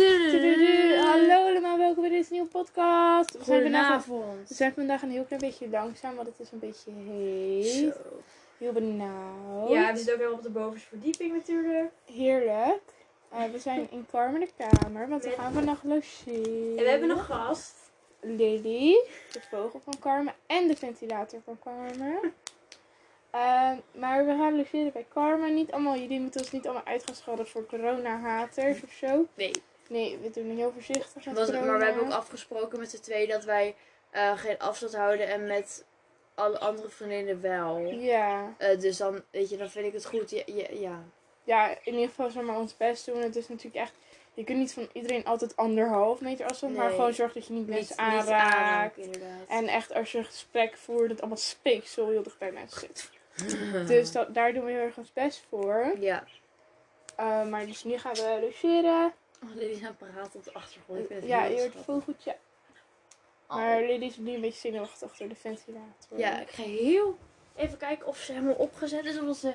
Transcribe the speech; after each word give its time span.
Tududu. 0.00 0.96
Hallo 0.96 1.46
allemaal, 1.46 1.78
welkom 1.78 2.00
bij 2.02 2.10
deze 2.10 2.32
nieuwe 2.32 2.48
podcast. 2.48 3.38
We 3.38 3.44
zijn, 3.44 3.62
vandaag, 3.62 4.04
we 4.06 4.54
zijn 4.54 4.72
vandaag 4.74 5.02
een 5.02 5.10
heel 5.10 5.24
klein 5.24 5.40
beetje 5.40 5.68
langzaam, 5.68 6.14
want 6.14 6.28
het 6.28 6.40
is 6.40 6.52
een 6.52 6.58
beetje 6.58 6.90
heet. 6.92 7.94
Heel 8.58 8.72
benauwd. 8.72 9.70
Ja, 9.70 9.90
we 9.90 9.96
zitten 9.96 10.12
ook 10.14 10.18
helemaal 10.18 10.38
op 10.38 10.42
de 10.44 10.50
bovenste 10.50 10.88
verdieping 10.88 11.32
natuurlijk. 11.32 11.90
Heerlijk. 12.12 12.80
Eh, 13.28 13.44
we 13.52 13.58
zijn 13.58 13.88
in 13.90 14.06
Carmen 14.10 14.40
de 14.40 14.48
kamer, 14.56 15.08
want 15.08 15.22
we 15.22 15.28
Met- 15.28 15.38
gaan 15.38 15.52
vannacht 15.52 15.84
logeren. 15.84 16.76
En 16.78 16.84
we 16.84 16.90
hebben 16.90 17.08
nog 17.08 17.26
gast. 17.26 17.74
Lily, 18.20 19.04
de 19.32 19.40
vogel 19.50 19.80
van 19.84 19.98
Carmen 20.00 20.34
en 20.46 20.68
de 20.68 20.76
ventilator 20.76 21.40
van 21.44 21.58
Carmen. 21.64 22.34
Ehm, 23.30 23.76
maar 23.92 24.26
we 24.26 24.34
gaan 24.36 24.56
logeren 24.56 24.92
bij 24.92 25.06
Carmen. 25.12 25.54
Niet 25.54 25.72
allemaal, 25.72 25.96
jullie 25.96 26.20
moeten 26.20 26.40
ons 26.40 26.50
niet 26.50 26.64
allemaal 26.64 26.86
uit 26.86 27.02
gaan 27.06 27.14
schelden 27.14 27.46
voor 27.46 27.66
corona-haters 27.66 28.82
of 28.82 28.90
zo. 28.90 29.26
Nee. 29.34 29.50
Nee, 29.90 30.18
we 30.18 30.30
doen 30.30 30.56
heel 30.56 30.72
voorzichtig 30.72 31.24
met 31.24 31.34
maar 31.64 31.78
we 31.78 31.84
hebben 31.84 32.04
ook 32.04 32.12
afgesproken 32.12 32.78
met 32.78 32.90
z'n 32.90 33.00
twee 33.00 33.26
dat 33.26 33.44
wij 33.44 33.74
eh, 34.10 34.38
geen 34.38 34.58
afstand 34.58 34.94
houden 34.94 35.28
en 35.28 35.46
met 35.46 35.84
alle 36.34 36.58
andere 36.58 36.88
vriendinnen 36.88 37.40
wel. 37.40 37.78
Ja. 37.78 38.54
Eh, 38.58 38.80
dus 38.80 38.96
dan, 38.96 39.22
weet 39.30 39.50
je, 39.50 39.56
dan 39.56 39.70
vind 39.70 39.86
ik 39.86 39.92
het 39.92 40.06
goed. 40.06 40.30
Ja, 40.30 40.42
ja, 40.46 40.66
ja. 40.70 41.02
ja, 41.44 41.68
in 41.68 41.92
ieder 41.92 42.08
geval 42.08 42.30
zeg 42.30 42.42
maar 42.42 42.58
ons 42.58 42.76
best 42.76 43.06
doen. 43.06 43.22
Het 43.22 43.36
is 43.36 43.48
natuurlijk 43.48 43.76
echt, 43.76 43.92
je 44.34 44.44
kunt 44.44 44.58
niet 44.58 44.72
van 44.72 44.88
iedereen 44.92 45.24
altijd 45.24 45.56
anderhalf 45.56 46.20
meter 46.20 46.46
afstand, 46.46 46.76
maar 46.76 46.90
gewoon 46.90 47.14
zorg 47.14 47.32
dat 47.32 47.46
je 47.46 47.52
niet 47.52 47.66
mensen 47.66 48.04
niet 48.04 48.14
aanraakt. 48.14 48.96
inderdaad. 48.96 49.48
En 49.48 49.68
echt 49.68 49.94
als 49.94 50.12
je 50.12 50.18
een 50.18 50.24
gesprek 50.24 50.76
voert, 50.76 51.08
dat 51.08 51.20
allemaal 51.20 51.38
speeksel 51.38 52.08
heel 52.08 52.22
dicht 52.22 52.38
bij 52.38 52.52
mensen 52.52 52.80
zit. 52.80 53.10
Dus 53.86 54.12
dat, 54.12 54.34
daar 54.34 54.52
doen 54.52 54.64
we 54.64 54.70
heel 54.70 54.80
erg 54.80 54.96
ons 54.96 55.12
best 55.12 55.44
voor. 55.48 55.92
Ja. 55.98 56.24
Uh, 57.20 57.46
maar 57.46 57.66
dus 57.66 57.84
nu 57.84 57.98
gaan 57.98 58.14
we 58.14 58.38
logeren. 58.40 59.12
Oh, 59.42 59.54
Lily 59.54 59.70
is 59.70 59.80
aan 59.80 59.96
het 59.98 59.98
praten 59.98 60.34
op 60.38 60.44
de 60.44 60.52
achtergrond. 60.52 61.08
Ja, 61.22 61.44
je 61.44 61.58
hoort 61.60 61.84
vogeltje. 61.84 62.36
Oh. 63.48 63.56
Maar 63.56 63.80
Lily 63.80 64.04
is 64.04 64.16
nu 64.16 64.34
een 64.34 64.40
beetje 64.40 64.60
zenuwachtig 64.60 65.16
door 65.16 65.28
de 65.28 65.34
ventilator. 65.34 66.18
Ja, 66.18 66.40
ik 66.40 66.50
ga 66.50 66.62
heel 66.62 67.18
even 67.56 67.78
kijken 67.78 68.06
of 68.06 68.18
ze 68.18 68.32
helemaal 68.32 68.54
opgezet 68.54 69.04
is. 69.04 69.18
Omdat 69.18 69.36
ze... 69.36 69.54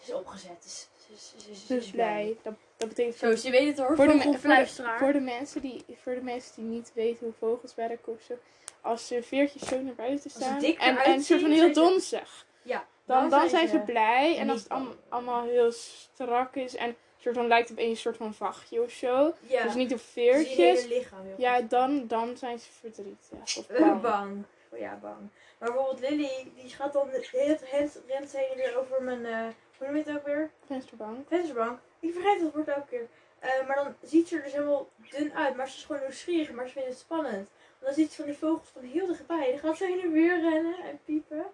Ze 0.00 0.04
is 0.06 0.12
opgezet. 0.12 0.62
Dus, 0.62 0.88
ze, 1.06 1.12
is- 1.12 1.28
ze, 1.44 1.50
is- 1.50 1.60
ze 1.60 1.66
Ze 1.66 1.76
is 1.76 1.90
blij. 1.90 2.36
Dat, 2.42 2.54
dat 2.76 2.88
betekent 2.88 3.16
Zo, 3.16 3.34
ze 3.36 3.50
weet 3.50 3.66
het 3.68 3.78
hoor. 3.78 3.96
voor 3.96 4.06
de, 4.06 4.10
voor, 4.12 4.18
de, 4.20 4.22
Vogelfluisteraar. 4.26 4.98
voor, 4.98 5.12
de 5.12 5.20
mensen 5.20 5.60
die, 5.60 5.84
voor 6.02 6.14
de 6.14 6.20
mensen 6.22 6.54
die 6.54 6.64
niet 6.64 6.90
weten 6.94 7.24
hoe 7.26 7.34
vogels 7.38 7.74
werken 7.74 8.12
of 8.12 8.22
zo. 8.22 8.38
Als 8.80 9.06
ze 9.06 9.22
veertjes 9.22 9.62
zo 9.68 9.80
naar 9.80 9.94
buiten 9.94 10.30
staan. 10.30 10.62
En, 10.62 10.76
en 10.78 11.10
een 11.12 11.22
soort 11.22 11.40
van 11.40 11.50
heel 11.50 11.72
donzig. 11.72 12.46
Ja, 12.62 12.86
Dan, 13.04 13.30
dan 13.30 13.48
zijn 13.48 13.68
ze 13.68 13.78
blij. 13.78 14.36
En 14.38 14.50
als 14.50 14.60
het 14.60 14.68
allemaal, 14.68 14.94
allemaal 15.08 15.44
heel 15.44 15.72
strak 15.72 16.54
is. 16.56 16.76
En 16.76 16.96
soort 17.18 17.34
van 17.34 17.46
lijkt 17.46 17.70
op 17.70 17.78
een 17.78 17.96
soort 17.96 18.16
van 18.16 18.34
vachtje 18.34 18.82
of 18.82 18.90
zo. 18.90 19.32
Ja, 19.40 19.62
Dus 19.62 19.74
niet 19.74 19.92
op 19.92 19.98
je 19.98 20.04
veertjes. 20.04 20.56
hele 20.82 20.94
lichaam 20.94 21.24
heel 21.24 21.34
Ja, 21.38 21.60
dan, 21.60 22.06
dan 22.06 22.36
zijn 22.36 22.58
ze 22.58 22.70
verdrietig. 22.80 23.56
Of 23.58 23.68
Eh, 23.68 23.80
bang. 23.80 24.00
bang. 24.00 24.44
Oh, 24.72 24.78
ja, 24.78 24.98
bang. 25.02 25.16
Maar 25.58 25.72
bijvoorbeeld 25.72 26.00
Lily, 26.10 26.52
die 26.54 26.70
gaat 26.70 26.92
dan 26.92 27.08
tijd 27.30 27.62
rent 28.06 28.32
heen 28.36 28.48
en 28.50 28.56
weer 28.56 28.78
over 28.78 29.02
mijn, 29.02 29.26
eh 29.26 29.46
hoe 29.78 29.86
noem 29.86 29.96
je 29.96 30.02
het 30.02 30.16
ook 30.16 30.26
weer? 30.26 30.50
Vensterbank. 30.66 31.28
Vensterbank. 31.28 31.78
Ik 32.00 32.12
vergeet 32.12 32.40
dat 32.40 32.52
woord 32.54 32.68
elke 32.68 32.86
keer. 32.88 33.06
Eh, 33.38 33.66
maar 33.66 33.76
dan 33.76 33.94
ziet 34.02 34.28
ze 34.28 34.36
er 34.36 34.42
dus 34.42 34.52
helemaal 34.52 34.88
dun 35.10 35.32
uit. 35.34 35.56
Maar 35.56 35.68
ze 35.68 35.76
is 35.76 35.84
gewoon 35.84 36.00
nieuwsgierig. 36.02 36.50
Maar 36.52 36.66
ze 36.66 36.72
vindt 36.72 36.88
het 36.88 36.98
spannend. 36.98 37.34
Want 37.34 37.46
dan 37.80 37.94
ziet 37.94 38.10
ze 38.10 38.16
van 38.16 38.24
die 38.24 38.38
vogels 38.38 38.68
van 38.72 38.82
heel 38.82 39.06
dichtbij. 39.06 39.50
Dan 39.50 39.58
gaat 39.58 39.76
ze 39.76 39.84
heen 39.86 40.00
en 40.00 40.12
weer 40.12 40.40
rennen 40.40 40.78
en 40.84 41.00
piepen. 41.04 41.44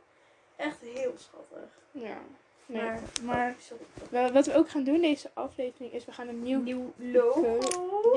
Echt 0.56 0.80
heel 0.80 1.14
schattig. 1.16 1.68
Ja. 1.90 2.18
Nee, 2.66 2.82
Maar- 2.82 3.00
maar, 3.22 3.54
Oh, 3.72 3.78
wel- 4.10 4.32
wat 4.32 4.46
we 4.46 4.54
ook 4.54 4.70
gaan 4.70 4.84
doen 4.84 5.00
deze 5.00 5.30
aflevering 5.34 5.92
is 5.92 6.04
we 6.04 6.12
gaan 6.12 6.28
een 6.28 6.42
nieuw 6.42 6.60
Nieuw 6.60 6.92
logo. 6.96 7.58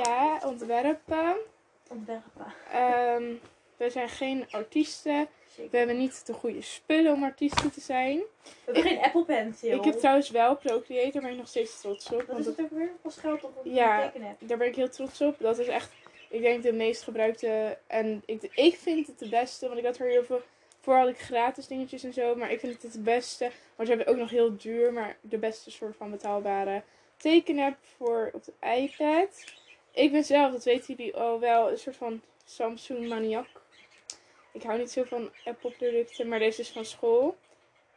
ja, 0.03 0.39
ontwerpen. 0.45 1.35
Ontwerpen. 1.89 2.53
Ehm, 2.71 3.23
we 3.77 3.89
zijn 3.89 4.09
geen 4.09 4.45
artiesten. 4.51 5.27
We 5.71 5.77
hebben 5.77 5.97
niet 5.97 6.25
de 6.25 6.33
goede 6.33 6.61
spullen 6.61 7.13
om 7.13 7.23
artiesten 7.23 7.71
te 7.71 7.81
zijn. 7.81 8.17
We 8.17 8.52
hebben 8.65 8.83
geen 8.83 8.99
Apple 9.02 9.23
Pencil. 9.25 9.77
Ik 9.77 9.83
heb 9.83 9.97
trouwens 9.97 10.30
wel 10.30 10.55
Procreator, 10.55 11.11
daar 11.11 11.21
ben 11.21 11.31
ik 11.31 11.37
nog 11.37 11.47
steeds 11.47 11.81
trots 11.81 12.11
op. 12.11 12.23
Want 12.27 12.39
is 12.39 12.45
dat- 12.45 12.55
het 12.55 12.65
ook 12.65 12.71
weer? 12.77 12.91
Pas 13.02 13.17
geld 13.17 13.43
op 13.43 13.61
een 13.65 13.73
Ja. 13.73 14.02
tekenen. 14.05 14.36
daar 14.39 14.57
ben 14.57 14.67
ik 14.67 14.75
heel 14.75 14.89
trots 14.89 15.21
op. 15.21 15.36
Dat 15.39 15.59
is 15.59 15.67
echt, 15.67 15.91
ik 16.30 16.41
denk, 16.41 16.63
de 16.63 16.73
meest 16.73 17.03
gebruikte. 17.03 17.77
En 17.87 18.23
ik, 18.25 18.49
ik 18.53 18.77
vind 18.77 19.07
het 19.07 19.19
de 19.19 19.30
beste, 19.30 19.67
want 19.67 19.80
ik 19.80 19.86
had 19.86 19.97
er 19.97 20.07
heel 20.07 20.23
veel. 20.23 20.41
Voor 20.87 20.95
had 20.98 21.08
ik 21.08 21.20
gratis 21.20 21.67
dingetjes 21.67 22.03
en 22.03 22.14
zo, 22.14 22.36
maar 22.36 22.52
ik 22.52 22.59
vind 22.59 22.73
het 22.73 22.93
het 22.93 23.03
beste. 23.03 23.52
Maar 23.75 23.86
ze 23.86 23.92
hebben 23.92 24.14
ook 24.14 24.20
nog 24.20 24.30
heel 24.30 24.58
duur, 24.58 24.93
maar 24.93 25.17
de 25.21 25.37
beste 25.37 25.71
soort 25.71 25.95
van 25.95 26.11
betaalbare 26.11 26.83
tekenapp 27.17 27.77
voor 27.98 28.30
op 28.33 28.43
de 28.43 28.53
iPad. 28.75 29.43
Ik 29.92 30.11
ben 30.11 30.23
zelf, 30.23 30.52
dat 30.52 30.64
weten 30.64 30.95
jullie 30.95 31.15
al 31.15 31.39
wel, 31.39 31.71
een 31.71 31.77
soort 31.77 31.95
van 31.95 32.21
Samsung 32.45 33.08
maniak. 33.08 33.48
Ik 34.52 34.64
hou 34.64 34.77
niet 34.77 34.92
zo 34.92 35.03
van 35.03 35.30
Apple 35.45 35.71
producten, 35.71 36.27
maar 36.27 36.39
deze 36.39 36.61
is 36.61 36.70
van 36.70 36.86
school. 36.86 37.37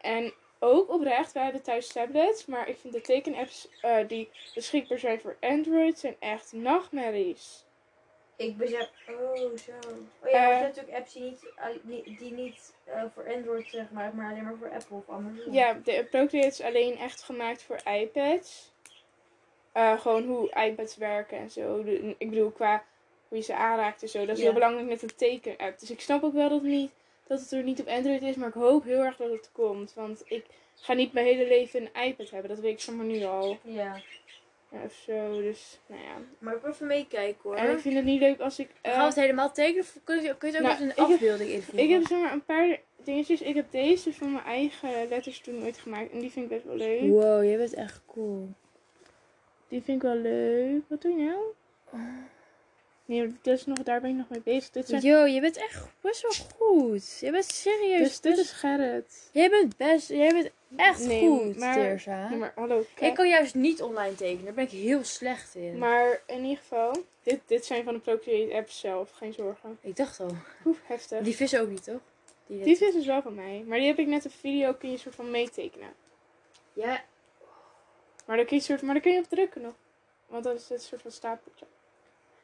En 0.01 0.33
ook 0.59 0.91
oprecht, 0.91 1.33
wij 1.33 1.43
hebben 1.43 1.63
thuis 1.63 1.87
tablets, 1.87 2.47
maar 2.47 2.69
ik 2.69 2.79
vind 2.79 2.93
de 2.93 3.01
tekenapps 3.01 3.69
eh, 3.81 4.09
die 4.09 4.31
beschikbaar 4.55 4.99
zijn 4.99 5.21
voor 5.21 5.37
Android 5.41 5.99
zijn 5.99 6.17
echt 6.19 6.53
nachtmerries. 6.53 7.65
Ik 8.41 8.57
besef. 8.57 8.89
Oh, 9.09 9.35
zo. 9.37 9.43
Oh 9.45 9.57
ja, 9.57 9.71
maar 10.21 10.31
je 10.31 10.37
Eh. 10.37 10.49
hebt 10.61 10.77
natuurlijk 10.77 10.97
apps 10.99 11.13
die 11.13 11.23
niet, 11.23 11.53
al- 11.57 11.81
die, 12.19 12.33
niet 12.33 12.75
eh, 12.85 13.03
voor 13.15 13.33
Android 13.35 13.67
zeg 13.69 13.91
maar, 13.91 14.15
maar 14.15 14.31
alleen 14.31 14.45
maar 14.45 14.57
voor 14.59 14.71
Apple 14.73 14.97
of 14.97 15.09
andersom. 15.09 15.53
Ja, 15.53 15.73
de 15.85 16.07
Procreate 16.11 16.47
is 16.47 16.61
alleen 16.61 16.97
echt 16.97 17.23
gemaakt 17.23 17.63
voor 17.63 17.81
iPads. 17.93 18.73
Eh, 19.73 20.01
gewoon 20.01 20.25
hoe 20.27 20.51
iPads 20.51 20.97
werken 20.97 21.39
en 21.39 21.51
zo. 21.51 21.85
De- 21.85 22.15
ik 22.19 22.31
bedoel, 22.31 22.51
qua 22.51 22.85
hoe 23.29 23.39
je 23.39 23.45
ze 23.45 23.55
aanraakt 23.55 24.03
en 24.03 24.09
zo. 24.09 24.19
Dat 24.19 24.29
is 24.29 24.37
Ja. 24.39 24.43
heel 24.45 24.53
belangrijk 24.55 24.89
met 24.89 25.03
een 25.03 25.15
tekenapp. 25.17 25.79
Dus 25.79 25.91
ik 25.91 26.01
snap 26.01 26.23
ook 26.23 26.33
wel 26.33 26.49
dat 26.49 26.61
het, 26.61 26.71
niet, 26.71 26.91
dat 27.27 27.41
het 27.41 27.51
er 27.53 27.63
niet 27.63 27.81
op 27.81 27.89
Android 27.89 28.23
is, 28.23 28.35
maar 28.37 28.49
ik 28.49 28.55
hoop 28.55 28.85
heel 28.85 29.05
erg 29.05 29.17
dat 29.17 29.31
het 29.31 29.51
komt. 29.53 29.95
Want 29.95 30.23
ik 30.25 30.45
ga 30.75 30.93
niet 30.93 31.13
mijn 31.13 31.27
hele 31.27 31.47
leven 31.47 31.81
een 31.93 32.03
iPad 32.03 32.31
hebben, 32.31 32.51
dat 32.51 32.59
weet 32.61 32.73
ik 32.73 32.81
zomaar 32.81 33.07
nu 33.07 33.25
al. 33.25 33.59
Ja. 33.63 34.01
Ja, 34.73 34.79
of 34.85 34.93
zo, 34.93 35.41
dus 35.43 35.79
nou 35.87 36.03
ja. 36.03 36.15
Maar 36.39 36.55
ik 36.55 36.63
wil 36.63 36.71
even 36.71 36.87
meekijken 36.87 37.41
hoor. 37.43 37.55
En 37.57 37.71
ik 37.71 37.79
vind 37.79 37.95
het 37.95 38.05
niet 38.05 38.21
leuk 38.21 38.41
als 38.41 38.59
ik... 38.59 38.69
eh, 38.81 38.91
Gaan 38.93 39.01
we 39.01 39.07
het 39.07 39.15
helemaal 39.15 39.53
tekenen 39.53 39.81
of 39.83 39.97
kun 40.05 40.23
je, 40.23 40.37
kun 40.37 40.51
je 40.51 40.57
het 40.57 40.65
ook 40.67 40.71
Nou, 40.71 40.83
een 40.83 40.89
heb- 40.89 40.99
afbeelding 40.99 41.51
invoeren? 41.51 41.85
Ik 41.85 41.91
heb 41.91 42.07
zomaar 42.07 42.33
een 42.33 42.45
paar 42.45 42.79
dingetjes. 43.05 43.41
Ik 43.43 43.55
heb 43.55 43.71
deze 43.71 44.13
van 44.15 44.33
mijn 44.33 44.45
eigen 44.45 45.09
letters 45.09 45.41
toen 45.41 45.63
ooit 45.63 45.79
gemaakt. 45.79 46.11
En 46.11 46.19
die 46.19 46.31
vind 46.31 46.45
ik 46.45 46.51
best 46.51 46.65
wel 46.65 46.77
leuk. 46.77 47.01
Wow, 47.01 47.45
jij 47.45 47.57
bent 47.57 47.75
echt 47.75 48.01
cool. 48.07 48.49
Die 49.69 49.83
vind 49.83 49.97
ik 49.97 50.03
wel 50.03 50.17
leuk. 50.21 50.83
Wat 50.89 51.03
doe 51.03 51.13
je 51.17 51.25
nou? 51.25 51.43
Nee, 53.11 53.35
is 53.43 53.67
nog, 53.67 53.79
daar 53.79 54.01
ben 54.01 54.11
ik 54.11 54.17
nog 54.17 54.29
mee 54.29 54.41
bezig. 54.41 54.71
Dit 54.71 54.89
zijn, 54.89 55.03
Yo, 55.03 55.25
je 55.25 55.41
bent 55.41 55.57
echt 55.57 55.87
best 56.01 56.23
wel 56.23 56.33
goed. 56.59 57.19
Je 57.21 57.31
bent 57.31 57.45
serieus. 57.45 57.99
dus 58.09 58.21
dit 58.21 58.37
best- 58.37 58.45
is 58.45 58.53
Gerrit. 58.53 59.31
Jij 59.33 59.51
bent 59.51 59.77
best, 59.77 60.09
jij 60.09 60.33
bent 60.33 60.51
echt 60.77 61.07
Nee, 61.07 61.29
goed, 61.29 61.57
maar-. 61.57 62.03
Nee, 62.07 62.39
maar 62.39 62.53
hallo. 62.55 62.85
Ik 62.99 63.15
kan 63.15 63.29
juist 63.29 63.55
niet 63.55 63.83
online 63.83 64.15
tekenen, 64.15 64.45
daar 64.45 64.55
ben 64.55 64.65
ik 64.65 64.71
heel 64.71 65.05
slecht 65.05 65.55
in. 65.55 65.79
Maar 65.79 66.23
in 66.27 66.43
ieder 66.43 66.57
geval, 66.57 66.93
dit, 67.23 67.41
dit 67.47 67.65
zijn 67.65 67.85
van 67.85 67.95
de 67.95 68.01
Procreate 68.01 68.55
app 68.55 68.71
zelf. 68.71 69.11
Geen 69.11 69.33
zorgen. 69.33 69.79
Ik 69.81 69.97
dacht 69.97 70.21
al. 70.21 70.31
Oeh, 70.65 70.77
heftig. 70.83 71.23
Die 71.23 71.37
vissen 71.37 71.61
ook 71.61 71.69
niet, 71.69 71.85
toch? 71.85 72.01
Die, 72.47 72.63
Die 72.63 72.73
is 72.73 72.93
dus 72.93 73.07
wel 73.07 73.23
van 73.23 73.35
mij. 73.35 73.65
Maar 73.67 73.79
die 73.79 73.87
heb 73.87 73.99
ik 73.99 74.07
net 74.07 74.25
een 74.25 74.31
video, 74.31 74.75
kun 74.75 74.91
je 74.91 74.97
soort 74.97 75.15
van 75.15 75.31
meetekenen. 75.31 75.93
Ja, 76.73 77.05
Maar 78.27 78.37
daar 78.37 78.47
kun 78.47 78.57
je, 78.57 78.63
soort, 78.63 78.83
maar 78.83 78.95
daar 78.95 79.03
kun 79.03 79.13
je 79.13 79.19
op 79.19 79.29
drukken 79.29 79.61
nog. 79.63 79.75
Want 80.27 80.45
dat 80.45 80.55
is 80.57 80.67
dit 80.67 80.83
soort 80.83 81.03
van 81.03 81.11
stapeltje. 81.11 81.67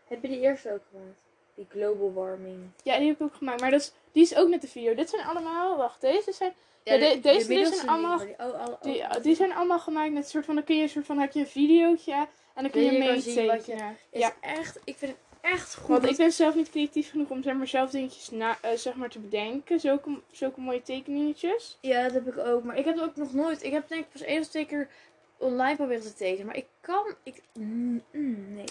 Heb 0.09 0.23
je 0.23 0.29
die 0.29 0.41
eerste 0.41 0.73
ook 0.73 0.83
gemaakt? 0.91 1.21
Die 1.55 1.67
global 1.69 2.13
warming. 2.13 2.59
Ja, 2.83 2.99
die 2.99 3.07
heb 3.07 3.17
ik 3.21 3.23
ook 3.27 3.35
gemaakt. 3.35 3.61
Maar 3.61 3.71
dat 3.71 3.81
is, 3.81 3.93
die 4.13 4.23
is 4.23 4.37
ook 4.37 4.49
net 4.49 4.61
de 4.61 4.69
video. 4.69 4.95
Dit 4.95 5.11
zijn 5.11 5.27
allemaal, 5.27 5.77
wacht, 5.77 6.01
deze 6.01 6.33
zijn, 6.33 6.53
Ja, 6.83 6.97
de- 6.99 7.21
deze 7.21 7.67
zijn 7.75 7.89
allemaal- 7.89 8.19
die- 8.19 8.35
oh, 8.39 8.61
alle- 8.61 8.79
die, 8.83 9.01
oh, 9.03 9.23
die 9.23 9.35
zijn 9.35 9.53
allemaal 9.53 9.79
gemaakt 9.79 10.13
met 10.13 10.23
een 10.25 10.29
soort 10.31 10.45
van, 10.45 10.55
dan 10.55 10.65
kun 10.65 10.77
je 10.77 10.83
een 10.83 10.89
soort 10.89 11.07
van, 11.07 11.19
heb 11.19 11.33
je 11.33 11.41
een 11.41 11.47
videootje 11.47 12.13
en 12.55 12.63
dan 12.63 12.71
kun 12.71 12.83
je 12.83 12.93
je 12.93 12.99
wat 12.99 13.09
meetekenen. 13.25 13.97
Is 14.11 14.21
Ja, 14.21 14.33
echt, 14.41 14.79
ik 14.85 14.97
vind 14.97 15.11
het 15.11 15.21
echt 15.53 15.75
goed. 15.77 15.89
want 15.89 16.05
ik 16.11 16.17
ben 16.17 16.33
zelf 16.33 16.55
niet 16.55 16.71
creatief 16.71 17.11
genoeg 17.11 17.29
om 17.31 17.43
zeg 17.43 17.55
maar 17.55 17.67
zelf 17.67 17.91
dingetjes 17.91 18.31
na, 18.31 18.59
eh, 18.63 18.77
zeg 18.77 18.95
maar 18.95 19.09
te 19.11 19.19
bedenken. 19.19 19.81
Zulke, 19.81 20.21
zulke 20.31 20.61
mooie 20.61 20.83
tekeningetjes. 20.83 21.79
Ja, 21.81 22.03
dat 22.03 22.13
heb 22.13 22.27
ik 22.27 22.39
ook. 22.39 22.63
Maar 22.65 22.79
ik 22.79 22.85
heb 22.85 22.95
het 22.95 23.05
ook 23.05 23.17
nog 23.17 23.33
nooit. 23.33 23.63
Ik 23.63 23.73
heb 23.73 23.89
denk 23.89 24.05
ik 24.05 24.11
pas 24.13 24.23
één 24.23 24.41
of 24.41 24.47
twee 24.49 24.67
keer 24.67 24.89
online 25.37 25.77
proberen 25.77 26.03
te 26.03 26.15
tekenen. 26.15 26.47
Maar 26.47 26.57
ik 26.57 26.67
kan. 26.81 27.15
Ik, 27.23 27.43
mm, 27.53 28.03
mm, 28.13 28.55
nee. 28.55 28.65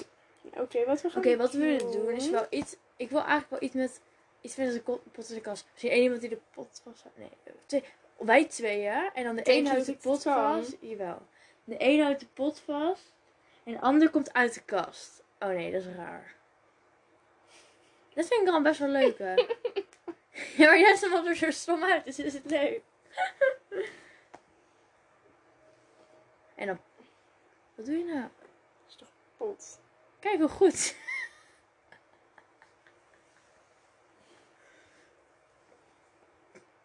Oké, 0.53 0.86
wat 0.86 1.01
we 1.01 1.09
gaan 1.09 1.18
Oké, 1.18 1.38
wat 1.38 1.51
we 1.51 1.59
willen 1.59 1.92
doen 1.92 2.09
is 2.09 2.30
wel 2.30 2.45
iets. 2.50 2.75
Ik 2.97 3.09
wil 3.09 3.19
eigenlijk 3.19 3.50
wel 3.50 3.62
iets 3.62 3.74
met. 3.75 4.01
Iets 4.42 4.56
met 4.56 4.74
een 4.74 4.83
pot 4.83 5.30
in 5.30 5.36
de 5.36 5.42
kast. 5.42 5.65
Misschien 5.71 5.92
één 5.92 6.03
iemand 6.03 6.21
die 6.21 6.30
de 6.30 6.39
pot 6.53 6.81
vast. 6.83 7.06
Nee, 7.15 7.30
twee, 7.65 7.83
wij 8.18 8.45
tweeën. 8.45 9.12
En 9.13 9.24
dan 9.24 9.36
de 9.36 9.42
Denk 9.42 9.59
een 9.59 9.65
houdt 9.65 9.86
dat 9.86 9.95
de 9.95 10.09
pot 10.09 10.21
vast. 10.21 10.75
Jawel. 10.80 11.21
De 11.63 11.75
een 11.77 12.01
houdt 12.01 12.19
de 12.19 12.27
pot 12.33 12.59
vast. 12.59 13.13
En 13.63 13.74
de 13.74 13.81
ander 13.81 14.09
komt 14.09 14.33
uit 14.33 14.53
de 14.53 14.62
kast. 14.62 15.24
Oh 15.39 15.47
nee, 15.47 15.71
dat 15.71 15.81
is 15.81 15.88
raar. 15.95 16.36
Dat 18.13 18.27
vind 18.27 18.41
ik 18.41 18.45
dan 18.45 18.63
best 18.63 18.80
wel 18.80 18.89
leuk, 18.89 19.18
hè? 19.18 19.33
ja, 20.62 20.68
maar 20.68 20.80
juist 20.80 21.03
omdat 21.03 21.25
er 21.25 21.36
zo 21.36 21.51
stom 21.51 21.83
uit 21.83 22.07
is, 22.07 22.19
is 22.19 22.33
het 22.33 22.45
leuk. 22.45 22.81
en 26.56 26.68
dan... 26.68 26.80
Wat 27.75 27.86
doe 27.86 27.98
je 27.98 28.03
nou? 28.03 28.27
Kijk 30.25 30.39
hoe 30.39 30.48
goed. 30.50 30.95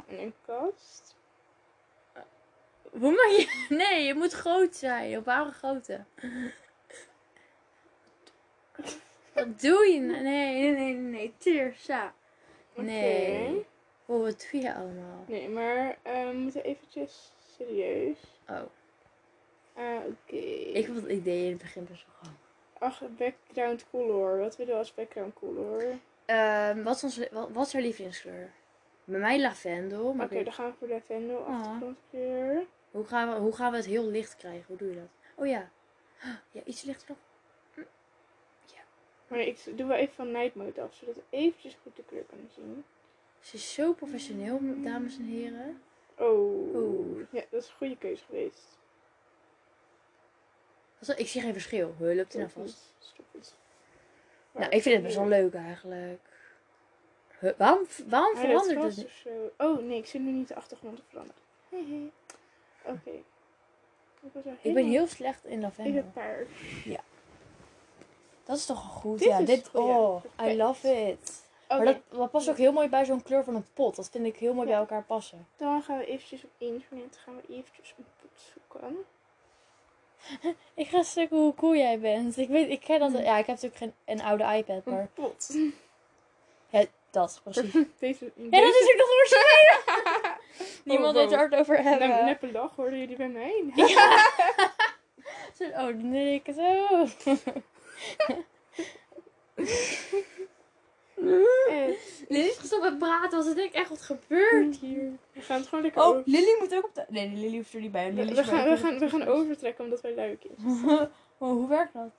En 0.06 0.18
een 0.20 0.34
kast. 0.46 1.16
Hoe 2.90 3.10
maak 3.10 3.30
je... 3.30 3.66
Nee, 3.76 4.08
het 4.08 4.16
moet 4.16 4.32
groot 4.32 4.76
zijn. 4.76 5.18
Op 5.18 5.24
ware 5.24 5.50
grootte. 5.52 6.04
Wat 9.32 9.60
doe 9.60 9.86
je? 9.86 10.00
Nee, 10.00 10.20
nee, 10.22 10.70
nee, 10.70 10.74
nee. 10.74 10.94
nee. 10.94 11.34
Tirsa. 11.38 12.14
Nee. 12.74 13.48
Oké. 13.48 13.64
Oh, 14.06 14.22
wat 14.22 14.48
doe 14.50 14.60
je 14.60 14.74
allemaal? 14.74 15.24
Nee, 15.26 15.48
maar 15.48 15.98
eh, 16.02 16.28
we 16.28 16.32
moeten 16.32 16.64
eventjes 16.64 17.32
serieus. 17.56 18.18
Oh, 18.48 18.62
Ah, 19.74 20.04
oké. 20.06 20.36
ik 20.72 20.86
had 20.86 20.96
het 20.96 21.06
idee 21.08 21.44
in 21.44 21.50
het 21.50 21.60
begin 21.60 21.84
best 21.84 22.04
wel. 22.22 22.32
Ach, 22.80 23.02
background 23.16 23.84
color. 23.90 24.38
Wat 24.38 24.56
willen 24.56 24.72
we 24.72 24.78
als 24.78 24.94
background 24.94 25.34
color? 25.34 25.74
Oké, 25.76 25.98
Ehm, 26.24 26.82
wat, 26.82 26.96
is 26.96 27.02
onze, 27.04 27.28
wat, 27.32 27.48
wat 27.52 27.66
is 27.66 27.72
haar 27.72 27.82
lievelingskleur? 27.82 28.50
Bij 29.04 29.18
mij 29.20 29.40
lavendel. 29.40 30.14
Ik 30.20 30.28
weet- 30.30 30.44
dan 30.44 30.52
gaan 30.54 30.70
we 30.70 30.76
voor 30.78 30.88
lavendel 30.88 31.38
Ah. 31.38 31.58
achtergrondkleur. 31.60 32.66
hoe, 32.90 33.04
gaan 33.04 33.28
we, 33.32 33.34
hoe 33.40 33.52
gaan 33.54 33.70
we 33.70 33.76
het 33.76 33.86
heel 33.86 34.06
licht 34.06 34.36
krijgen? 34.36 34.64
Hoe 34.66 34.76
doe 34.76 34.88
je 34.88 34.94
dat? 34.94 35.08
Oh 35.34 35.46
ja. 35.46 35.70
Ja, 36.52 36.60
iets 36.64 36.82
lichter 36.82 37.08
nog. 37.08 37.18
Maar 39.28 39.38
ik 39.38 39.76
doe 39.76 39.86
wel 39.86 39.96
even 39.96 40.14
van 40.14 40.30
night 40.32 40.54
mode 40.54 40.80
af, 40.82 40.94
zodat 40.94 41.14
we 41.14 41.22
eventjes 41.30 41.76
goed 41.82 41.96
de 41.96 42.02
kleur 42.04 42.22
kunnen 42.22 42.50
zien. 42.54 42.84
Ze 43.40 43.56
is 43.56 43.74
zo 43.74 43.92
professioneel, 43.92 44.60
dames 44.82 45.16
en 45.18 45.24
heren. 45.24 45.82
Oh. 46.18 47.18
Ja, 47.30 47.42
dat 47.50 47.62
is 47.62 47.68
een 47.68 47.74
goede 47.76 47.96
keuze 47.96 48.24
geweest. 48.24 48.78
Wat 51.06 51.18
Ik 51.18 51.28
zie 51.28 51.40
geen 51.40 51.52
verschil. 51.52 51.94
Hoe 51.98 52.14
loopt 52.14 52.32
hij 52.32 52.42
nou 52.42 52.52
vast? 52.54 52.74
het, 52.98 53.06
Stop 53.12 53.24
het. 53.32 53.54
Nou, 54.52 54.70
ik 54.70 54.82
vind 54.82 54.94
het 54.94 55.04
best 55.04 55.16
wel 55.16 55.26
leuk 55.26 55.54
eigenlijk. 55.54 56.20
Huh, 57.38 57.52
waarom 57.56 57.86
waarom 58.06 58.34
Hij 58.36 58.44
verandert 58.46 58.78
vast 58.80 58.96
het 58.96 58.96
niet? 58.96 59.06
of 59.06 59.12
zo. 59.56 59.64
Oh 59.66 59.78
nee, 59.82 59.98
ik 59.98 60.06
zit 60.06 60.20
nu 60.20 60.30
niet 60.30 60.48
de 60.48 60.54
achtergrond 60.54 60.96
te 60.96 61.02
veranderen. 61.08 61.42
Hehe. 61.68 62.10
Oké. 62.84 63.10
Ik, 63.10 64.32
was 64.32 64.44
Ik 64.44 64.44
ben 64.44 64.56
helemaal- 64.62 64.90
heel 64.90 65.06
slecht 65.06 65.44
in 65.44 65.56
Ik 65.56 65.62
lavendel. 65.62 65.94
heb 65.94 66.12
paard. 66.12 66.48
Dat 68.44 68.56
is 68.58 68.66
toch 68.66 68.82
goed? 68.82 69.18
Dit 69.18 69.28
ja, 69.28 69.38
is 69.38 69.46
dit. 69.46 69.68
goed, 69.68 69.86
ja. 69.86 69.98
Oh, 69.98 70.24
I 70.24 70.28
Perfect. 70.36 70.56
love 70.58 70.88
it. 71.08 71.42
Oké, 71.68 71.76
Maar 71.76 71.84
dat, 71.94 71.96
dat 72.08 72.30
past 72.30 72.48
ook 72.50 72.56
heel 72.56 72.72
mooi 72.72 72.88
bij 72.88 73.04
zo'n 73.04 73.22
kleur 73.22 73.44
van 73.44 73.54
een 73.54 73.66
pot. 73.74 73.96
Dat 73.96 74.08
vind 74.10 74.26
ik 74.26 74.36
heel 74.36 74.54
mooi 74.54 74.66
Ja. 74.68 74.72
bij 74.72 74.80
elkaar 74.80 75.04
passen. 75.04 75.46
dan 75.56 75.82
gaan 75.82 75.98
we 75.98 76.06
eventjes 76.06 76.44
op 76.44 76.50
internet 76.58 77.16
gaan 77.24 77.36
we 77.36 77.42
eventjes 77.54 77.94
een 77.98 78.04
pot 78.20 78.30
zoeken. 78.52 78.96
Ik 80.74 80.88
ga 80.88 81.02
stukken 81.02 81.36
hoe 81.38 81.54
cool 81.54 81.76
jij 81.76 81.98
bent. 81.98 82.36
Ik 82.38 82.48
weet, 82.48 82.70
ik 82.70 82.80
ken 82.80 82.98
dat. 82.98 83.12
Hmm. 83.12 83.22
Ja, 83.22 83.38
ik 83.38 83.46
heb 83.46 83.60
natuurlijk 83.60 83.76
geen 83.76 83.94
een 84.04 84.22
oude 84.22 84.44
iPad, 84.56 84.84
maar 84.84 85.00
Een 85.00 85.12
pot. 85.14 85.56
ja, 86.70 86.84
dat 87.10 87.40
precies. 87.42 87.72
Deze, 87.98 88.32
Ja, 88.34 88.60
dat 88.60 88.74
is 88.74 88.90
ook 88.92 88.98
nog 88.98 89.08
waarschijnlijk. 89.16 90.38
Niemand 90.84 91.16
Oh, 91.16 91.32
er 91.32 91.38
het 91.50 91.54
over 91.54 91.82
Nep, 91.82 91.84
hebben. 91.84 92.24
neppe 92.24 92.52
lach, 92.52 92.76
hoorden 92.76 92.98
jullie 92.98 93.16
bij 93.16 93.28
mij? 93.28 93.64
Zo, 95.58 95.64
Oh, 95.64 95.94
nee, 95.94 96.42
ik 96.44 96.54
zo. 96.54 97.06
Lily 102.28 102.46
is 102.48 102.56
gestopt 102.58 102.82
met 102.82 102.98
praten, 102.98 103.30
want 103.30 103.44
ze 103.44 103.54
denkt 103.54 103.74
echt 103.74 103.88
wat 103.88 104.02
gebeurt 104.02 104.76
hier. 104.76 105.10
we 105.32 105.40
gaan 105.40 105.58
het 105.58 105.68
gewoon 105.68 105.84
lekker 105.84 106.02
Oh, 106.02 106.08
over. 106.08 106.22
Lily 106.26 106.56
moet 106.58 106.74
ook 106.74 106.84
op 106.84 106.94
de... 106.94 107.04
Nee, 107.08 107.28
Lily 107.28 107.56
hoeft 107.56 107.72
er 107.74 107.80
niet 107.80 107.92
bij. 107.92 108.06
We, 108.06 108.12
Lily 108.20 108.34
we 108.34 108.40
is 108.40 108.46
gaan, 108.48 108.68
we, 108.68 108.76
gaan, 108.76 108.98
we 108.98 109.08
gaan 109.08 109.22
overtrekken 109.22 109.84
omdat 109.84 110.00
wij 110.00 110.14
lui 110.14 110.36
kinderen 110.38 111.10
Oh, 111.38 111.50
hoe 111.50 111.68
werkt 111.68 111.92
dat? 111.92 112.10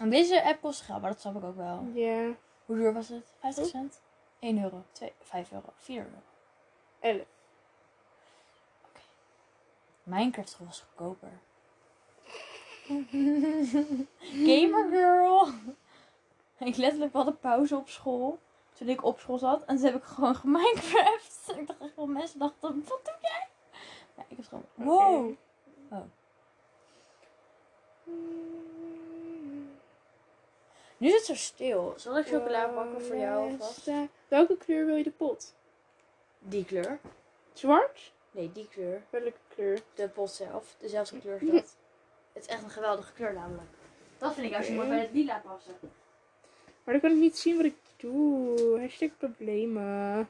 En 0.00 0.10
deze 0.10 0.42
app 0.44 0.60
kost 0.60 0.80
geld, 0.80 1.00
maar 1.00 1.10
dat 1.10 1.20
snap 1.20 1.36
ik 1.36 1.44
ook 1.44 1.56
wel. 1.56 1.86
Ja, 1.94 2.24
Hoe 2.66 2.76
duur 2.76 2.92
was 2.92 3.08
het? 3.08 3.32
50 3.40 3.64
Oh. 3.64 3.70
cent? 3.70 4.00
1 4.38 4.62
euro, 4.62 4.84
2, 4.92 5.12
5 5.20 5.52
euro, 5.52 5.72
4 5.76 5.96
euro. 5.96 6.22
11. 7.00 7.26
Minecraft 10.02 10.56
was 10.66 10.84
goedkoper. 10.88 11.30
Gamer 14.48 14.88
girl. 14.90 15.48
Ik 16.70 16.76
letterlijk 16.76 17.12
had 17.12 17.26
een 17.26 17.38
pauze 17.38 17.76
op 17.76 17.88
school. 17.88 18.38
Toen 18.72 18.88
ik 18.88 19.04
op 19.04 19.20
school 19.20 19.38
zat. 19.38 19.64
En 19.64 19.76
toen 19.76 19.84
heb 19.84 19.94
ik 19.94 20.04
gewoon 20.04 20.34
geminecraft. 20.44 21.42
En 21.46 21.58
ik 21.58 21.66
dacht 21.66 21.80
echt 21.80 21.96
wel, 21.96 22.06
mensen 22.06 22.38
dachten, 22.38 22.84
wat 22.88 23.00
doe 23.04 23.14
jij? 23.20 23.48
Ja, 24.16 24.24
ik 24.28 24.36
was 24.36 24.46
gewoon, 24.46 24.64
wow. 24.74 25.30
Oh. 25.90 26.00
Nu 30.96 31.08
is 31.08 31.14
het 31.14 31.24
zo 31.24 31.34
stil. 31.34 31.94
Zal 31.96 32.18
ik 32.18 32.26
chocola 32.26 32.66
pakken 32.66 33.02
voor 33.04 33.16
jou 33.16 33.50
alvast? 33.50 33.74
Beste. 33.74 34.08
Welke 34.28 34.56
kleur 34.56 34.86
wil 34.86 34.96
je 34.96 35.02
de 35.02 35.10
pot? 35.10 35.54
Die 36.38 36.64
kleur. 36.64 36.98
Zwart? 37.52 38.12
Nee, 38.30 38.52
die 38.52 38.68
kleur. 38.68 39.02
Welke 39.10 39.32
kleur? 39.48 39.80
De 39.94 40.08
pot 40.08 40.30
zelf. 40.30 40.74
Dezelfde 40.78 41.18
kleur 41.18 41.40
als 41.40 41.50
dat. 41.60 41.76
Het 42.32 42.42
is 42.42 42.46
echt 42.46 42.62
een 42.62 42.70
geweldige 42.70 43.12
kleur 43.12 43.34
namelijk. 43.34 43.70
Dat 44.18 44.34
vind 44.34 44.46
ik 44.46 44.52
juist 44.52 44.68
Oké. 44.68 44.76
mooi 44.76 44.88
bij 44.88 45.00
het 45.00 45.12
lila 45.12 45.42
passen. 45.44 45.74
Maar 46.84 46.94
dan 46.94 47.00
kan 47.00 47.10
ik 47.10 47.22
niet 47.22 47.38
zien 47.38 47.56
wat 47.56 47.64
ik 47.64 47.76
doe. 47.96 48.80
Hashtag 48.80 49.16
problemen. 49.18 50.28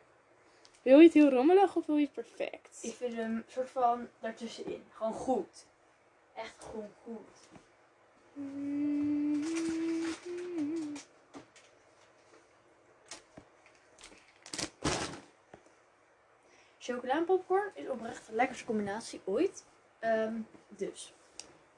Wil 0.82 0.98
je 0.98 1.04
het 1.04 1.14
heel 1.14 1.30
rommelig 1.30 1.76
of 1.76 1.86
wil 1.86 1.96
je 1.96 2.04
het 2.04 2.12
perfect? 2.12 2.78
Ik 2.82 2.94
vind 2.94 3.14
hem 3.14 3.44
soort 3.48 3.70
van 3.70 4.08
daartussenin. 4.20 4.84
Gewoon 4.90 5.12
goed. 5.12 5.66
Echt 6.34 6.64
gewoon 6.64 6.90
goed. 7.02 7.50
Chocola 16.78 17.12
en 17.12 17.24
popcorn 17.24 17.70
is 17.74 17.88
oprecht 17.88 18.26
de 18.26 18.34
lekkerste 18.34 18.64
combinatie 18.64 19.20
ooit. 19.24 19.64
Ehm, 19.98 20.34
dus. 20.68 21.14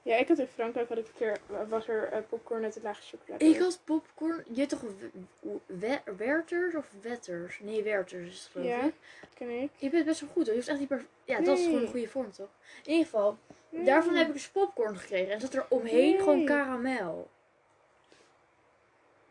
Ja, 0.04 0.16
ik 0.16 0.28
had 0.28 0.38
in 0.38 0.46
Frankrijk 0.46 0.88
had 0.88 0.98
ik 0.98 1.06
een 1.06 1.14
keer, 1.14 1.38
was 1.68 1.88
er 1.88 2.08
eh, 2.12 2.22
popcorn 2.28 2.60
met 2.60 2.76
een 2.76 2.82
laagje 2.82 3.16
chocolade. 3.16 3.44
Ik 3.44 3.58
had 3.58 3.80
popcorn. 3.84 4.44
Je 4.48 4.58
hebt 4.58 4.68
toch 4.70 4.80
we- 4.80 5.58
we- 5.66 6.00
Werters 6.16 6.74
of 6.74 6.86
Wetters? 7.02 7.58
Nee, 7.60 7.82
Werters 7.82 8.28
is 8.28 8.38
het 8.42 8.52
geloof 8.52 8.66
Ja, 8.66 8.82
ik. 8.82 8.94
ken 9.34 9.62
ik. 9.62 9.70
Je 9.76 9.90
bent 9.90 10.04
best 10.04 10.20
wel 10.20 10.28
goed 10.30 10.42
hoor. 10.46 10.52
Je 10.54 10.58
hoeft 10.60 10.68
echt 10.68 10.78
niet 10.78 10.88
per... 10.88 11.06
Ja, 11.24 11.40
dat 11.40 11.58
is 11.58 11.64
gewoon 11.64 11.80
een 11.82 11.88
goede 11.88 12.08
vorm 12.08 12.32
toch? 12.32 12.48
In 12.84 12.90
ieder 12.90 13.04
geval, 13.04 13.38
daarvan 13.70 14.14
heb 14.14 14.26
ik 14.26 14.32
dus 14.32 14.48
popcorn 14.48 14.98
gekregen. 14.98 15.32
En 15.32 15.40
zat 15.40 15.54
er 15.54 15.66
omheen 15.68 16.10
Nee. 16.10 16.18
gewoon 16.18 16.44
karamel. 16.44 17.30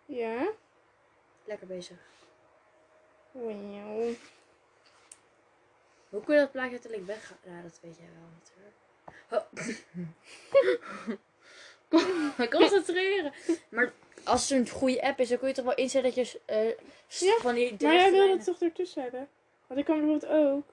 Ja. 0.06 0.48
Lekker 1.46 1.68
bezig. 1.68 1.98
Wauw. 3.32 4.10
Hoe 6.10 6.24
kun 6.24 6.34
je 6.36 6.40
dat 6.42 6.52
plaatje 6.52 6.72
uiteindelijk 6.72 7.12
weggaan? 7.12 7.38
Ja, 7.44 7.62
dat 7.62 7.80
weet 7.82 7.98
jij 7.98 8.10
wel 8.20 8.30
natuurlijk. 8.40 8.76
Oh. 9.34 9.42
Concentreren. 12.50 13.34
Maar 13.70 13.94
als 14.24 14.50
het 14.50 14.60
een 14.60 14.70
goede 14.70 15.02
app 15.02 15.20
is, 15.20 15.30
dan 15.30 15.38
kun 15.38 15.48
je 15.48 15.54
toch 15.54 15.66
wel 15.66 15.76
inzetten 15.76 16.16
dat 16.16 16.28
je 16.32 16.40
eh, 16.46 16.68
Ja, 17.20 17.38
van 17.40 17.56
die 17.56 17.76
Maar 17.82 17.94
jij 17.94 18.12
lijnen- 18.12 18.30
het 18.38 18.46
toch 18.46 18.62
ertussen 18.62 19.02
hebben? 19.02 19.28
Want 19.68 19.80
ik 19.80 19.86
kan 19.86 20.00
bijvoorbeeld 20.00 20.32
ook. 20.32 20.64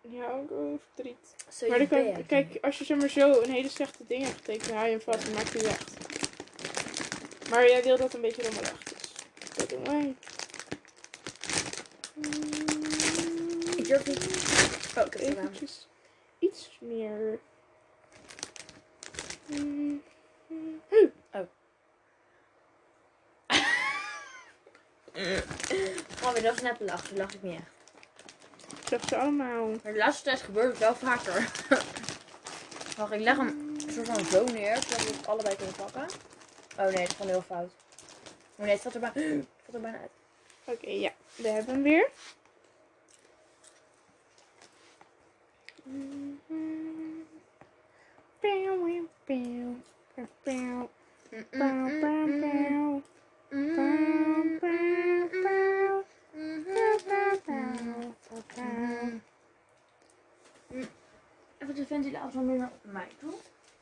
Ja, 0.00 0.30
ook 0.30 0.50
over 0.50 0.78
verdriet. 0.94 1.34
Maar 1.68 1.80
je 1.80 1.88
dan 1.88 2.12
kan, 2.14 2.26
kijk, 2.26 2.58
als 2.60 2.78
je 2.78 2.84
zeg 2.84 2.96
maar 2.98 3.08
zo 3.08 3.40
een 3.42 3.50
hele 3.50 3.68
slechte 3.68 4.04
ding 4.06 4.22
hebt 4.24 4.36
getekend, 4.36 4.70
haal 4.70 4.84
je 4.84 4.90
hem 4.90 5.00
vast 5.00 5.26
en 5.26 5.34
maakt 5.34 5.52
hij 5.52 5.62
weg. 5.62 5.78
Maar 7.50 7.68
jij 7.68 7.82
wil 7.82 7.96
dat 7.96 8.14
een 8.14 8.20
beetje 8.20 8.42
rommelig. 8.42 8.82
Dus 9.38 9.48
dat 9.56 9.68
doen 9.70 9.84
wij. 9.84 10.14
Ik 13.76 13.84
durf 13.88 14.06
niet. 14.06 14.26
Oh, 14.98 15.04
ik 15.06 15.12
heb. 15.12 15.20
Eventjes 15.36 15.86
iets 16.38 16.76
meer. 16.80 17.38
Mm, 19.46 20.02
mm. 20.48 20.82
Gewoon 26.16 26.32
weer, 26.32 26.42
dat 26.42 26.54
was 26.54 26.62
net 26.62 26.80
een 26.80 26.86
lach. 26.86 27.02
Toen 27.02 27.16
lach 27.16 27.34
ik 27.34 27.42
niet 27.42 27.60
echt. 27.60 27.70
Ik 28.80 28.88
zag 28.88 29.08
ze 29.08 29.16
allemaal. 29.16 29.68
Maar 29.68 29.92
de 29.92 29.98
laatste 29.98 30.24
tijd 30.24 30.40
gebeurt 30.40 30.68
het 30.68 30.78
wel 30.78 30.94
vaker. 30.94 31.50
Wacht, 32.96 33.12
ik 33.12 33.20
leg 33.20 33.36
hem 33.36 33.66
soort 33.96 34.06
van 34.06 34.24
zo 34.24 34.44
neer, 34.44 34.76
zodat 34.76 35.04
we 35.04 35.16
het 35.16 35.26
allebei 35.26 35.56
kunnen 35.56 35.74
pakken. 35.74 36.06
Oh 36.78 36.84
nee, 36.84 37.02
het 37.02 37.08
is 37.08 37.16
gewoon 37.16 37.30
heel 37.30 37.42
fout. 37.42 37.70
Oh 38.56 38.64
nee, 38.64 38.70
het 38.70 38.80
valt 38.80 38.94
er, 38.94 39.00
bijna, 39.00 39.20
het 39.36 39.46
valt 39.64 39.74
er 39.74 39.80
bijna 39.80 39.98
uit. 39.98 40.10
Oké, 40.64 40.90
ja, 40.90 41.12
we 41.34 41.48
hebben 41.48 41.74
hem 41.74 41.82
weer. 41.82 42.10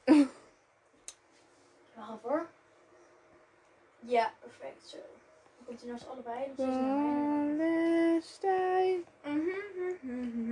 We 0.04 0.26
gaan 1.94 2.08
af 2.08 2.22
hoor. 2.22 2.46
Ja, 4.00 4.32
perfect 4.40 4.88
zo. 4.88 4.96
Dan 5.56 5.66
komt 5.66 5.80
hij 5.80 5.90
eens 5.90 6.06
allebei. 6.08 6.52
Dan 6.56 7.56
mij. 7.56 8.04
Palestijn. 8.14 9.04
Mhm. 9.22 10.42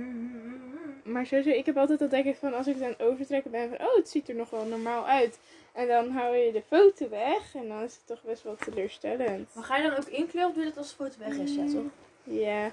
Maar 1.03 1.25
sowieso, 1.25 1.49
ik 1.49 1.65
heb 1.65 1.77
altijd 1.77 1.99
dat 1.99 2.09
denk 2.09 2.25
ik 2.25 2.35
van 2.35 2.53
als 2.53 2.67
ik 2.67 2.73
het 2.73 2.83
aan 2.83 2.89
het 2.89 3.01
overtrekken 3.01 3.51
ben 3.51 3.69
van 3.69 3.87
oh, 3.87 3.95
het 3.95 4.09
ziet 4.09 4.29
er 4.29 4.35
nog 4.35 4.49
wel 4.49 4.65
normaal 4.65 5.07
uit. 5.07 5.39
En 5.71 5.87
dan 5.87 6.09
hou 6.09 6.35
je 6.35 6.51
de 6.51 6.61
foto 6.67 7.09
weg 7.09 7.55
en 7.55 7.67
dan 7.67 7.81
is 7.81 7.95
het 7.95 8.07
toch 8.07 8.21
best 8.23 8.43
wel 8.43 8.55
teleurstellend. 8.55 9.49
Maar 9.55 9.63
ga 9.63 9.77
je 9.77 9.89
dan 9.89 9.97
ook 9.97 10.05
inkleuren 10.05 10.49
of 10.49 10.55
doe 10.55 10.63
je 10.63 10.69
dat 10.69 10.77
als 10.77 10.89
de 10.89 10.95
foto 10.95 11.17
weg 11.19 11.37
is? 11.37 11.55
Ja, 11.55 11.65
toch? 11.65 11.91
Ja. 12.23 12.71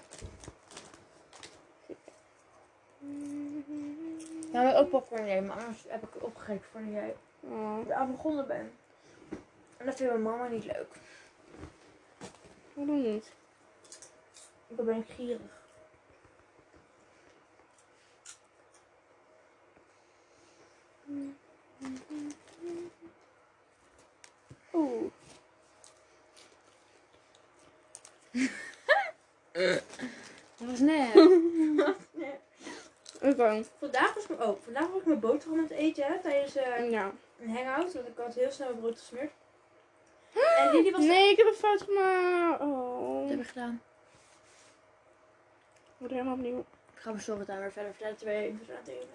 Popcorn 4.91 5.25
nemen, 5.25 5.51
anders 5.57 5.85
heb 5.89 6.03
ik 6.03 6.09
het 6.15 6.23
opgegeten 6.23 6.65
voordat 6.73 6.91
jij 6.93 7.17
Oh, 7.41 7.79
eraan 7.87 8.11
begonnen 8.13 8.47
ben. 8.47 8.73
En 9.77 9.87
dat 9.87 9.97
vindt 9.97 10.13
mijn 10.13 10.23
mama 10.25 10.47
niet 10.49 10.65
leuk. 10.65 10.95
waarom 12.75 13.03
niet? 13.03 13.33
Ik 14.69 14.77
ben 14.85 15.05
gierig. 15.05 15.41
Oeh. 24.75 25.11
Dat 29.53 30.69
was 30.69 30.79
net. 30.79 31.15
Nee. 32.13 32.35
Oké. 33.23 33.65
Vandaag 33.79 34.10
ik, 34.31 34.41
oh, 34.43 34.59
vandaag 34.63 34.89
was 34.91 35.01
ik 35.01 35.07
mijn 35.07 35.21
boterham 35.21 35.59
aan 35.59 35.65
het 35.65 35.73
eten 35.73 36.05
hè, 36.05 36.19
tijdens 36.21 36.57
eh, 36.57 36.91
Ja. 36.91 37.13
een 37.41 37.51
hangout. 37.57 37.93
Want 37.95 38.07
ik 38.09 38.17
had 38.17 38.35
heel 38.35 38.51
snel 38.51 38.69
mijn 38.69 38.81
brood 38.81 38.99
gesmeerd. 38.99 39.31
En 40.59 40.71
Lily 40.73 40.91
was 40.91 41.05
Nee, 41.05 41.31
ik 41.31 41.37
heb 41.37 41.47
een 41.47 41.55
fout 41.55 41.83
gemaakt. 41.83 42.61
Oh. 42.61 43.21
Wat 43.21 43.31
heb 43.31 43.41
ik 43.41 43.47
gedaan? 43.47 43.83
Moet 45.99 46.11
helemaal 46.11 46.35
opnieuw. 46.35 46.59
Ik 46.95 47.01
ga 47.01 47.11
mijn 47.11 47.23
storytime 47.23 47.59
weer 47.61 47.73
verder 47.73 47.91
vertellen. 47.93 48.17
twee 48.17 48.37
even 48.47 48.67
aan 48.75 48.77
het 48.81 48.89
eten. 48.89 49.09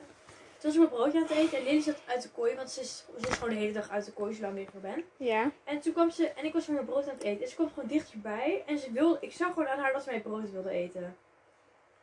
Toen 0.58 0.74
was 0.74 0.74
ik 0.74 0.78
mijn 0.80 0.90
broodje 0.90 1.18
aan 1.18 1.24
het 1.28 1.38
eten 1.38 1.58
en 1.58 1.64
Lily 1.64 1.82
zat 1.82 1.98
uit 2.06 2.22
de 2.22 2.30
kooi. 2.30 2.56
Want 2.56 2.70
ze 2.72 2.82
is, 2.82 3.06
ze 3.22 3.28
is 3.28 3.34
gewoon 3.34 3.50
de 3.54 3.60
hele 3.60 3.74
dag 3.74 3.90
uit 3.90 4.06
de 4.06 4.12
kooi 4.12 4.34
zolang 4.34 4.58
ik 4.58 4.74
er 4.74 4.80
ben. 4.80 5.04
Ja. 5.18 5.52
En 5.64 5.80
toen 5.80 5.94
kwam 5.94 6.10
ze, 6.10 6.28
en 6.30 6.46
ik 6.46 6.54
was 6.54 6.66
van 6.66 6.74
mijn 6.74 6.86
brood 6.86 7.04
aan 7.08 7.14
het 7.16 7.24
eten. 7.24 7.42
En 7.44 7.50
ze 7.50 7.56
kwam 7.56 7.70
gewoon 7.74 7.90
dichterbij. 7.90 8.64
En 8.66 8.78
ze 8.78 8.92
wilde, 8.92 9.18
ik 9.22 9.32
zag 9.34 9.48
gewoon 9.48 9.68
aan 9.68 9.80
haar 9.80 9.94
dat 9.94 10.04
ze 10.04 10.10
mijn 10.10 10.22
brood 10.22 10.52
wilde 10.52 10.70
eten. 10.70 11.18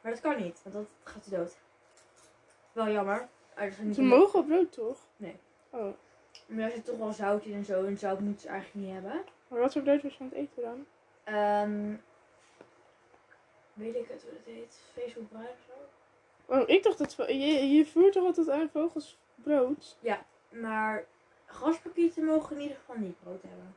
Maar 0.00 0.12
dat 0.12 0.20
kan 0.20 0.42
niet, 0.42 0.60
want 0.62 0.74
dat 0.74 0.86
gaat 1.04 1.24
ze 1.24 1.30
dood. 1.30 1.56
Wel 2.72 2.88
jammer. 2.88 3.28
Dat 3.54 3.64
is 3.64 3.78
niet 3.78 3.94
Ze 3.94 4.02
mogen 4.02 4.38
op 4.38 4.46
brood 4.46 4.72
toch? 4.72 4.98
Nee. 5.16 5.36
Oh. 5.70 5.92
Maar 6.46 6.58
daar 6.58 6.70
zit 6.70 6.84
toch 6.84 6.98
wel 6.98 7.12
zout 7.12 7.44
in 7.44 7.54
en 7.54 7.64
zo. 7.64 7.84
En 7.84 7.98
zout 7.98 8.20
moeten 8.20 8.40
ze 8.40 8.48
eigenlijk 8.48 8.86
niet 8.86 8.94
hebben. 8.94 9.24
Maar 9.48 9.60
wat 9.60 9.72
voor 9.72 9.82
brood 9.82 10.02
was 10.02 10.12
je 10.12 10.18
aan 10.20 10.26
het 10.26 10.38
eten 10.38 10.62
dan? 10.62 10.86
Ehm 11.24 11.94
weet 13.72 13.94
ik 13.94 14.08
het 14.08 14.22
hoe 14.22 14.32
het 14.32 14.46
heet? 14.54 14.80
Vezelbruin 14.92 15.46
of 15.46 15.66
zo? 15.66 16.54
Oh, 16.54 16.68
ik 16.68 16.82
dacht 16.82 16.98
dat... 16.98 17.14
Je, 17.28 17.68
je 17.68 17.86
voert 17.86 18.12
toch 18.12 18.24
altijd 18.24 18.48
aan 18.50 18.70
vogels 18.72 19.18
brood? 19.34 19.96
Maar 20.48 21.04
graspakieten 21.46 22.24
mogen 22.24 22.56
in 22.56 22.62
ieder 22.62 22.76
geval 22.76 22.96
niet 22.96 23.20
brood 23.22 23.42
hebben. 23.42 23.74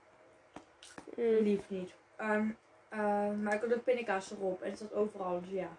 Mm. 1.16 1.44
Lief 1.44 1.70
niet. 1.70 1.94
Ehm, 2.16 2.50
ehm, 2.90 3.44
maar 3.44 3.54
ik 3.54 3.62
had 3.62 3.74
ook 3.74 3.84
pindakaas 3.84 4.32
erop. 4.32 4.62
En 4.62 4.70
het 4.70 4.80
zat 4.80 4.94
overal, 4.94 5.42
dus 5.42 5.50
ja. 5.50 5.70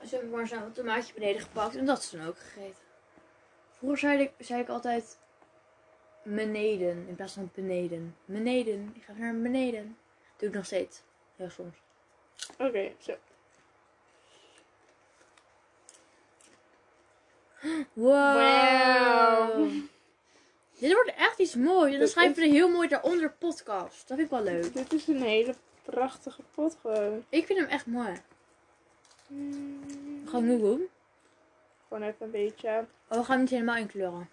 Dus 0.00 0.10
heb 0.10 0.22
ik 0.22 0.30
maar 0.30 0.46
zo'n 0.46 0.72
tomaatje 0.72 1.14
beneden 1.14 1.40
gepakt 1.40 1.76
en 1.76 1.86
dat 1.86 1.98
is 1.98 2.08
toen 2.08 2.26
ook 2.26 2.38
gegeten. 2.38 2.82
Vroeger 3.70 3.98
zei 3.98 4.20
ik, 4.22 4.32
zei 4.38 4.60
ik 4.60 4.68
altijd 4.68 5.18
beneden 6.22 7.08
in 7.08 7.14
plaats 7.14 7.32
van 7.32 7.50
beneden. 7.54 8.16
Beneden. 8.24 8.92
Ik 8.94 9.02
ga 9.02 9.12
naar 9.12 9.40
beneden. 9.40 9.96
Doe 10.36 10.48
ik 10.48 10.54
nog 10.54 10.64
steeds. 10.64 11.02
Heel 11.36 11.50
soms. 11.50 11.76
Oké, 12.58 12.92
zo. 12.98 13.14
Wow. 17.92 19.70
Dit 20.78 20.92
wordt 20.92 21.14
echt 21.16 21.38
iets 21.38 21.54
moois. 21.54 21.92
En 21.92 21.98
dan 21.98 22.08
schrijven 22.08 22.34
we 22.34 22.42
er 22.42 22.52
heel 22.52 22.68
mooi 22.68 22.88
daaronder 22.88 23.30
podcast. 23.30 24.08
Dat 24.08 24.16
vind 24.16 24.20
ik 24.20 24.30
wel 24.30 24.42
leuk. 24.42 24.74
Dit 24.74 24.92
is 24.92 25.06
een 25.06 25.22
hele 25.22 25.54
prachtige 25.82 26.42
pot 26.54 26.76
gewoon. 26.80 27.24
Ik 27.28 27.46
vind 27.46 27.58
hem 27.58 27.68
echt 27.68 27.86
mooi. 27.86 28.22
Mm. 29.30 30.22
Gewoon 30.26 30.46
nu 30.46 30.58
doen. 30.58 30.88
Gewoon 31.88 32.02
even 32.02 32.26
een 32.26 32.30
beetje. 32.30 32.86
Oh, 33.08 33.18
we 33.18 33.24
gaan 33.24 33.26
hem 33.26 33.40
niet 33.40 33.50
helemaal 33.50 33.76
inkleuren. 33.76 34.28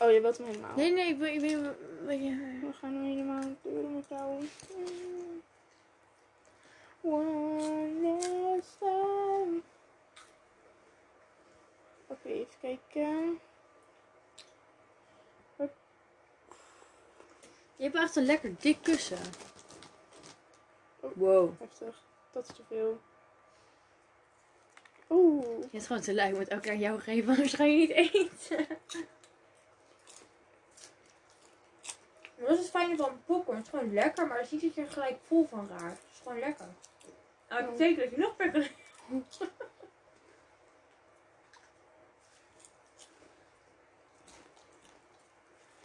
Oh, 0.00 0.10
je 0.10 0.20
wilt 0.20 0.38
hem 0.38 0.46
helemaal. 0.46 0.76
Nee, 0.76 0.92
nee, 0.92 1.08
ik 1.08 1.18
wil... 1.18 1.28
Ik 1.28 1.40
wil, 1.40 1.60
We 2.06 2.72
gaan 2.80 2.94
hem 2.94 3.04
helemaal 3.04 3.42
kleuren, 3.62 3.94
mevrouw. 3.94 4.38
Mm. 4.76 5.42
One 7.00 8.18
last 8.42 8.78
time. 8.78 9.60
Oké, 12.06 12.28
even 12.28 12.54
kijken. 12.60 13.40
Je 17.76 17.82
hebt 17.82 17.94
echt 17.94 18.16
een 18.16 18.24
lekker 18.24 18.54
dik 18.60 18.78
kussen. 18.82 19.18
Oh. 21.00 21.10
Wow. 21.14 21.60
Heftig. 21.60 22.02
Dat 22.32 22.48
is 22.48 22.54
te 22.56 22.62
veel. 22.68 23.00
Oeh. 25.10 25.60
Je 25.60 25.68
hebt 25.72 25.86
gewoon 25.86 26.02
te 26.02 26.14
lui. 26.14 26.30
Ik 26.30 26.36
moet 26.36 26.48
elke 26.48 26.62
keer 26.62 26.72
aan 26.72 26.78
jou 26.78 27.00
geven, 27.00 27.28
anders 27.28 27.52
ga 27.52 27.64
je 27.64 27.76
niet 27.76 27.90
eten. 27.90 28.66
Maar 32.36 32.48
dat 32.48 32.58
is 32.58 32.58
het 32.58 32.70
fijne 32.70 32.96
van 32.96 33.20
popcorn. 33.26 33.56
Het 33.56 33.66
is 33.66 33.72
gewoon 33.72 33.94
lekker, 33.94 34.26
maar 34.26 34.38
het 34.38 34.50
je 34.50 34.72
er 34.76 34.90
gelijk 34.90 35.16
vol 35.26 35.46
van 35.46 35.68
raar. 35.68 35.90
Het 35.90 35.98
is 36.12 36.20
gewoon 36.22 36.38
lekker. 36.38 36.66
Nou, 37.48 37.62
dat 37.62 37.70
betekent 37.70 37.98
dat 37.98 38.10
je 38.10 38.18
nog 38.18 38.36
kan 38.36 38.64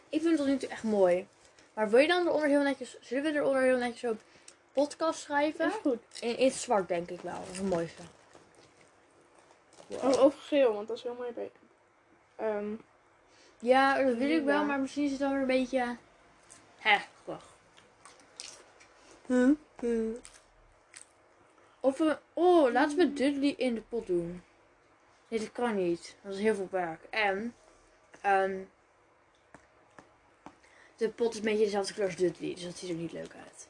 Ik 0.09 0.21
vind 0.21 0.23
het 0.23 0.37
tot 0.37 0.47
nu 0.47 0.57
toe 0.57 0.69
echt 0.69 0.83
mooi. 0.83 1.27
Maar 1.73 1.89
wil 1.89 1.99
je 1.99 2.07
dan 2.07 2.27
eronder 2.27 2.47
heel 2.47 2.61
netjes... 2.61 2.97
Zullen 2.99 3.23
we 3.23 3.39
eronder 3.39 3.61
heel 3.61 3.77
netjes 3.77 3.99
zo 3.99 4.17
podcast 4.71 5.19
schrijven? 5.19 5.65
Dat 5.65 5.75
is 5.75 5.81
goed. 5.81 6.21
In, 6.21 6.37
in 6.37 6.45
het 6.45 6.55
zwart 6.55 6.87
denk 6.87 7.09
ik 7.09 7.21
wel. 7.21 7.39
Dat 7.39 7.47
is 7.51 7.57
het 7.57 7.69
mooiste. 7.69 8.01
Oh, 10.03 10.23
of 10.23 10.47
geel, 10.47 10.73
want 10.73 10.87
dat 10.87 10.97
is 10.97 11.03
heel 11.03 11.15
mooi 11.15 11.31
bij. 11.31 11.51
Ehm, 12.35 12.73
Ja, 13.59 14.03
dat 14.03 14.15
wil 14.15 14.29
ik 14.29 14.43
wel. 14.43 14.65
Maar 14.65 14.79
misschien 14.79 15.03
is 15.03 15.11
het 15.11 15.19
dan 15.19 15.31
weer 15.31 15.41
een 15.41 15.47
beetje... 15.47 15.97
Hè, 16.77 16.97
wacht. 17.23 17.49
Of 21.79 21.97
we... 21.97 22.17
Oh, 22.33 22.71
laten 22.71 22.97
we 22.97 23.13
Dudley 23.13 23.53
in 23.57 23.73
de 23.73 23.81
pot 23.81 24.07
doen. 24.07 24.43
Nee, 25.27 25.39
dat 25.39 25.51
kan 25.51 25.75
niet. 25.75 26.15
Dat 26.21 26.33
is 26.33 26.39
heel 26.39 26.55
veel 26.55 26.67
werk. 26.71 27.03
En... 27.09 27.55
ehm, 28.21 28.57
de 30.97 31.09
pot 31.09 31.31
is 31.31 31.37
een 31.37 31.43
beetje 31.45 31.63
dezelfde 31.63 31.93
kleur 31.93 32.05
als 32.05 32.15
Dudley. 32.15 32.53
Dus 32.53 32.63
dat 32.63 32.77
ziet 32.77 32.89
er 32.89 32.95
niet 32.95 33.11
leuk 33.11 33.33
uit. 33.45 33.67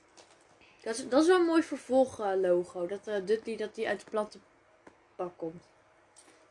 Dat 0.81 0.97
is, 0.97 1.09
dat 1.09 1.21
is 1.21 1.27
wel 1.27 1.39
een 1.39 1.45
mooi 1.45 1.63
vervolglogo. 1.63 2.87
Dat 2.87 3.07
eh, 3.07 3.25
Dudley 3.25 3.57
dat 3.57 3.75
die 3.75 3.87
uit 3.87 3.99
de 3.99 4.09
platte 4.09 4.39
bak 5.15 5.37
komt. 5.37 5.69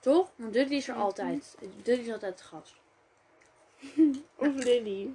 Toch? 0.00 0.30
Want 0.36 0.52
Dudley 0.52 0.76
is 0.76 0.88
er 0.88 0.94
altijd. 0.94 1.56
Dudley 1.82 2.04
is 2.04 2.12
altijd 2.12 2.38
de 2.38 2.44
gast. 2.44 2.74
of 4.36 4.64
Lily. 4.64 5.14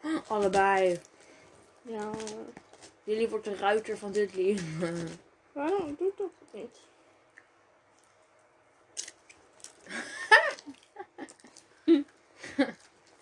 Allebei. 0.28 1.00
Ja. 1.82 2.10
Lily 3.04 3.28
wordt 3.28 3.44
de 3.44 3.56
ruiter 3.56 3.98
van 3.98 4.12
Dudley. 4.12 4.58
Waarom 5.52 5.94
doe 5.98 6.08
ik 6.08 6.16
dat 6.16 6.30
niet? 6.52 6.80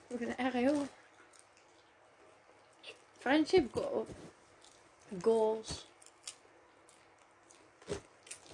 Ik 0.09 0.19
ben 0.19 0.37
echt 0.37 0.53
heel... 0.53 0.87
Friendship 3.19 3.73
goal. 3.75 4.07
goals. 5.23 5.90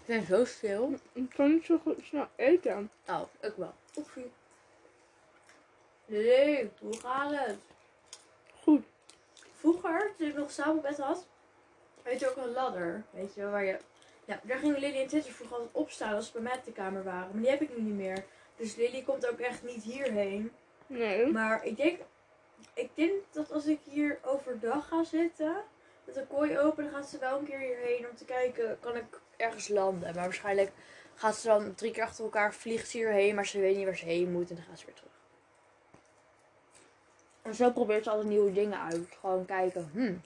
Ik 0.07 0.15
ben 0.15 0.27
zo 0.27 0.45
stil. 0.45 0.93
Ik 1.13 1.29
kan 1.29 1.53
niet 1.53 1.65
zo 1.65 1.79
goed 1.79 2.05
snel 2.05 2.29
eten. 2.37 2.91
Oh, 3.09 3.23
ik 3.41 3.53
wel. 3.57 3.75
Oefie. 3.97 4.33
Leuk, 6.05 6.71
hoe 6.81 6.97
gaat 6.97 7.31
het? 7.31 7.57
Goed. 8.63 8.85
Vroeger, 9.55 10.13
toen 10.17 10.29
ik 10.29 10.35
nog 10.35 10.45
een 10.45 10.53
stapelbed 10.53 10.99
had, 10.99 11.27
weet 12.03 12.21
je 12.21 12.31
ook 12.31 12.37
een 12.37 12.53
ladder. 12.53 13.05
Weet 13.11 13.35
je, 13.35 13.49
waar 13.49 13.65
je... 13.65 13.79
Ja, 14.25 14.41
daar 14.43 14.59
gingen 14.59 14.79
Lily 14.79 15.01
en 15.01 15.07
Titty 15.07 15.31
vroeger 15.31 15.57
altijd 15.57 15.75
opstaan 15.75 16.15
als 16.15 16.27
ze 16.27 16.33
bij 16.33 16.43
mij 16.43 16.57
op 16.57 16.65
de 16.65 16.73
kamer 16.73 17.05
waren. 17.05 17.31
Maar 17.33 17.41
die 17.41 17.51
heb 17.51 17.63
ik 17.63 17.77
nu 17.77 17.83
niet 17.83 17.95
meer. 17.95 18.25
Dus 18.57 18.77
Lily 18.77 19.03
komt 19.03 19.31
ook 19.31 19.39
echt 19.39 19.63
niet 19.63 19.83
hierheen. 19.83 20.53
Nee. 20.87 21.27
Maar 21.27 21.65
ik 21.65 21.77
denk, 21.77 21.99
ik 22.75 22.91
denk 22.95 23.13
dat 23.31 23.53
als 23.53 23.67
ik 23.67 23.81
hier 23.85 24.19
overdag 24.23 24.89
ga 24.89 25.05
zitten, 25.05 25.65
met 26.07 26.15
de 26.15 26.27
kooi 26.27 26.59
open, 26.59 26.85
dan 26.85 26.93
gaat 26.93 27.09
ze 27.09 27.19
wel 27.19 27.39
een 27.39 27.45
keer 27.45 27.59
hierheen 27.59 28.09
om 28.11 28.17
te 28.17 28.25
kijken, 28.25 28.79
kan 28.81 28.97
ik... 28.97 29.21
Ergens 29.37 29.69
landen. 29.69 30.15
Maar 30.15 30.25
waarschijnlijk 30.25 30.73
gaat 31.15 31.37
ze 31.37 31.47
dan 31.47 31.75
drie 31.75 31.93
keer 31.93 32.03
achter 32.03 32.25
elkaar 32.25 32.55
vliegt 32.55 32.89
ze 32.89 32.97
hierheen. 32.97 33.35
Maar 33.35 33.47
ze 33.47 33.61
weet 33.61 33.77
niet 33.77 33.85
waar 33.85 33.97
ze 33.97 34.05
heen 34.05 34.33
moet. 34.33 34.51
En 34.51 34.57
dan 34.57 34.65
gaat 34.65 34.79
ze 34.79 34.87
weer 34.87 34.95
terug. 34.95 35.11
En 37.43 37.55
zo 37.55 37.71
probeert 37.71 38.05
ze 38.05 38.11
altijd 38.11 38.29
nieuwe 38.29 38.53
dingen 38.53 38.81
uit. 38.81 39.09
Gewoon 39.21 39.45
kijken, 39.45 39.91
hmm, 39.93 40.23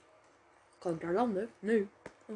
kan 0.79 0.93
ik 0.93 1.01
daar 1.01 1.13
landen? 1.13 1.51
Nee. 1.59 1.89
Hm. 2.25 2.33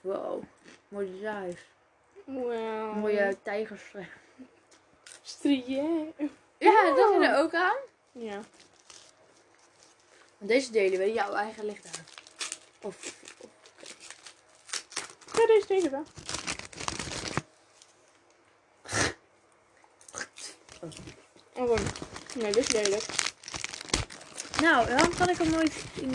Wow, 0.00 0.42
mooi 0.88 1.10
design. 1.10 1.56
Wow. 2.24 2.96
Mooie 2.96 3.36
tijgerstreep. 3.42 4.10
Strié. 5.22 6.12
Ja, 6.58 6.94
dat 6.94 7.10
is 7.10 7.26
er 7.26 7.36
ook 7.36 7.54
aan. 7.54 7.76
Ja. 8.18 8.40
Want 10.38 10.50
deze 10.50 10.70
delen 10.70 10.98
we 10.98 11.12
jouw 11.12 11.32
eigen 11.32 11.64
licht 11.64 11.86
aan. 11.86 12.04
Of, 12.80 13.14
Ja, 15.34 15.46
deze 15.46 15.66
deden 15.66 15.90
we. 15.90 16.02
Oh, 21.52 21.68
wacht. 21.68 21.82
nee, 22.34 22.52
dit 22.52 22.66
is 22.66 22.72
lelijk. 22.72 23.04
nou, 24.60 24.88
dan 24.96 25.14
kan 25.14 25.28
ik 25.28 25.36
hem 25.38 25.50
nooit 25.50 25.74
in... 25.94 26.14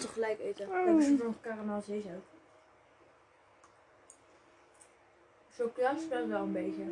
wil 0.00 0.08
tegelijk 0.08 0.40
eten. 0.40 0.68
We 0.68 0.74
hebben 0.74 1.02
ze 1.02 1.24
nog 1.24 1.40
karamel 1.40 1.80
zeezout. 1.80 2.24
Chocola 5.52 5.98
speelt 5.98 6.28
wel 6.28 6.42
een 6.42 6.52
beetje. 6.52 6.84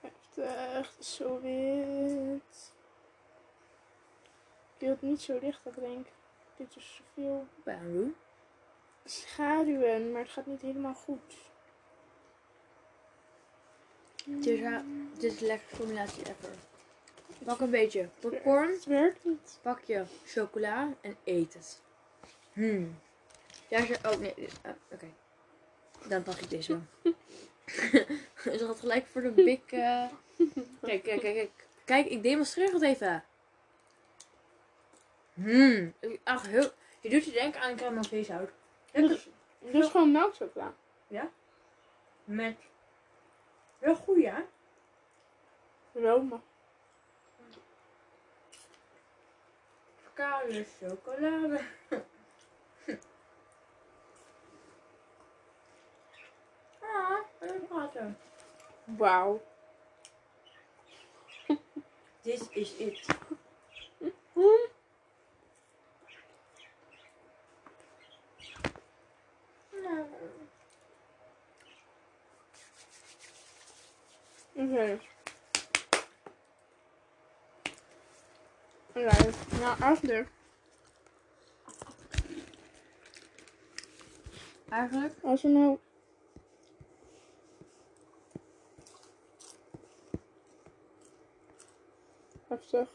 Het 0.00 0.96
is 0.98 1.14
zo 1.14 1.40
wit. 1.40 2.72
Ik 4.76 4.88
wil 4.88 4.90
het 4.90 5.02
niet 5.02 5.20
zo 5.20 5.38
licht 5.40 5.64
dat 5.64 5.74
denk. 5.74 6.06
Dit 6.56 6.76
is 6.76 7.02
zoveel 7.14 7.46
schaduwen, 9.04 10.12
maar 10.12 10.22
het 10.22 10.30
gaat 10.30 10.46
niet 10.46 10.60
helemaal 10.60 10.94
goed. 10.94 11.34
Het 14.24 14.46
is, 14.46 14.60
dit 15.18 15.32
is 15.32 15.38
de 15.38 15.46
lekkerste 15.46 15.76
combinatie 15.76 16.22
ever. 16.22 16.71
Pak 17.44 17.60
een 17.60 17.70
beetje 17.70 18.08
popcorn, 18.20 18.70
Het 18.70 18.84
werkt 18.84 19.24
niet. 19.24 19.58
pak 19.62 19.80
je 19.84 20.04
chocola 20.24 20.88
en 21.00 21.16
eet 21.24 21.54
het. 21.54 21.80
Hmm. 22.52 22.98
Daar 23.68 23.90
is. 23.90 23.96
Oh 23.96 24.18
nee, 24.18 24.34
ah, 24.62 24.72
oké. 24.90 25.06
Dan 26.08 26.22
pak 26.22 26.34
ik 26.34 26.50
deze 26.50 26.72
wel. 26.72 27.14
Ze 28.58 28.66
gaat 28.66 28.80
gelijk 28.80 29.06
voor 29.06 29.22
de 29.22 29.30
big... 29.48 29.64
Kijk, 29.64 30.10
kijk, 30.80 31.02
kijk, 31.02 31.20
kijk. 31.20 31.50
Kijk, 31.84 32.06
ik 32.06 32.22
demonstreer 32.22 32.72
het 32.72 32.82
even. 32.82 33.24
Hmm. 35.34 35.94
Ach, 36.24 36.46
heel... 36.46 36.70
Je 37.00 37.08
doet 37.08 37.24
je 37.24 37.32
denken 37.32 37.60
aan 37.60 37.76
karamel 37.76 38.04
zeezout. 38.04 38.50
Dit 38.92 39.10
is, 39.10 39.28
dit 39.58 39.74
is 39.74 39.88
gewoon 39.88 40.12
melkchocola. 40.12 40.74
Met... 42.24 42.56
Wel 43.78 43.94
goed, 43.94 44.22
ja. 44.22 44.44
Roma. 45.92 46.40
Koude 50.22 50.64
chocolade. 50.78 51.60
ah, 56.84 57.18
even 57.42 57.60
praten. 57.66 58.14
Wauw. 58.98 59.40
This 62.22 62.48
is 62.54 62.72
it. 62.78 62.98
Nou, 74.54 74.98
Oké. 78.94 79.06
Oké, 79.06 79.30
nou 79.60 79.80
eigenlijk, 79.80 80.28
Eigenlijk? 84.68 85.14
als 85.22 85.42
we 85.42 85.48
nou... 85.48 85.78
Heftig. 92.48 92.88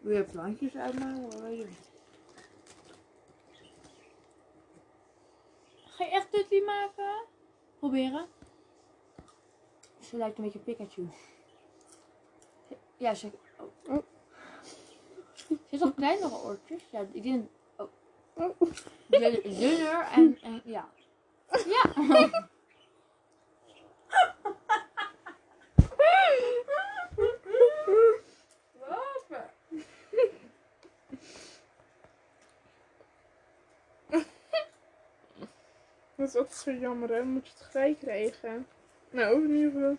Je 0.00 0.24
plantjes 0.24 0.76
uitmaken? 0.76 1.40
Wil 1.40 1.50
je? 1.50 1.68
Ga 5.86 6.04
je 6.04 6.10
echt 6.10 6.30
tutty 6.32 6.60
maken? 6.60 7.24
Proberen. 7.78 8.26
Ze 10.00 10.16
lijkt 10.16 10.38
een 10.38 10.44
beetje 10.44 10.58
Pikachu. 10.58 11.08
Ja, 12.96 13.14
ze... 13.14 13.30
Oh. 13.88 14.04
Heeft 15.68 15.82
toch 15.82 15.94
kleinere 15.94 16.34
oortjes? 16.44 16.82
Ja, 16.90 17.04
ik 17.12 17.22
denk... 17.22 17.48
Oh. 17.76 18.60
dun- 19.06 19.40
Dunner 19.42 20.06
en, 20.14 20.38
en... 20.42 20.62
Ja. 20.64 20.88
Ja! 21.66 22.28
Dat 36.16 36.28
is 36.28 36.36
altijd 36.36 36.54
zo 36.58 36.72
jammer, 36.72 37.08
hè? 37.08 37.24
Moet 37.24 37.46
je 37.46 37.52
het 37.58 37.62
gelijk 37.70 37.98
krijgen. 37.98 38.66
Nou, 39.10 39.44
in 39.44 39.54
ieder 39.54 39.70
geval 39.72 39.96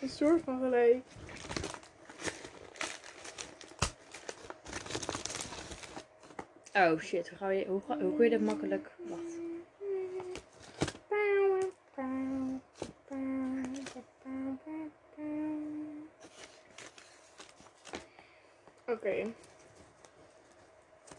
een 0.00 0.08
soort 0.08 0.42
van 0.42 0.60
gelijk. 0.60 1.02
Oh 6.78 6.98
shit, 7.00 7.28
hoe, 7.28 7.38
ga 7.38 7.48
je, 7.48 7.66
hoe, 7.66 7.80
ga- 7.80 7.98
hoe 7.98 8.16
kun 8.16 8.24
je 8.24 8.30
dat 8.30 8.40
makkelijk... 8.40 8.90
Wacht. 9.08 9.32
Oké. 18.86 19.32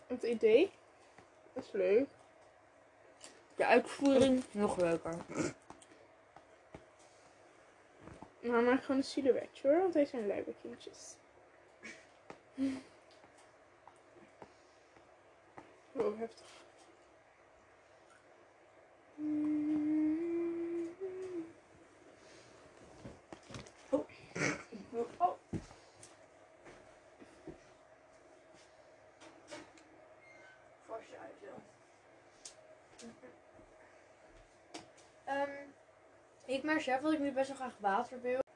Het 0.08 0.24
idee 0.24 0.72
is 1.54 1.72
leuk. 1.72 2.08
De 3.56 3.66
uitvoering 3.66 4.44
nog 4.52 4.78
leuker. 4.78 5.16
Maar 8.42 8.64
maak 8.64 8.82
gewoon 8.82 8.98
een 8.98 9.04
silhouetje 9.04 9.68
hoor, 9.68 9.80
want 9.80 9.94
deze 9.94 10.10
zijn 10.10 10.28
leuke 10.28 10.54
kindjes. 10.62 11.16
Oh. 16.08 16.14
Uit, 31.22 31.36
zo. 31.42 31.62
Ehm, 35.26 35.50
ik 36.46 36.64
maar 36.64 36.82
zelf 36.82 37.02
dat 37.02 37.14
ik 37.14 37.20
nu 37.20 37.32
best 37.32 37.48
wel 37.48 37.58
graag 37.58 37.78
water 37.80 38.22
wil. 38.22 38.47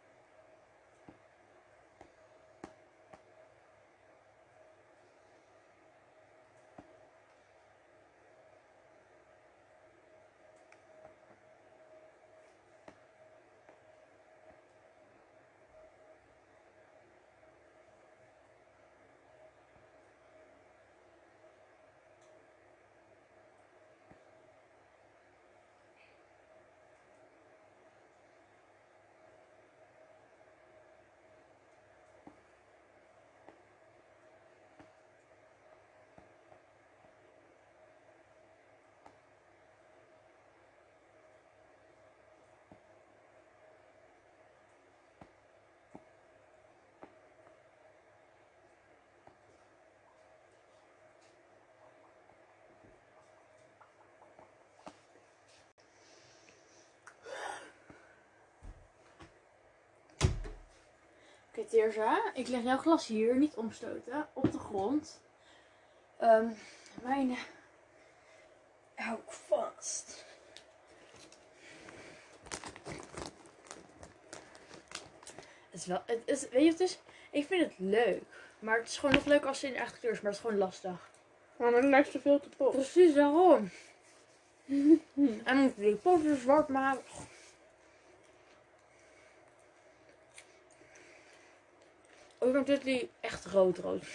Teerza. 61.65 62.31
Ik 62.33 62.47
leg 62.47 62.63
jouw 62.63 62.77
glas 62.77 63.07
hier, 63.07 63.35
niet 63.35 63.55
omstoten, 63.55 64.27
op 64.33 64.51
de 64.51 64.59
grond. 64.59 65.21
Ehm 66.17 66.47
mijn... 67.03 67.37
Hou 68.95 69.17
ik 69.17 69.31
vast. 69.31 70.25
Het 75.69 75.79
is 75.79 75.85
wel... 75.85 76.03
Het 76.05 76.21
is, 76.25 76.49
weet 76.49 76.63
je, 76.63 76.69
het 76.69 76.79
is... 76.79 76.99
Ik 77.31 77.45
vind 77.45 77.63
het 77.63 77.73
leuk. 77.77 78.23
Maar 78.59 78.77
het 78.77 78.87
is 78.87 78.97
gewoon 78.97 79.15
nog 79.15 79.25
leuk 79.25 79.45
als 79.45 79.59
ze 79.59 79.67
in 79.67 79.75
eigen 79.75 79.99
kleur 79.99 80.11
is, 80.11 80.21
maar 80.21 80.31
het 80.31 80.39
is 80.39 80.45
gewoon 80.45 80.59
lastig. 80.65 81.09
Maar 81.55 81.71
dan 81.71 81.89
lijkt 81.89 82.11
ze 82.11 82.19
veel 82.19 82.39
te 82.39 82.49
pot. 82.49 82.71
Precies 82.71 83.13
daarom. 83.13 83.69
En 85.43 85.57
moet 85.57 85.75
die 85.75 85.95
poten 85.95 86.37
zwart 86.37 86.67
maken. 86.67 87.03
Ik 92.41 92.51
vind 92.51 92.65
dit 92.65 92.83
die 92.83 93.09
echt 93.19 93.45
rood 93.45 93.77
rood. 93.77 94.05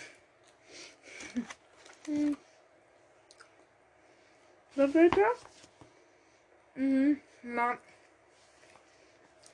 Dat 4.72 4.90
weet 4.90 5.14
je? 5.14 5.36
Mhm. 6.72 7.14
Maar. 7.54 7.78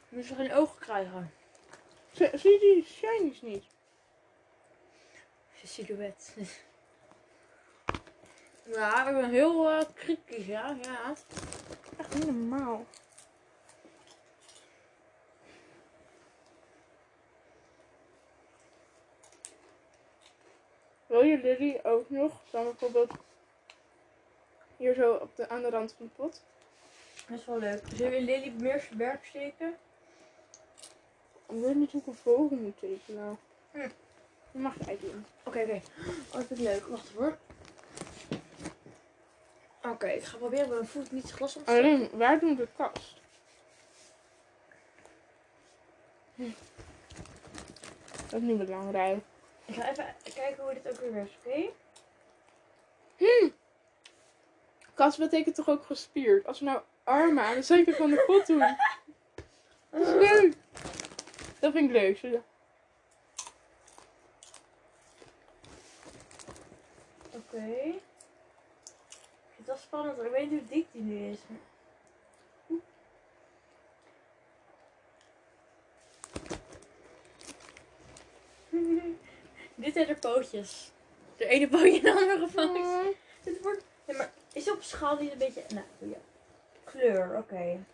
Nu 0.09 0.23
ze 0.23 0.35
geen 0.35 0.53
ogen 0.53 0.79
krijgen. 0.79 1.33
Zie 2.11 2.31
zie 2.39 2.53
je 2.53 2.59
die 2.59 2.85
shinies 2.85 3.43
niet? 3.43 3.65
De 5.61 5.67
silhouet. 5.67 6.35
Ja, 8.65 9.09
ik 9.09 9.15
ben 9.15 9.31
heel 9.31 9.71
eh, 9.71 9.85
kritisch, 9.95 10.47
ja. 10.47 10.77
ja. 10.83 11.15
Echt 11.97 12.15
niet 12.15 12.27
normaal. 12.27 12.87
Wil 21.13 21.23
je 21.23 21.39
Lily 21.39 21.81
ook 21.83 22.11
nog 22.11 22.33
dan 22.51 22.65
bijvoorbeeld 22.65 23.11
hier 24.77 24.95
zo 24.95 25.13
op 25.15 25.37
de, 25.37 25.49
aan 25.49 25.63
de 25.63 25.71
rand 25.71 25.95
van 25.97 26.07
de 26.07 26.13
pot? 26.23 26.43
Dat 27.29 27.39
is 27.39 27.45
wel 27.45 27.59
leuk. 27.59 27.83
Zullen 27.95 28.13
we 28.13 28.21
Lily 28.21 28.53
meer 28.59 28.89
werk 28.97 29.25
steken? 29.25 29.77
Ik 31.49 31.61
weet 31.61 31.75
niet 31.75 31.93
hoe 31.93 32.01
ik 32.01 32.07
een 32.07 32.15
vogel 32.15 32.57
moet 32.57 32.79
tekenen. 32.79 33.39
Hm. 33.71 33.89
Je 34.51 34.59
mag 34.59 34.75
doen. 34.77 35.27
Oké, 35.45 35.61
oké. 35.61 35.81
Oh, 36.29 36.33
dat 36.33 36.45
vind 36.45 36.61
ik 36.61 36.67
leuk. 36.67 36.87
Wacht 36.87 37.13
hoor. 37.17 37.39
Oké, 39.83 40.07
ik 40.07 40.25
ga 40.25 40.37
proberen 40.37 40.69
met 40.69 40.77
mijn 40.77 40.89
voet 40.89 41.13
niet 41.13 41.23
het 41.23 41.33
glas 41.33 41.57
op 41.57 41.65
te 41.65 41.71
steken. 41.71 41.91
Alleen, 41.91 42.11
waar 42.13 42.39
doen 42.39 42.57
we 42.57 42.63
de 42.63 42.69
kast? 42.77 43.21
Hm. 46.35 46.51
Dat 48.31 48.41
is 48.41 48.47
niet 48.47 48.59
belangrijk. 48.59 49.25
Ik 49.65 49.75
ga 49.75 49.91
even 49.91 50.15
kijken 50.35 50.65
hoe 50.65 50.75
dit 50.75 50.89
ook 50.89 51.01
weer 51.01 51.13
werkt, 51.13 51.33
oké? 51.45 51.71
Kast 54.95 55.19
betekent 55.19 55.55
toch 55.55 55.69
ook 55.69 55.85
gespierd? 55.85 56.47
Als 56.47 56.59
we 56.59 56.65
nou 56.65 56.81
armen 57.05 57.45
aan 57.45 57.55
de 57.55 57.63
zijkant 57.63 57.97
van 57.97 58.11
de 58.11 58.25
pot 58.27 58.47
doen. 58.47 58.77
Dat 59.91 60.01
is 60.01 60.09
leuk. 60.09 60.55
Dat 61.61 61.73
vind 61.73 61.91
ik 61.91 61.91
leuk. 61.91 62.43
Oké. 67.31 67.57
Ik 67.57 68.01
vind 69.55 69.57
het 69.57 69.67
wel 69.67 69.77
spannend, 69.77 70.17
want 70.17 70.29
ik 70.29 70.35
weet 70.35 70.51
niet 70.51 70.61
hoe 70.61 70.69
dik 70.69 70.87
die 70.93 71.03
nu 71.03 71.31
is. 71.31 71.39
Dit 79.83 79.93
zijn 79.95 80.07
de 80.07 80.15
pootjes. 80.15 80.91
De 81.37 81.47
ene 81.47 81.69
pootje 81.69 81.97
en 81.97 82.03
de 82.03 82.13
andere 82.13 82.39
gevangen. 82.39 83.15
Dit 83.43 83.63
wordt... 83.63 83.85
Ja, 84.05 84.17
maar 84.17 84.31
is 84.53 84.71
op 84.71 84.83
schaal 84.83 85.17
niet 85.19 85.33
een 85.33 85.39
beetje... 85.39 85.63
Nou, 85.69 85.85
ja. 85.99 86.17
Kleur, 86.85 87.37
oké. 87.39 87.85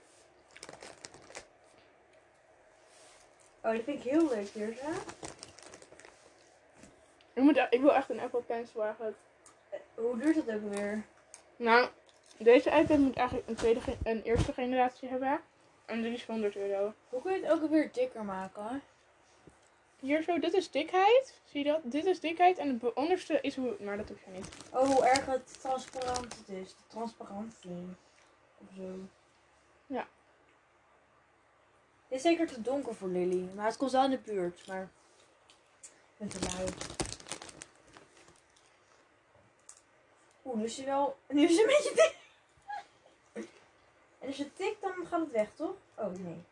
Oh, 3.62 3.70
die 3.70 3.82
vind 3.82 4.04
ik 4.04 4.10
heel 4.10 4.28
leuk 4.28 4.48
hier, 4.48 4.76
zo. 4.82 4.88
Ik, 7.32 7.42
moet, 7.42 7.56
e- 7.56 7.66
ik 7.70 7.80
wil 7.80 7.94
echt 7.94 8.10
een 8.10 8.20
Apple 8.20 8.40
Pencil 8.42 8.84
eigenlijk. 8.84 9.16
Eh, 9.70 9.78
Hoe 9.94 10.18
duurt 10.18 10.46
dat 10.46 10.54
ook 10.54 10.74
weer? 10.74 11.02
Nou, 11.56 11.88
deze 12.38 12.70
iPad 12.70 12.98
moet 12.98 13.16
eigenlijk 13.16 13.48
een, 13.48 13.54
tweede, 13.54 13.80
een 14.04 14.22
eerste 14.22 14.52
generatie 14.52 15.08
hebben. 15.08 15.40
En 15.86 16.02
die 16.02 16.12
is 16.12 16.26
100 16.26 16.56
euro. 16.56 16.94
Hoe 17.08 17.22
kun 17.22 17.32
je 17.32 17.44
het 17.44 17.52
ook 17.52 17.70
weer 17.70 17.92
dikker 17.92 18.24
maken? 18.24 18.82
Hier 20.00 20.22
zo, 20.22 20.38
dit 20.38 20.54
is 20.54 20.70
dikheid. 20.70 21.40
Zie 21.44 21.64
je 21.64 21.70
dat? 21.70 21.80
Dit 21.82 22.04
is 22.04 22.20
dikheid 22.20 22.58
en 22.58 22.78
het 22.80 22.92
onderste 22.92 23.40
is 23.40 23.56
hoe... 23.56 23.76
Maar 23.80 23.96
dat 23.96 24.08
hoef 24.08 24.24
je 24.24 24.30
niet. 24.30 24.48
Oh, 24.72 24.86
hoe 24.86 25.06
erg 25.06 25.26
het 25.26 25.60
transparant 25.60 26.36
het 26.36 26.48
is. 26.48 26.68
De 26.68 26.82
transparantie. 26.86 27.86
Of 28.58 28.66
zo. 28.76 28.98
Ja. 29.86 30.06
Dit 32.08 32.18
is 32.18 32.22
zeker 32.22 32.46
te 32.46 32.62
donker 32.62 32.94
voor 32.94 33.08
Lily. 33.08 33.48
Maar 33.54 33.66
het 33.66 33.76
komt 33.76 33.90
wel 33.90 34.04
in 34.04 34.10
de 34.10 34.18
buurt. 34.18 34.66
Maar 34.66 34.82
ik 35.82 35.90
vind 36.16 36.32
het 36.32 36.52
lui. 36.52 36.68
Oeh, 40.44 40.56
nu 40.56 40.64
is 40.64 40.76
hij 40.76 40.86
wel... 40.86 41.16
Nu 41.28 41.42
is 41.42 41.54
hij 41.54 41.60
een 41.60 41.66
beetje 41.66 41.94
dik. 41.94 42.16
En 44.18 44.26
als 44.26 44.36
je 44.36 44.52
tikt, 44.52 44.80
dan 44.80 45.06
gaat 45.06 45.20
het 45.20 45.30
weg, 45.30 45.48
toch? 45.54 45.74
Oh, 45.94 46.12
nee. 46.12 46.44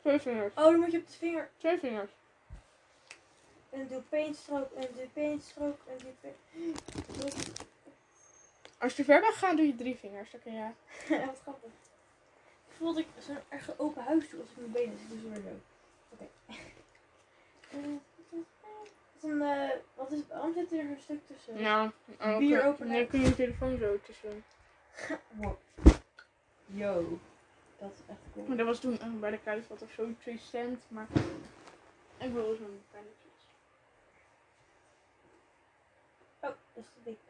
Twee 0.00 0.20
vingers. 0.20 0.54
Oh, 0.54 0.64
dan 0.64 0.78
moet 0.78 0.92
je 0.92 0.98
op 0.98 1.06
de 1.06 1.12
vinger... 1.12 1.50
Twee 1.56 1.78
vingers. 1.78 2.10
En 3.70 3.86
doe 3.88 4.02
paintstrook, 4.08 4.72
en 4.72 4.88
doe 4.94 5.08
paintstrook, 5.12 5.78
en 5.86 5.98
doe 5.98 6.12
paint... 6.20 6.36
Als 8.78 8.96
je 8.96 9.04
ver 9.04 9.20
bent 9.20 9.34
gaan, 9.34 9.56
doe 9.56 9.66
je 9.66 9.74
drie 9.74 9.96
vingers. 9.96 10.30
Dan 10.30 10.40
kun 10.40 10.52
je... 10.52 10.68
Wat 11.26 11.40
grappig. 11.42 11.70
Ik 12.68 12.76
voel 12.76 12.94
dat 12.94 13.02
ik 13.02 13.06
zo'n 13.18 13.38
erg 13.48 13.78
open 13.78 14.02
huis 14.02 14.30
doe 14.30 14.40
als 14.40 14.50
ik 14.50 14.56
mijn 14.56 14.72
benen 14.72 14.98
zit. 14.98 15.10
Dus 15.10 15.22
weer 15.22 15.42
zo. 15.42 15.60
Oké. 16.08 16.28
Dan, 19.20 19.42
eh, 19.42 19.70
wat 19.94 20.12
is, 20.12 20.20
waarom 20.28 20.52
zit 20.52 20.72
er 20.72 20.78
een 20.78 20.98
stuk 21.00 21.26
tussen? 21.26 21.62
Nou, 21.62 21.90
oh, 22.20 22.38
Bier 22.38 22.64
openen. 22.64 22.96
Dan 22.96 23.06
kun 23.06 23.20
je 23.20 23.26
je 23.26 23.34
telefoon 23.34 23.78
zo 23.78 23.98
tussen. 24.06 24.44
Wow. 25.40 25.56
Yo. 26.66 27.18
Dat 27.78 27.90
is 27.94 28.00
echt 28.08 28.18
cool. 28.32 28.46
Maar 28.46 28.56
dat 28.56 28.66
was 28.66 28.80
toen 28.80 29.00
eh, 29.00 29.08
bij 29.20 29.30
de 29.30 29.38
kruidvat 29.38 29.82
of 29.82 29.90
zo 29.90 30.14
2 30.18 30.38
cent. 30.38 30.84
Maar 30.88 31.06
ik 32.18 32.32
wil 32.32 32.54
zo'n 32.54 32.82
pennetjes. 32.90 33.19
Oh, 36.80 36.86
dat 37.04 37.29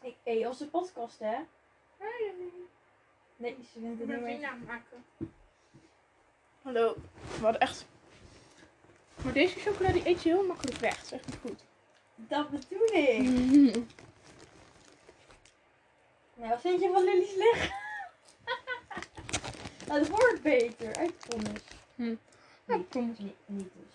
Hé, 0.00 0.14
hey, 0.24 0.46
onze 0.46 0.68
podcast, 0.68 1.18
hè? 1.18 1.36
Nee, 3.36 3.56
ze 3.72 3.78
vindt 3.80 4.00
Ik 4.00 4.08
het 4.08 4.08
niet 4.08 4.40
meer. 4.40 4.56
maken. 4.66 5.04
Hallo. 6.62 6.94
We 7.38 7.42
hadden 7.42 7.60
echt... 7.60 7.86
Maar 9.24 9.32
deze 9.32 9.58
chocolade 9.58 9.92
die 9.92 10.08
eet 10.08 10.22
je 10.22 10.28
heel 10.28 10.46
makkelijk 10.46 10.78
weg. 10.78 10.94
Dat 10.96 11.04
is 11.04 11.12
echt 11.12 11.26
niet 11.26 11.38
goed. 11.40 11.64
Dat 12.14 12.50
bedoel 12.50 12.86
ik. 12.92 13.78
Nou, 16.34 16.52
wat 16.52 16.60
vind 16.60 16.80
je 16.80 16.90
van 16.92 17.04
Lily's 17.04 17.34
liggen? 17.36 17.74
Nou, 19.86 19.98
het 20.00 20.08
wordt 20.08 20.42
beter. 20.42 20.96
Uitkomst. 20.96 21.74
Hm. 21.94 22.14
Ja, 22.64 22.76
Niet, 22.76 22.88
kom. 22.88 23.14
niet, 23.18 23.36
niet 23.46 23.70
dus. 23.74 23.94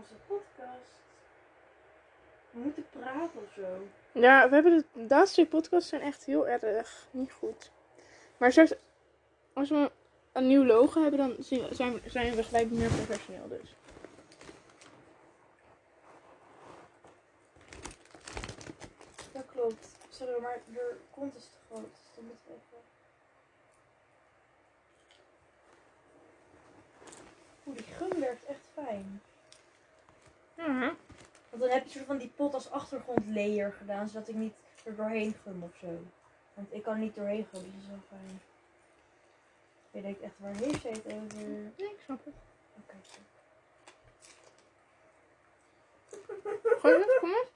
Onze 0.00 0.14
podcast. 0.26 0.90
We 2.50 2.58
moeten 2.58 2.86
praten 2.90 3.42
of 3.42 3.52
zo. 3.54 3.86
Ja, 4.12 4.48
we 4.48 4.54
hebben 4.54 4.84
de 4.92 5.06
laatste 5.08 5.34
twee 5.34 5.46
podcasts 5.46 5.88
zijn 5.88 6.00
echt 6.02 6.24
heel 6.24 6.48
erg 6.48 7.06
niet 7.10 7.32
goed. 7.32 7.70
Maar 8.36 8.50
straks, 8.50 8.72
als 9.52 9.68
we 9.70 9.90
een 10.32 10.46
nieuw 10.46 10.64
logo 10.64 11.02
hebben, 11.02 11.18
dan 11.18 11.36
zijn, 11.70 11.92
we- 11.92 12.10
zijn 12.10 12.34
we 12.34 12.42
gelijk 12.42 12.70
meer 12.70 12.88
professioneel 12.88 13.48
dus. 13.48 13.74
Dat 19.32 19.44
klopt. 19.46 19.86
Sorry, 20.08 20.40
maar 20.42 20.58
de 20.72 20.96
kont 21.10 21.34
is 21.36 21.44
te 21.44 21.56
groot. 21.68 21.90
Dus 22.04 22.14
dan 22.14 22.24
moeten 22.24 22.44
we 22.46 22.52
even... 22.52 22.78
Oeh, 27.66 27.76
die 27.76 27.86
gum 27.94 28.20
werkt 28.20 28.44
echt 28.44 28.66
fijn. 28.74 29.22
Ja. 30.66 30.94
Want 31.50 31.62
dan 31.62 31.70
heb 31.70 31.84
je 31.84 31.90
soort 31.90 32.04
van 32.04 32.18
die 32.18 32.32
pot 32.36 32.54
als 32.54 32.70
achtergrondlayer 32.70 33.72
gedaan, 33.72 34.08
zodat 34.08 34.28
ik 34.28 34.34
niet 34.34 34.54
er 34.84 34.96
doorheen 34.96 35.34
gum 35.42 35.62
of 35.62 35.76
zo. 35.80 36.02
Want 36.54 36.74
ik 36.74 36.82
kan 36.82 36.98
niet 36.98 37.14
doorheen 37.14 37.46
gummen, 37.52 37.72
dus 37.72 37.86
dat 37.86 37.96
is 37.96 38.08
wel 38.08 38.18
fijn. 38.18 38.40
Je 39.90 40.02
denkt 40.02 40.20
echt, 40.20 40.34
waar 40.36 40.54
heeft 40.54 40.80
zij 40.80 40.90
het 40.90 41.04
over? 41.04 41.36
Nee, 41.46 41.72
ik 41.76 42.00
snap 42.04 42.24
het. 42.24 42.34
Oké. 42.76 42.96
Gooi 46.80 46.94
je 46.94 47.00
het? 47.00 47.18
Kom 47.20 47.30
maar. 47.30 47.48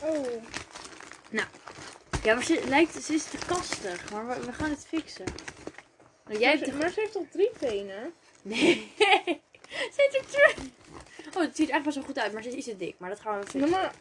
Oh. 0.00 0.42
Ja, 2.28 2.34
maar 2.34 2.44
ze 2.44 2.64
lijkt, 2.68 3.04
ze 3.04 3.14
is 3.14 3.24
te 3.24 3.38
kastig. 3.46 4.10
Maar 4.10 4.26
we, 4.26 4.46
we 4.46 4.52
gaan 4.52 4.70
het 4.70 4.86
fixen. 4.86 5.24
Nou, 6.26 6.38
jij 6.38 6.50
hebt 6.50 6.60
maar, 6.60 6.70
de... 6.70 6.76
ze, 6.76 6.82
maar 6.82 6.90
ze 6.90 7.00
heeft 7.00 7.12
toch 7.12 7.28
drie 7.30 7.50
tenen? 7.58 8.14
Nee. 8.42 8.92
ze 9.94 10.08
heeft 10.10 10.16
er 10.16 10.26
twee. 10.26 10.72
Oh, 11.38 11.44
het 11.44 11.56
ziet 11.56 11.68
er 11.68 11.74
echt 11.74 11.84
wel 11.84 11.92
zo 11.92 12.02
goed 12.02 12.18
uit, 12.18 12.32
maar 12.32 12.42
ze 12.42 12.56
is 12.56 12.64
te 12.64 12.76
dik. 12.76 12.98
Maar 12.98 13.08
dat 13.08 13.20
gaan 13.20 13.40
we 13.40 13.46
fixen. 13.46 13.70
Maar 13.70 13.94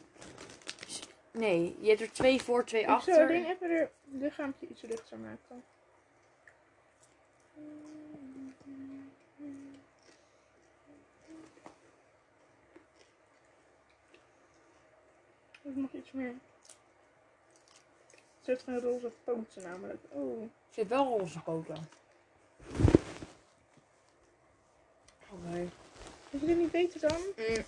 Nee, 1.31 1.77
je 1.79 1.89
hebt 1.89 2.01
er 2.01 2.11
twee 2.11 2.41
voor, 2.41 2.65
twee 2.65 2.81
ik 2.81 2.87
zou 2.87 2.99
achter. 2.99 3.19
het 3.19 3.27
ding 3.27 3.47
even 3.47 3.69
er 3.69 3.91
lichaampje 4.11 4.67
iets 4.67 4.81
lichter 4.81 5.17
maken. 5.17 5.63
Ik 15.61 15.75
nog 15.75 15.91
iets 15.91 16.11
meer. 16.11 16.33
Ze 18.41 18.51
heeft 18.51 18.63
geen 18.63 18.79
roze 18.79 19.11
poten 19.23 19.63
namelijk. 19.63 19.99
Oh. 20.09 20.41
Ze 20.41 20.79
heeft 20.79 20.89
wel 20.89 21.17
roze 21.19 21.39
poten. 21.39 21.89
Oké. 25.29 25.49
Vind 25.49 25.71
je 26.39 26.45
dit 26.45 26.57
niet 26.57 26.71
beter 26.71 26.99
dan? 26.99 27.17
Mm, 27.37 27.63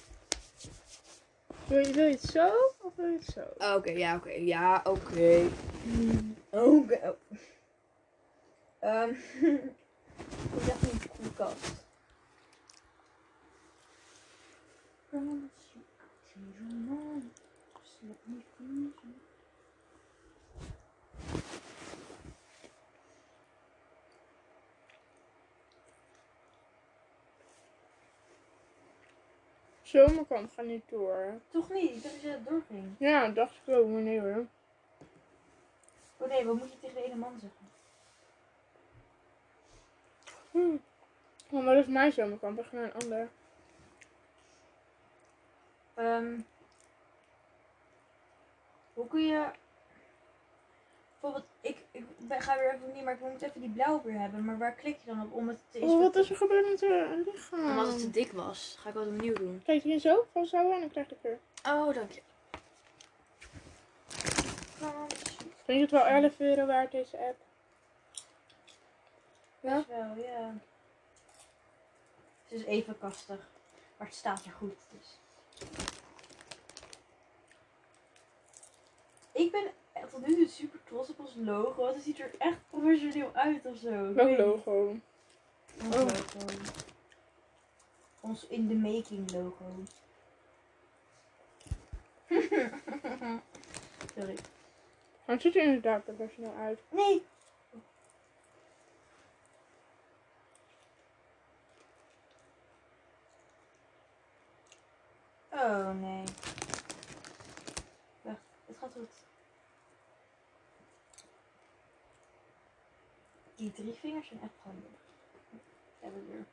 Wil 1.67 1.88
je, 1.88 1.93
wil 1.93 2.05
je 2.05 2.12
het 2.12 2.21
zo 2.21 2.49
of 2.82 2.95
wil 2.95 3.05
je 3.05 3.17
het 3.17 3.34
zo? 3.34 3.73
Oké, 3.75 3.91
ja, 3.91 4.15
oké. 4.15 4.29
Ja, 4.32 4.82
oké. 4.84 5.49
Oké. 6.49 6.97
Oh. 7.10 7.15
Ehm. 8.79 9.10
ik 10.58 10.65
dacht 10.65 10.82
niet 10.82 11.03
een 11.03 11.10
koelkast. 11.17 11.88
Zomerkant 29.89 30.52
gaat 30.54 30.65
niet 30.65 30.89
door. 30.89 31.41
Toch 31.47 31.69
niet? 31.69 31.95
Ik 31.95 32.04
dacht 32.04 32.13
dat 32.13 32.21
je 32.21 32.32
dat 32.32 32.47
doorging. 32.47 32.95
Ja, 32.97 33.25
dat 33.25 33.36
dacht 33.36 33.56
ik 33.65 33.73
ook, 33.73 33.88
maar 33.88 34.02
nee 34.02 34.19
hoor. 34.19 34.45
Oh 36.17 36.28
nee, 36.28 36.45
wat 36.45 36.56
moet 36.56 36.71
je 36.71 36.80
tegen 36.80 36.95
de 36.95 37.04
ene 37.04 37.15
man 37.15 37.39
zeggen? 37.39 37.69
Hm. 40.52 40.78
Oh, 41.56 41.63
maar 41.63 41.75
dat 41.75 41.84
is 41.84 41.91
mijn 41.91 42.12
zomerkamp. 42.12 42.58
We 42.58 42.63
gaan 42.63 42.80
naar 42.80 42.95
een 42.95 43.02
ander. 43.02 43.30
Ehm, 45.93 46.39
hoe 48.93 49.08
kun 49.08 49.28
je... 49.28 49.52
Bijvoorbeeld, 51.10 51.47
ik, 51.62 51.78
ik 52.19 52.27
ben, 52.27 52.41
ga 52.41 52.58
weer 52.58 52.73
even 52.73 52.88
opnieuw, 52.88 53.03
maar 53.03 53.13
ik 53.13 53.19
moet 53.19 53.41
even 53.41 53.62
die 53.62 53.69
blauw 53.69 54.01
weer 54.03 54.19
hebben. 54.19 54.45
Maar 54.45 54.58
waar 54.58 54.73
klik 54.73 54.97
je 54.99 55.05
dan 55.05 55.21
op 55.21 55.34
om 55.34 55.47
het 55.47 55.60
te 55.69 55.79
Oh, 55.79 56.01
wat 56.01 56.15
is 56.15 56.29
er 56.29 56.36
gebeurd 56.36 56.69
met 56.69 56.82
haar 56.82 57.15
lichaam? 57.25 57.69
Omdat 57.69 57.88
het 57.88 57.99
te 57.99 58.10
dik 58.10 58.32
was, 58.32 58.75
ga 58.79 58.89
ik 58.89 58.95
wat 58.95 59.08
opnieuw 59.08 59.34
doen. 59.34 59.62
Kijk 59.65 59.84
hier 59.84 59.99
zo, 59.99 60.25
vasthouden 60.32 60.73
en 60.73 60.79
dan 60.79 60.89
krijg 60.89 61.12
ik 61.12 61.17
er. 61.21 61.39
Oh, 61.65 61.93
dank 61.93 62.12
je. 62.12 62.21
Vind 65.65 65.77
je 65.77 65.82
het 65.82 65.91
wel 65.91 66.05
11 66.05 66.39
euro 66.39 66.65
waard, 66.65 66.91
deze 66.91 67.17
app? 67.17 67.38
Best 69.60 69.88
wel, 69.88 70.15
ja. 70.15 70.53
Het 72.43 72.60
is 72.60 72.63
even 72.63 72.97
kastig. 72.97 73.49
Maar 73.97 74.08
het 74.08 74.15
staat 74.15 74.45
er 74.45 74.51
goed. 74.51 74.77
Dus. 74.91 75.19
Ik 79.32 79.51
ben 79.51 79.71
tot 80.07 80.27
nu 80.27 80.35
toe 80.35 80.47
super 80.47 80.79
trots 80.83 81.09
op 81.09 81.19
ons 81.19 81.33
logo. 81.35 81.81
Want 81.81 81.95
het 81.95 82.03
ziet 82.03 82.19
er 82.19 82.31
echt 82.38 82.57
professioneel 82.69 83.29
uit 83.33 83.65
of 83.65 83.77
zo. 83.77 84.13
Welk 84.13 84.38
logo? 84.38 84.95
Ons 85.83 85.95
Oh. 85.95 86.01
logo. 86.01 86.45
Ons 88.21 88.47
in 88.47 88.67
the 88.67 88.75
making 88.75 89.31
logo. 89.31 89.65
Sorry. 94.15 94.35
Het 95.25 95.41
ziet 95.41 95.55
er 95.55 95.63
inderdaad 95.63 96.03
professioneel 96.03 96.53
uit. 96.55 96.79
Nee. 96.89 97.25
Oh 105.51 105.91
nee. 106.01 106.23
Wacht, 108.21 108.41
het 108.65 108.77
gaat 108.77 108.91
goed. 108.93 109.18
Die 113.59 113.71
drie 113.71 113.93
vingers 113.93 114.27
zijn 114.27 114.41
echt 114.41 114.53
handig. 114.63 114.91
Hebben 115.99 116.27
we. 116.27 116.43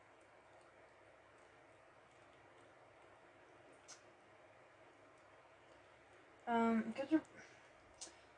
Ehm, 6.44 6.78
ik 6.78 6.96
heb 6.96 7.12
er 7.12 7.22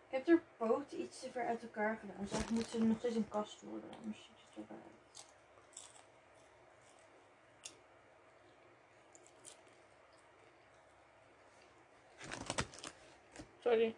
ik 0.08 0.26
heb 0.26 0.28
er 0.28 0.42
iets 0.92 1.20
te 1.20 1.30
ver 1.30 1.46
uit 1.46 1.62
elkaar 1.62 1.96
gedaan. 1.96 2.16
Dus 2.20 2.30
eigenlijk 2.30 2.50
moet 2.50 2.70
ze 2.70 2.84
nog 2.84 2.98
steeds 2.98 3.14
een 3.14 3.28
kast 3.28 3.62
worden. 3.62 3.90
Anders 4.02 4.24
ziet 4.24 4.66
het. 4.66 4.78
Sorry. 13.58 13.96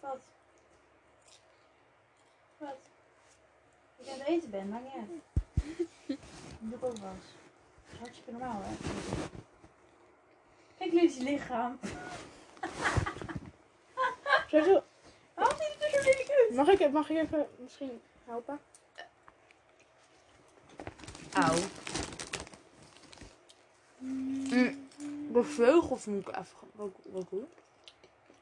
Wat? 0.00 0.20
Wat? 2.58 2.78
Ik 3.99 3.99
aan 4.12 4.18
het 4.18 4.26
eten 4.26 4.50
ben, 4.50 4.68
maakt 4.68 4.82
niet 4.84 4.92
uit. 4.92 5.08
Dat 6.06 6.16
doe 6.58 6.74
ik 6.74 6.84
ook 6.84 6.96
wel 6.96 7.10
eens. 7.10 7.24
Dat 7.84 7.92
is 7.92 7.98
hartstikke 7.98 8.30
normaal, 8.30 8.60
hè? 8.64 8.74
Kijk, 10.78 10.92
Lidy's 10.92 11.18
lichaam. 11.18 11.78
Zeg 14.50 14.64
zo, 14.64 14.82
Waarom 15.34 15.56
ziet 15.58 15.74
het 15.74 15.82
er 15.82 15.90
zo 15.90 16.00
lelijk 16.10 16.30
uit? 16.30 16.54
mag, 16.54 16.68
ik, 16.68 16.92
mag 16.92 17.10
ik 17.10 17.16
even 17.16 17.46
misschien 17.58 18.00
helpen? 18.24 18.60
Auw. 21.32 21.56
Mm, 23.98 24.88
de 25.32 25.42
vleugels 25.42 26.04
moet 26.04 26.28
ik 26.28 26.30
even 26.36 26.56
wat, 26.72 26.90
wat. 27.12 27.26
Dan 27.30 27.46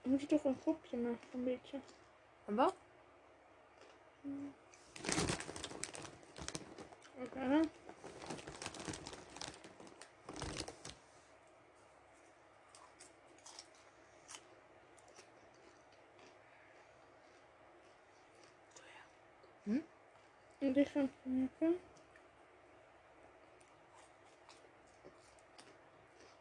moet 0.03 0.21
je 0.21 0.27
toch 0.27 0.45
een 0.45 0.59
kopje 0.65 0.97
maken, 0.97 1.19
een 1.33 1.45
beetje. 1.45 1.79
En 2.45 2.55
wat? 2.55 2.75
Oké. 4.23 5.38
Hè? 7.19 7.61
Hm? 19.63 19.79
Een 20.59 20.73
lichaam 20.73 21.11
maken. 21.23 21.81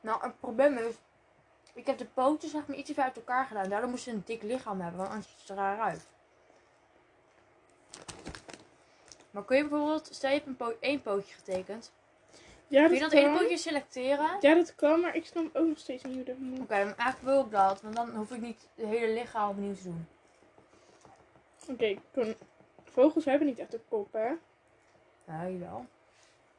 Nou, 0.01 0.21
het 0.21 0.39
probleem 0.39 0.77
is, 0.77 0.95
ik 1.73 1.85
heb 1.85 1.97
de 1.97 2.05
poten 2.05 2.49
zeg 2.49 2.67
maar 2.67 2.77
iets 2.77 2.87
te 2.87 2.93
ver 2.93 3.03
uit 3.03 3.15
elkaar 3.15 3.45
gedaan. 3.45 3.69
Daardoor 3.69 3.89
moest 3.89 4.03
ze 4.03 4.11
een 4.11 4.23
dik 4.25 4.41
lichaam 4.41 4.81
hebben, 4.81 4.99
want 4.99 5.09
anders 5.09 5.29
ziet 5.29 5.39
het 5.39 5.49
er 5.49 5.55
raar 5.55 5.79
uit. 5.79 6.07
Maar 9.37 9.45
kun 9.45 9.57
je 9.57 9.67
bijvoorbeeld, 9.67 10.09
stel 10.11 10.29
je 10.29 10.35
hebt 10.35 10.47
een 10.47 10.55
poot, 10.55 10.75
één 10.79 11.01
pootje 11.01 11.33
getekend. 11.35 11.91
Ja, 12.67 12.85
Kun 12.85 12.93
je 12.93 12.99
dat 12.99 13.11
kan. 13.13 13.37
potje 13.37 13.57
selecteren? 13.57 14.25
Oké, 14.35 14.47
Ja, 14.47 14.55
dat 14.55 14.75
kan, 14.75 14.99
maar 14.99 15.15
ik 15.15 15.25
snap 15.25 15.55
ook 15.55 15.67
nog 15.67 15.77
steeds 15.77 16.03
niet 16.03 16.15
hoe 16.15 16.23
dat 16.23 16.37
moet. 16.37 16.57
dan 16.69 16.77
eigenlijk 16.77 17.21
wil 17.21 17.41
ik 17.45 17.51
dat. 17.51 17.81
Want 17.81 17.95
dan 17.95 18.09
hoef 18.15 18.31
ik 18.31 18.41
niet 18.41 18.67
de 18.75 18.85
hele 18.85 19.13
lichaam 19.13 19.49
opnieuw 19.49 19.73
te 19.75 19.83
doen. 19.83 20.07
Oké, 21.69 21.97
kon- 22.13 22.35
vogels 22.83 23.25
hebben 23.25 23.47
niet 23.47 23.59
echt 23.59 23.73
een 23.73 23.81
kop, 23.89 24.13
hè? 24.13 24.27
Ja, 25.27 25.49
jawel. 25.49 25.85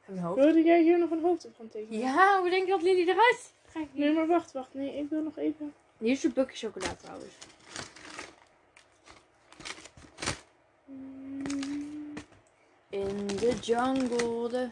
Een 0.07 0.19
hoofd? 0.19 0.39
Wilde 0.45 0.63
jij 0.63 0.83
hier 0.83 0.99
nog 0.99 1.11
een 1.11 1.23
hoofd 1.23 1.45
op 1.47 1.55
gaan 1.57 1.69
tekenen? 1.69 1.99
Ja, 1.99 2.41
hoe 2.41 2.51
denk 2.51 2.65
je 2.67 2.71
dat 2.73 2.83
Lily 2.83 3.09
eruit? 3.09 3.53
Ga 3.67 3.81
ik 3.81 3.89
Nee, 3.93 4.13
maar 4.13 4.27
wacht, 4.27 4.53
wacht. 4.53 4.75
Nee, 4.75 4.97
ik 4.99 5.09
wil 5.11 5.23
nog 5.23 5.37
even... 5.39 5.75
Hier 5.99 6.11
is 6.11 6.25
een 6.25 6.33
bukje 6.33 6.67
chocola 6.69 6.95
trouwens. 6.95 7.35
In 12.89 13.27
de 13.27 13.55
jungle. 13.61 14.49
De... 14.49 14.71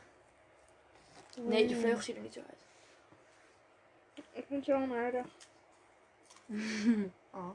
Nee, 1.40 1.66
de 1.66 1.76
vleugels 1.76 2.04
zien 2.04 2.16
er 2.16 2.22
niet 2.22 2.32
zo 2.32 2.40
uit. 2.40 2.58
Ik 4.32 4.44
vind 4.46 4.66
het 4.66 4.74
zo 4.76 4.82
onaardig. 4.82 5.26
oh. 7.34 7.50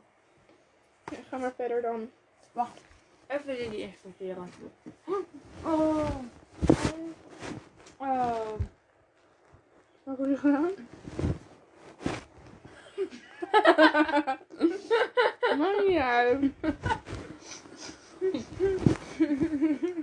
Ja, 1.12 1.17
ga 1.30 1.38
maar 1.38 1.54
verder 1.54 1.82
dan. 1.82 2.12
Even 3.28 3.56
Lily 3.56 3.82
inspecteren. 3.82 4.52
Oh. 5.63 6.15
Oh. 7.97 8.60
Wat 10.04 10.17
heb 10.17 10.28
je 10.28 10.38
gedaan? 10.38 10.71
Maakt 15.60 15.88
niet 15.88 15.97
uit. 15.97 16.52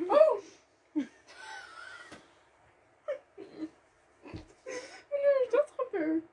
Oh! 0.08 0.42
Wanneer 5.08 5.42
is 5.44 5.50
dat 5.50 5.72
gebeurd? 5.76 6.24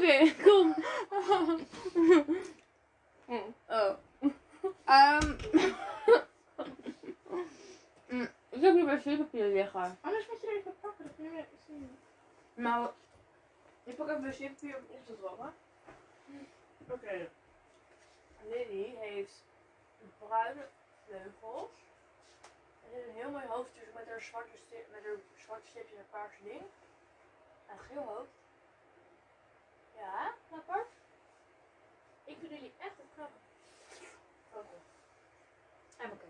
Oké, 0.00 0.34
kom. 0.42 0.74
Oh. 1.08 1.48
Mm, 8.08 8.28
ik 8.48 8.60
heb 8.60 8.74
hier 8.74 8.84
bij 8.84 9.02
wc-papier 9.02 9.46
liggen. 9.46 9.98
Anders 10.00 10.26
moet 10.28 10.40
je 10.40 10.46
er 10.46 10.56
even 10.56 10.74
pakken. 10.80 11.04
Dat 11.04 11.16
we 11.16 11.24
even 11.24 11.58
zien. 11.66 11.98
Nou, 12.54 12.90
ik 13.84 13.96
pak 13.96 14.08
even 14.08 14.22
wc-papier 14.22 14.76
om 14.76 14.84
op 14.88 15.06
te 15.06 15.16
drogen. 15.16 15.54
Oké. 16.88 17.28
Lily 18.48 18.94
heeft 18.98 19.44
bruine 20.18 20.66
vleugels. 21.06 21.72
En 22.84 22.90
heeft 22.90 23.08
een 23.08 23.14
heel 23.14 23.30
mooi 23.30 23.46
hoofd 23.46 23.74
dus 23.74 23.92
met 23.94 24.08
haar 24.08 24.20
zwarte, 24.20 24.56
stip, 24.66 24.86
met 24.92 25.04
haar 25.04 25.16
zwarte 25.36 25.66
stipjes 25.66 25.98
en 25.98 26.06
paarse 26.10 26.42
ding. 26.42 26.62
En 27.66 27.72
een 27.72 27.78
geel 27.78 28.02
hoofd. 28.02 28.39
Ja, 30.00 30.34
knapper. 30.48 30.86
Ik 32.24 32.36
vind 32.38 32.50
jullie 32.50 32.72
echt 32.78 32.98
een 32.98 33.08
knapper. 33.14 33.40
Oké. 34.52 34.76
En 35.96 36.10
oké. 36.10 36.26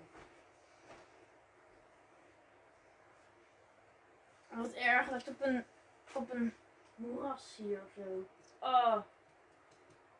En 4.48 4.58
Wat 4.62 4.72
erg, 4.72 5.08
dat 5.08 5.28
op 5.28 5.40
een, 5.40 5.64
op 6.14 6.32
een 6.32 6.54
moeras 6.94 7.56
hier 7.56 7.82
of 7.82 7.92
zo. 7.92 8.26
Oh. 8.58 9.02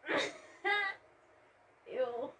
Eeuw. 1.85 2.33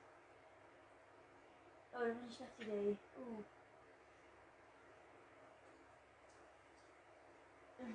Oh, 1.91 1.99
dat 1.99 2.01
was 2.01 2.23
een 2.23 2.31
slecht 2.31 2.59
idee. 2.59 2.99
Oeh. 3.19 3.45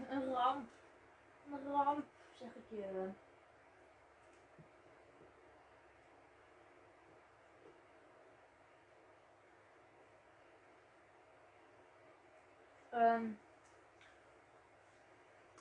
Een 0.10 0.34
ramp. 0.34 0.70
Een 1.52 1.72
ramp, 1.72 2.06
zeg 2.46 2.56
ik 2.56 2.70
je. 2.70 3.10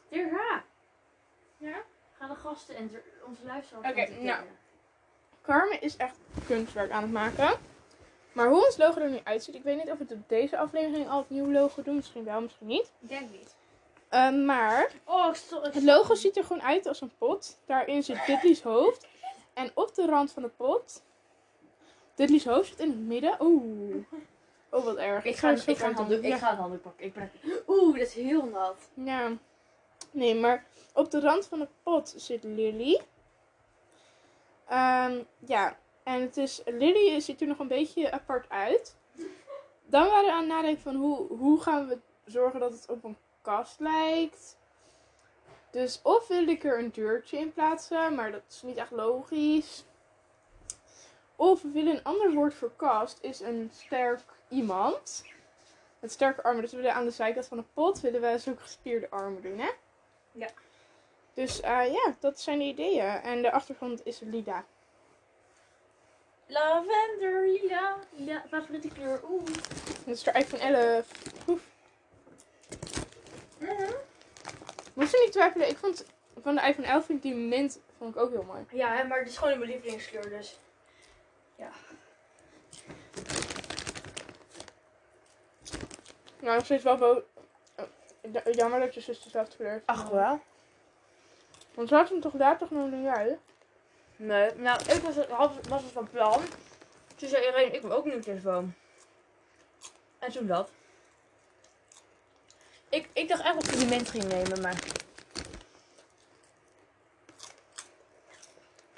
Dirga. 0.09 0.65
Ja? 1.57 1.83
Ga 2.13 2.27
de 2.27 2.35
gasten 2.35 2.77
en 2.77 2.91
onze 3.27 3.45
luisteraars 3.45 3.89
Oké, 3.89 4.01
entertainen. 4.01 4.35
nou. 4.35 4.47
Carmen 5.43 5.81
is 5.81 5.97
echt 5.97 6.17
kunstwerk 6.47 6.91
aan 6.91 7.03
het 7.03 7.13
maken. 7.13 7.59
Maar 8.33 8.49
hoe 8.49 8.65
ons 8.65 8.77
logo 8.77 9.01
er 9.01 9.11
nu 9.11 9.21
uitziet, 9.25 9.55
ik 9.55 9.63
weet 9.63 9.77
niet 9.77 9.91
of 9.91 9.99
we 9.99 10.05
het 10.09 10.13
op 10.13 10.29
deze 10.29 10.59
aflevering 10.59 11.09
al 11.09 11.19
het 11.19 11.31
nieuwe 11.31 11.53
logo 11.53 11.83
doen. 11.83 11.95
Misschien 11.95 12.25
wel, 12.25 12.41
misschien 12.41 12.67
niet. 12.67 12.93
Ik 13.01 13.09
denk 13.09 13.31
niet. 13.31 13.57
Ehm, 14.15 14.45
maar 14.45 14.91
Oh, 15.05 15.35
het 15.63 15.83
logo 15.83 16.15
ziet 16.15 16.37
er 16.37 16.45
gewoon 16.45 16.63
uit 16.63 16.87
als 16.87 17.01
een 17.01 17.13
pot. 17.19 17.59
Daarin 17.67 18.03
zit 18.03 18.27
Dudley's 18.27 18.63
hoofd. 18.63 19.07
En 19.55 19.71
op 19.75 19.95
de 19.95 20.07
rand 20.07 20.33
van 20.33 20.43
de 20.43 20.49
pot, 20.49 21.03
Dudley's 22.15 22.45
hoofd 22.45 22.69
zit 22.69 22.79
in 22.79 22.89
het 22.89 22.99
midden. 22.99 23.37
Oeh. 23.41 24.05
Oh, 24.69 24.85
wat 24.85 24.97
erg. 24.97 25.25
Ik 25.25 25.37
ga, 25.37 25.51
het 25.51 25.67
ik, 25.67 25.77
ga 25.77 25.93
handdoek, 25.93 26.23
ik 26.23 26.35
ga 26.35 26.51
een 26.51 26.57
handdoek 26.57 26.83
pakken. 26.83 27.07
Ik 27.07 27.15
ben... 27.15 27.31
Oeh, 27.67 27.99
dat 27.99 28.07
is 28.07 28.15
heel 28.15 28.45
nat. 28.45 28.77
Ja. 28.95 29.33
Nee, 30.11 30.35
maar 30.35 30.65
op 30.93 31.11
de 31.11 31.21
rand 31.21 31.47
van 31.47 31.59
de 31.59 31.69
pot 31.83 32.15
zit 32.17 32.45
Lily. 32.45 33.01
Ehm, 34.67 35.23
ja, 35.39 35.79
en 36.03 36.21
het 36.21 36.37
is, 36.37 36.63
Lily 36.65 37.21
ziet 37.21 37.41
er 37.41 37.47
nog 37.47 37.59
een 37.59 37.69
beetje 37.69 38.11
apart 38.11 38.49
uit. 38.49 38.97
Dan 39.87 40.07
waren 40.09 40.25
we 40.25 40.33
aan 40.33 40.39
het 40.39 40.49
nadenken 40.49 40.83
van 40.83 40.95
hoe, 40.95 41.27
hoe 41.27 41.61
gaan 41.61 41.87
we 41.89 41.99
zorgen 42.25 42.61
dat 42.61 42.73
het 42.73 42.89
op 42.89 43.05
een 43.05 43.17
kast 43.45 43.81
lijkt. 43.81 44.57
Dus 45.71 46.01
of 46.03 46.29
wil 46.29 46.49
ik 46.49 46.65
er 46.65 46.79
een 46.79 46.91
deurtje 46.91 47.39
in 47.39 47.53
plaatsen, 47.53 48.15
maar 48.15 48.33
dat 48.33 48.43
is 48.49 48.63
niet 48.63 48.77
echt 48.77 48.91
logisch. 48.91 49.85
Of 51.37 51.63
we 51.63 51.69
willen 51.69 51.97
een 51.97 52.05
ander 52.05 52.33
woord 52.33 52.55
voor 52.55 52.73
kast, 52.77 53.19
is 53.21 53.41
een 53.41 53.71
sterk 53.73 54.21
iemand. 54.49 55.25
Met 55.99 56.13
sterke 56.13 56.43
armen. 56.43 56.63
Dus 56.63 56.71
we 56.71 56.77
willen 56.77 56.95
aan 56.95 57.05
de 57.05 57.11
zijkant 57.11 57.47
van 57.47 57.57
de 57.57 57.65
pot 57.75 58.01
willen 58.01 58.21
we 58.21 58.39
zulke 58.39 58.63
gespierde 58.63 59.11
armen 59.11 59.43
doen, 59.43 59.59
hè? 59.59 59.71
Ja. 60.33 60.49
Dus 61.35 61.61
eh, 61.61 61.93
ja, 61.93 62.15
dat 62.19 62.41
zijn 62.41 62.59
de 62.59 62.65
ideeën. 62.65 63.21
En 63.23 63.43
de 63.43 63.53
achtergrond 63.53 64.07
is 64.07 64.21
Lida. 64.21 64.65
Lavender, 66.47 67.49
lila. 67.49 67.97
Lila, 68.11 68.45
favoriete 68.49 68.89
kleur. 68.89 69.21
Oeh. 69.31 69.45
Dat 70.05 70.15
is 70.15 70.23
de 70.23 70.33
iPhone 70.33 70.63
11. 70.63 71.07
Moest 74.95 75.13
je 75.13 75.21
niet 75.25 75.33
twijfelen, 75.33 75.69
ik 75.69 75.77
vond 75.79 76.05
van 76.43 76.55
de 76.55 76.61
iPhone 76.63 76.87
11 76.87 77.05
vind 77.07 77.25
ik 77.25 77.31
die 77.33 77.41
mint 77.41 77.81
vond 77.99 78.15
ik 78.15 78.21
ook 78.23 78.31
heel 78.31 78.43
mooi. 78.43 78.65
Ja, 78.71 78.95
hè, 78.97 79.05
maar 79.05 79.19
het 79.19 79.29
is 79.29 79.37
gewoon 79.37 79.59
mijn 79.59 79.71
lievelingskleur, 79.71 80.29
dus. 80.29 80.59
Nou, 86.41 86.57
nog 86.57 86.65
steeds 86.65 86.83
wel 86.85 86.97
bo- 86.97 87.25
eh, 87.75 87.85
ja- 88.33 88.51
Jammer 88.51 88.81
dat 88.81 88.95
je 88.95 89.01
zus 89.01 89.23
dezelfde 89.23 89.57
kleur 89.57 89.71
heeft. 89.71 89.87
Ach 89.87 90.09
wel? 90.09 90.41
Want 91.75 91.89
ze 91.89 91.95
had 91.95 92.09
hem 92.09 92.21
toch 92.21 92.33
daar 92.33 92.59
toch 92.59 92.71
nog 92.71 92.91
niet 92.91 93.07
uit? 93.07 93.39
Nee, 94.17 94.55
nou, 94.55 94.81
ik 94.81 95.03
was, 95.03 95.17
het- 95.17 95.29
had, 95.29 95.67
was 95.69 95.83
het 95.83 95.93
van 95.93 96.11
plan. 96.11 96.41
Toen 97.17 97.29
zei 97.29 97.47
Irene, 97.47 97.71
ik 97.71 97.83
wil 97.83 97.93
ook 97.93 98.07
een 98.07 98.21
telefoon. 98.21 98.75
En 100.19 100.33
toen 100.33 100.47
dat. 100.47 100.71
Ik, 102.95 103.09
ik 103.13 103.29
dacht 103.29 103.43
echt 103.43 103.55
dat 103.55 103.73
ik 103.73 103.79
die 103.79 103.89
mint 103.89 104.09
ging 104.09 104.25
nemen, 104.25 104.61
maar... 104.61 104.83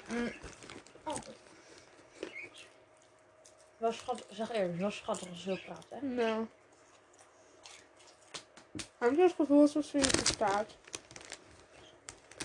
Mm. 0.09 0.31
Oh. 1.03 1.15
Was 3.77 3.97
schattig, 3.97 4.25
zeg 4.29 4.51
eerlijk, 4.51 4.79
was 4.79 4.95
schattig 4.95 5.29
als 5.29 5.41
ze 5.41 5.49
zo 5.49 5.57
praat, 5.65 5.85
hè? 5.89 6.07
Nou. 6.07 6.47
Heb 8.97 9.15
je 9.15 9.21
het 9.21 9.33
gevoel 9.33 9.61
alsof 9.61 9.85
ze 9.85 9.97
je 9.97 10.03
verstaat? 10.03 10.75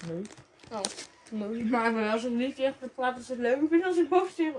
Nee. 0.07 0.22
Oh. 0.70 0.80
Nee. 1.30 1.64
Maar 1.64 2.11
als 2.11 2.24
ik 2.24 2.32
niet 2.32 2.59
echt 2.59 2.94
praat, 2.94 3.18
is 3.18 3.28
het 3.28 3.38
leuk. 3.38 3.62
Ik 3.62 3.68
vind 3.68 3.84
als 3.84 3.96
ik 3.96 4.09
boven 4.09 4.34
zie. 4.34 4.53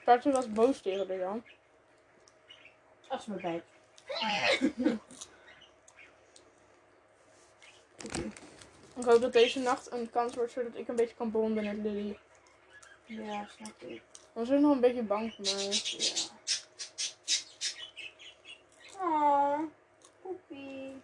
Staat 0.00 0.22
ze 0.22 0.30
was 0.30 0.52
boos 0.52 0.80
tegen 0.80 1.06
de 1.06 1.16
Jan. 1.16 1.44
Als 3.08 3.26
me 3.26 3.34
bijt. 3.34 3.64
Ik 8.96 9.04
hoop 9.04 9.20
dat 9.20 9.32
deze 9.32 9.58
nacht 9.58 9.92
een 9.92 10.10
kans 10.10 10.34
wordt 10.34 10.52
zodat 10.52 10.76
ik 10.76 10.88
een 10.88 10.96
beetje 10.96 11.14
kan 11.14 11.30
bonden 11.30 11.64
met 11.64 11.76
Lily. 11.76 12.18
Ja, 13.04 13.46
snap 13.56 13.82
ik. 13.82 14.02
Ze 14.34 14.54
is 14.54 14.60
nog 14.60 14.72
een 14.72 14.80
beetje 14.80 15.02
bang 15.02 15.34
voor 15.34 15.44
mij. 15.44 15.82
Ja. 15.94 16.26
Oh, 19.00 19.58
poepie. 20.22 21.02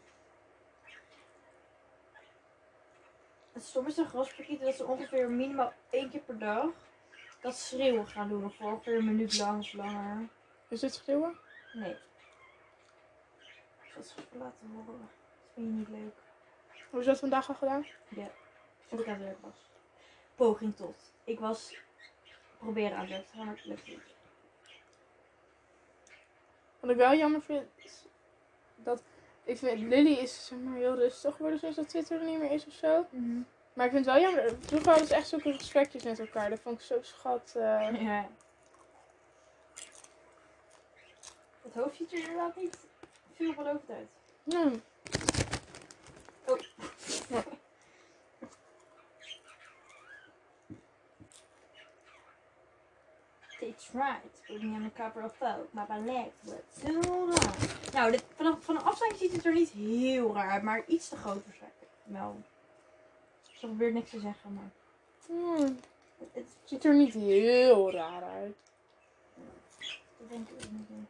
Het 3.53 3.65
stom 3.65 3.87
is 3.87 3.97
een 3.97 4.09
grasparkieten 4.09 4.67
dat 4.67 4.75
ze 4.75 4.87
ongeveer 4.87 5.31
minimaal 5.31 5.73
één 5.91 6.11
keer 6.11 6.21
per 6.21 6.39
dag 6.39 6.67
dat 7.41 7.57
schreeuwen 7.57 8.07
gaan 8.07 8.29
doen. 8.29 8.45
Of 8.45 8.61
ongeveer 8.61 8.97
een 8.97 9.05
minuut 9.05 9.39
lang 9.39 9.61
of 9.61 9.73
langer. 9.73 10.29
Is 10.69 10.81
dit 10.81 10.95
schreeuwen? 10.95 11.39
Nee. 11.75 11.97
Dat 13.95 14.05
is 14.05 14.15
laten 14.33 14.71
horen. 14.75 14.99
Dat 15.01 15.09
vind 15.55 15.67
je 15.67 15.73
niet 15.73 15.89
leuk. 15.89 16.15
Hoe 16.91 17.01
is 17.01 17.07
dat 17.07 17.19
vandaag 17.19 17.49
al 17.49 17.55
gedaan? 17.55 17.87
Toen 18.89 18.99
ik 18.99 19.07
aan 19.07 19.15
het 19.15 19.23
werk 19.23 19.41
was. 19.41 19.71
Poging 20.35 20.77
tot. 20.77 20.97
Ik 21.25 21.41
was 21.41 21.77
proberen 22.59 22.93
aan 22.97 23.01
het 23.01 23.11
werk 23.11 23.27
te 23.27 23.37
gaan, 23.37 23.47
maar 23.47 23.55
het 23.57 23.65
lukt 23.65 23.87
niet. 23.87 24.15
Wat 26.81 26.91
ik 26.91 26.97
wel 26.97 27.15
jammer 27.15 27.43
vind, 27.43 27.67
is 27.77 28.05
dat 28.77 29.03
ik 29.45 29.59
vind 29.59 29.81
Lily 29.81 30.13
is 30.13 30.47
zeg 30.47 30.59
maar 30.59 30.77
heel 30.77 30.95
rustig 30.95 31.35
geworden 31.37 31.59
sinds 31.59 31.77
dat 31.77 31.89
Twitter 31.89 32.19
er 32.21 32.27
niet 32.27 32.39
meer 32.39 32.51
is 32.51 32.67
of 32.67 32.73
zo. 32.73 33.07
Maar 33.73 33.87
ik 33.87 33.93
vind 33.93 34.05
het 34.07 34.15
wel 34.15 34.23
jammer. 34.25 34.57
Vroeger 34.61 34.89
hadden 34.89 35.07
ze 35.09 35.15
echt 35.15 35.29
zulke 35.29 35.53
gesprekjes 35.53 36.03
met 36.03 36.19
elkaar. 36.21 36.51
Dat 36.51 36.61
vond 36.61 36.79
ik 36.81 36.85
zo 36.87 36.99
schat. 37.03 37.55
eh. 37.57 38.03
Ja. 38.03 38.29
Het 41.75 41.83
hoofd 41.83 41.97
ziet 41.97 42.13
er 42.13 42.19
inderdaad 42.19 42.57
niet 42.57 42.79
veelbelovend 43.35 43.91
uit. 43.91 44.09
Ja. 44.43 44.71
Oh. 46.45 46.59
Ja. 47.29 47.43
They 53.61 53.75
tried 53.91 54.23
to 54.35 54.41
put 54.47 54.63
me 54.63 54.75
on 54.75 54.83
the 54.83 55.03
cover 55.03 55.25
of 55.25 55.39
maar 55.71 55.87
my 55.89 56.13
legs 56.13 56.37
were 56.43 56.63
too 56.83 57.01
long. 57.01 57.35
Nou, 57.93 58.11
dit, 58.11 58.25
van, 58.37 58.63
van 58.63 58.77
een 58.77 58.83
afstand 58.83 59.17
ziet 59.17 59.33
het 59.33 59.45
er 59.45 59.55
niet 59.55 59.71
heel 59.71 60.35
raar 60.35 60.51
uit, 60.51 60.63
maar 60.63 60.85
iets 60.87 61.09
te 61.09 61.17
groot 61.17 61.45
waarschijnlijk. 61.45 61.91
Wel. 62.05 62.37
Ik 63.53 63.59
probeer 63.61 63.93
niks 63.93 64.11
te 64.11 64.21
zeggen, 64.21 64.55
maar... 64.55 64.71
Hmm, 65.27 65.57
Het, 65.57 65.79
het, 66.19 66.29
het 66.33 66.47
ziet 66.65 66.85
er 66.85 66.95
niet 66.95 67.15
heel 67.15 67.93
raar 67.93 68.23
uit. 68.23 68.57
dat 70.19 70.29
denk 70.29 70.49
ik 70.49 70.55
ook 70.55 70.89
niet. 70.89 71.09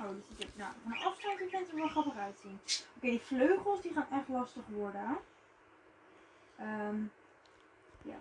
Oh, 0.00 0.10
die 0.10 0.22
ziet 0.28 0.42
er, 0.42 0.50
nou, 0.56 0.72
van 0.82 0.92
een 0.92 0.98
afstand 0.98 1.38
ziet 1.38 1.52
het 1.52 1.68
er 1.68 1.74
Oké, 2.44 2.58
die 3.00 3.20
vleugels 3.20 3.80
die 3.80 3.92
gaan 3.92 4.08
echt 4.10 4.28
lastig 4.28 4.62
worden. 4.66 5.18
Ehm 6.58 7.02
ja. 8.02 8.20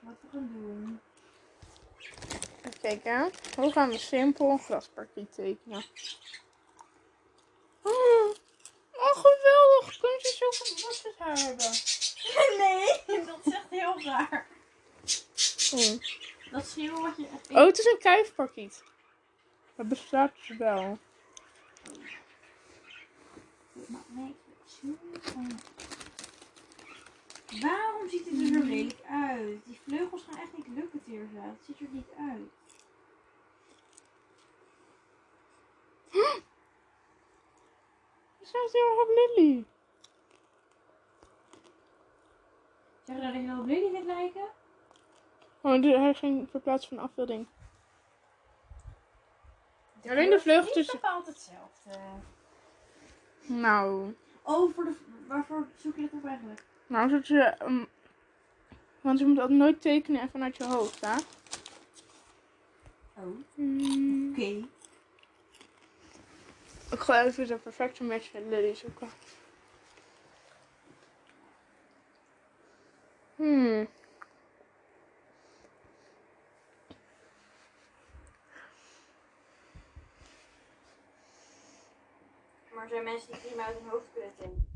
Wat 0.00 0.14
we 0.20 0.28
gaan 0.32 0.50
doen. 0.52 1.00
Even 2.58 2.80
kijken. 2.80 3.30
Hoe 3.56 3.72
gaan 3.72 3.88
we 3.88 3.98
simpel 3.98 4.60
een 5.14 5.28
tekenen? 5.28 5.84
Oh, 7.82 8.34
oh, 8.92 9.14
geweldig. 9.14 9.98
Kun 10.00 10.10
je 10.10 10.34
zulke 10.38 10.82
bosjes 10.86 11.14
haar 11.18 11.38
hebben? 11.38 11.70
Nee, 12.58 13.24
dat 13.24 13.38
is 13.44 13.52
echt 13.52 13.70
heel 13.70 14.02
raar. 14.02 14.46
Hmm. 15.70 16.00
Dat 16.50 16.66
schreeuwen 16.66 17.02
wat 17.02 17.16
je 17.16 17.26
echt... 17.26 17.50
Oh, 17.50 17.66
het 17.66 17.78
is 17.78 17.84
een 17.84 17.98
kuifparkiet. 17.98 18.82
Dat 19.74 19.88
bestaat 19.88 20.32
dus 20.34 20.56
wel. 20.56 20.98
Nee, 24.06 24.36
Waarom 27.60 28.08
ziet 28.08 28.24
het 28.24 28.40
er 28.40 28.46
zo 28.46 28.62
lelijk 28.66 29.00
uit? 29.10 29.64
Die 29.64 29.80
vleugels 29.82 30.22
gaan 30.22 30.38
echt 30.38 30.56
niet 30.56 30.68
lukken, 30.68 31.02
Teerza. 31.04 31.42
Het 31.42 31.64
ziet 31.64 31.80
er 31.80 31.86
niet 31.90 32.08
uit. 32.18 32.50
Je 38.38 38.44
staat 38.46 38.72
heel 38.72 38.88
erg 38.90 39.00
op 39.02 39.08
Lily. 39.14 39.64
Zeg 43.04 43.16
je 43.16 43.22
dat 43.22 43.34
je 43.34 43.46
wel 43.46 43.58
op 43.60 43.66
Lily 43.66 44.06
lijken? 44.06 44.48
Oh, 45.60 45.82
hij 45.82 46.14
ging 46.14 46.50
verplaatsen 46.50 46.96
van 46.96 47.04
afbeelding. 47.04 47.48
Alleen 50.08 50.28
de 50.30 50.36
is 50.36 50.42
vleugels 50.42 50.72
tussen- 50.72 51.00
bepaald 51.00 51.26
hetzelfde. 51.26 51.98
Nou, 53.46 54.14
Oh, 54.48 54.74
voor 54.74 54.84
de, 54.84 54.92
waarvoor 55.26 55.66
zoek 55.76 55.96
je 55.96 56.00
dat 56.00 56.10
op 56.12 56.24
eigenlijk? 56.26 56.62
nou 56.86 57.08
zodat 57.08 57.26
je... 57.26 57.40
ehm, 57.42 57.84
want 59.00 59.18
je 59.18 59.26
moet 59.26 59.38
altijd 59.38 59.58
nooit 59.58 59.80
tekenen 59.80 60.28
vanuit 60.30 60.56
je 60.56 60.64
hoofd, 60.64 61.00
hè? 61.00 61.14
Oh, 63.14 63.36
Hmm. 63.54 64.30
oké. 64.32 64.66
Ik 66.90 66.98
ga 67.00 67.24
even 67.24 67.46
de 67.46 67.56
perfecte 67.56 68.04
match 68.04 68.32
met 68.32 68.42
Lily 68.48 68.74
zoeken. 68.74 69.08
Hmm. 73.36 73.88
Er 82.88 82.94
zijn 82.94 83.04
mensen 83.04 83.32
die 83.32 83.40
prima 83.40 83.64
uit 83.64 83.76
hun 83.78 83.90
hoofd 83.90 84.04
kunnen 84.12 84.32
tekenen. 84.36 84.67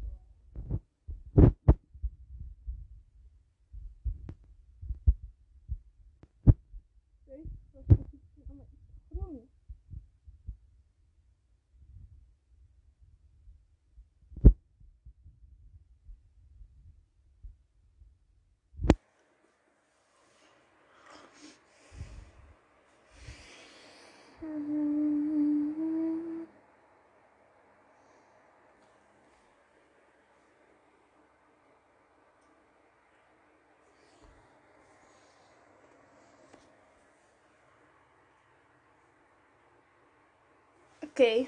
Oké. 41.13 41.47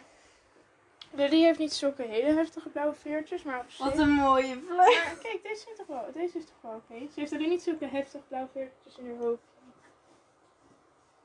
Lily 1.11 1.43
heeft 1.43 1.59
niet 1.59 1.73
zulke 1.73 2.03
hele 2.03 2.33
heftige 2.33 2.69
blauwe 2.69 2.95
veertjes, 2.95 3.43
maar 3.43 3.61
op 3.61 3.71
zich... 3.71 3.85
Wat 3.85 3.99
een 3.99 4.11
mooie 4.11 4.61
vleugel. 4.67 4.77
Maar 4.77 5.17
kijk, 5.23 5.43
deze, 5.43 5.71
is 5.71 5.77
toch 5.77 5.87
wel, 5.87 6.07
deze 6.13 6.39
is 6.39 6.45
toch 6.45 6.57
wel 6.61 6.75
oké. 6.75 7.13
Ze 7.13 7.21
heeft 7.21 7.33
alleen 7.33 7.49
niet 7.49 7.63
zulke 7.63 7.87
heftige 7.87 8.25
blauwe 8.29 8.49
veertjes 8.53 8.97
in 8.99 9.07
haar 9.07 9.17
hoofd. 9.17 9.43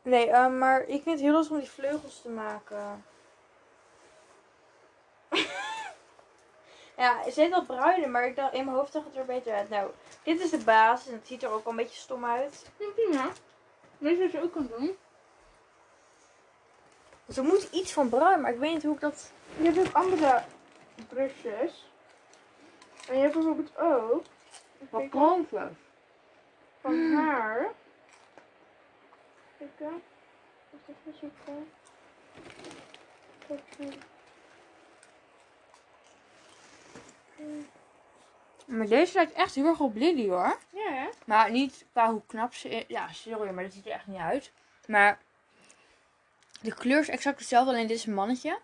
Nee, 0.02 0.30
eh, 0.30 0.48
maar 0.48 0.82
ik 0.82 1.04
vind 1.04 1.06
het 1.06 1.20
heel 1.20 1.32
lastig 1.32 1.52
om 1.52 1.60
die 1.60 1.70
vleugels 1.70 2.22
te 2.22 2.30
maken. 2.30 3.06
ja, 6.98 7.30
ze 7.32 7.40
heeft 7.40 7.50
wel 7.50 7.66
bruine, 7.66 8.08
maar 8.08 8.28
ik 8.28 8.36
dacht, 8.36 8.54
in 8.54 8.66
mijn 8.66 8.78
hoofd 8.78 8.92
zag 8.92 9.04
het 9.04 9.16
er 9.16 9.26
beter 9.26 9.54
uit. 9.54 9.70
Nou, 9.70 9.92
dit 10.24 10.40
is 10.40 10.50
de 10.50 10.64
basis 10.64 11.08
en 11.08 11.14
het 11.14 11.28
ziet 11.28 11.44
er 11.44 11.50
ook 11.50 11.64
wel 11.64 11.74
een 11.74 11.80
beetje 11.80 12.00
stom 12.00 12.26
uit. 12.26 12.72
Ja, 12.78 12.88
prima. 12.96 13.32
Weet 13.98 14.18
je 14.18 14.24
wat 14.24 14.32
je 14.32 14.44
ook 14.44 14.52
kan 14.52 14.70
doen? 14.78 14.98
Dus 17.30 17.38
er 17.38 17.44
moet 17.44 17.68
iets 17.72 17.94
van 17.94 18.10
bruin, 18.10 18.42
maar 18.42 18.54
ik 18.54 18.60
weet 18.60 18.74
niet 18.74 18.84
hoe 18.84 18.94
ik 18.94 19.00
dat... 19.00 19.32
Je 19.58 19.64
hebt 19.64 19.88
ook 19.88 19.94
andere 19.94 20.44
brusjes. 21.10 21.92
En 23.08 23.16
je 23.16 23.22
hebt 23.22 23.34
bijvoorbeeld 23.34 23.78
ook... 23.78 24.24
Kijk, 24.92 25.12
kroonvlees. 25.12 25.72
van 26.82 27.14
haar. 27.14 27.72
Kijk. 29.58 29.92
Wat 30.70 30.96
is 31.04 31.20
zoeken? 31.20 31.72
Eh. 37.38 37.46
Maar 38.66 38.88
deze 38.88 39.14
lijkt 39.14 39.34
echt 39.34 39.56
heel 39.56 39.66
erg 39.66 39.80
op 39.80 39.96
Lily 39.96 40.30
hoor. 40.30 40.58
Ja, 40.70 40.92
hè? 40.92 41.10
Maar 41.26 41.52
niet 41.52 41.86
qua 41.92 42.12
hoe 42.12 42.22
knap 42.28 42.54
ze 42.54 42.70
is. 42.70 42.84
Ja, 42.88 43.12
sorry, 43.12 43.52
maar 43.52 43.64
dat 43.64 43.74
ziet 43.74 43.86
er 43.86 43.92
echt 43.92 44.08
niet 44.08 44.20
uit. 44.20 44.52
Maar 44.88 45.20
de 46.62 46.74
kleur 46.74 46.99
is 46.99 47.10
exact 47.10 47.39
hetzelfde, 47.39 47.72
alleen 47.72 47.88
dit 47.88 47.97
is 47.97 48.05
een 48.05 48.14
mannetje. 48.14 48.60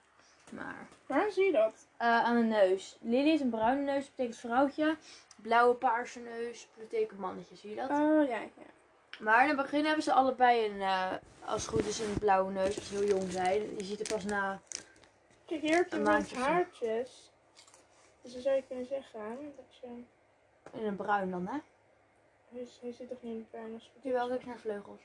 Maar 0.49 0.87
Waar 1.05 1.31
zie 1.31 1.45
je 1.45 1.51
dat? 1.51 1.87
eh, 1.97 2.07
aan 2.23 2.35
de 2.35 2.43
neus. 2.43 2.97
Lily 3.01 3.29
is 3.29 3.39
een 3.41 3.49
bruine 3.49 3.81
neus, 3.81 4.09
betekent 4.09 4.37
vrouwtje. 4.37 4.97
Blauwe 5.35 5.75
paarse 5.75 6.19
neus, 6.19 6.67
betekent 6.77 7.19
mannetje. 7.19 7.55
Zie 7.55 7.69
je 7.69 7.75
dat? 7.75 7.89
Oh, 7.89 8.27
ja, 8.27 8.39
ja. 8.39 8.49
Maar 9.19 9.41
in 9.41 9.47
het 9.47 9.57
begin 9.57 9.85
hebben 9.85 10.03
ze 10.03 10.13
allebei 10.13 10.65
een, 10.69 10.81
eh, 10.81 11.11
als 11.45 11.61
het 11.61 11.71
goed 11.71 11.85
is, 11.87 11.99
een 11.99 12.17
blauwe 12.19 12.51
neus. 12.51 12.75
Als 12.75 12.87
ze 12.87 12.95
heel 12.95 13.07
jong 13.07 13.31
zijn. 13.31 13.75
Je 13.77 13.83
ziet 13.83 13.99
er 13.99 14.13
pas 14.15 14.23
na. 14.23 14.61
Kijk, 15.45 15.61
hier 15.61 15.75
heb 15.75 15.89
je 15.89 15.95
Een 15.95 16.03
wat 16.03 16.31
haartjes. 16.31 17.31
Dus 18.21 18.33
dan 18.33 18.41
zou 18.41 18.55
je 18.55 18.63
kunnen 18.67 18.85
zeggen 18.85 19.53
dat 19.55 19.75
je... 19.81 19.87
In 20.79 20.85
een 20.85 20.95
bruin 20.95 21.31
dan, 21.31 21.47
hè? 21.47 21.57
Hij, 22.51 22.67
hij 22.81 22.91
zit 22.91 23.09
toch 23.09 23.21
niet 23.21 23.33
in 23.33 23.39
de 23.39 23.45
bruin 23.51 23.73
als 23.73 23.83
het 23.83 23.91
is? 24.05 24.11
Jawel, 24.11 24.27
kijk 24.27 24.45
naar 24.45 24.59
vleugels. 24.59 25.01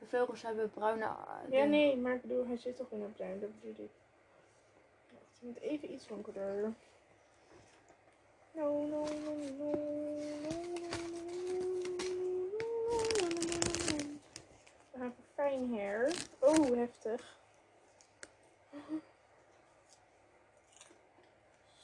De 0.00 0.06
vleugels 0.06 0.42
hebben 0.42 0.70
bruine... 0.70 1.04
eh, 1.04 1.50
Ja, 1.50 1.64
nee, 1.64 1.96
maar 1.96 2.14
ik 2.14 2.20
bedoel, 2.22 2.46
hij 2.46 2.56
zit 2.56 2.76
toch 2.76 2.90
in 2.90 3.00
de 3.00 3.06
bruin, 3.06 3.40
dat 3.40 3.60
bedoel 3.60 3.84
ik. 3.84 3.90
Je 5.38 5.46
moet 5.46 5.60
even 5.60 5.92
iets 5.92 6.06
donkerder. 6.06 6.72
No, 8.52 8.86
no, 8.86 9.04
no, 9.04 9.34
no, 9.34 9.56
no, 9.58 9.70
We 14.90 14.98
hebben 14.98 15.24
fijn 15.34 15.74
hair. 15.74 16.12
Oh, 16.38 16.74
heftig. 16.76 17.38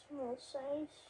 Small 0.09 0.37
size. 0.39 1.05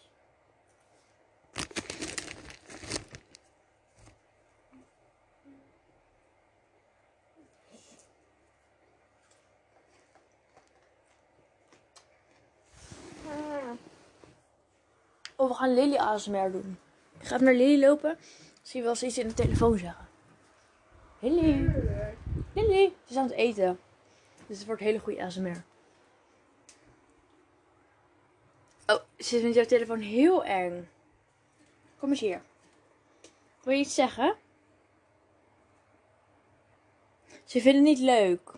Ah. 13.29 13.77
Oh, 15.47 15.53
we 15.53 15.59
gaan 15.59 15.75
Lily 15.75 15.97
ASMR 15.97 16.51
doen. 16.51 16.79
Ik 17.21 17.27
ga 17.27 17.35
even 17.35 17.45
naar 17.45 17.55
Lily 17.55 17.81
lopen. 17.81 18.19
Zie 18.63 18.81
je 18.81 18.87
wel 18.87 18.95
ze 18.95 19.07
iets 19.07 19.19
in 19.19 19.29
de 19.29 19.35
telefoon 19.35 19.79
zeggen. 19.79 20.09
Lily. 21.19 21.75
Lily. 22.53 22.93
Ze 23.05 23.11
is 23.11 23.17
aan 23.17 23.25
het 23.25 23.33
eten. 23.33 23.79
Dus 24.47 24.59
het 24.59 24.67
wordt 24.67 24.83
hele 24.83 24.99
goede 24.99 25.25
ASMR. 25.25 25.65
Oh, 28.87 29.01
ze 29.19 29.41
vindt 29.41 29.55
jouw 29.55 29.65
telefoon 29.65 30.01
heel 30.01 30.45
eng. 30.45 30.89
Kom 31.99 32.11
eens 32.11 32.21
hier. 32.21 32.43
Wil 33.63 33.73
je 33.73 33.81
iets 33.81 33.95
zeggen? 33.95 34.37
Ze 37.45 37.61
vinden 37.61 37.85
het 37.87 37.99
niet 37.99 38.09
leuk. 38.09 38.53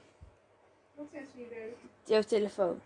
Wat 0.94 1.06
is 1.10 1.28
hier 1.34 1.48
leuk? 1.48 1.76
Jouw 2.04 2.22
telefoon. 2.22 2.80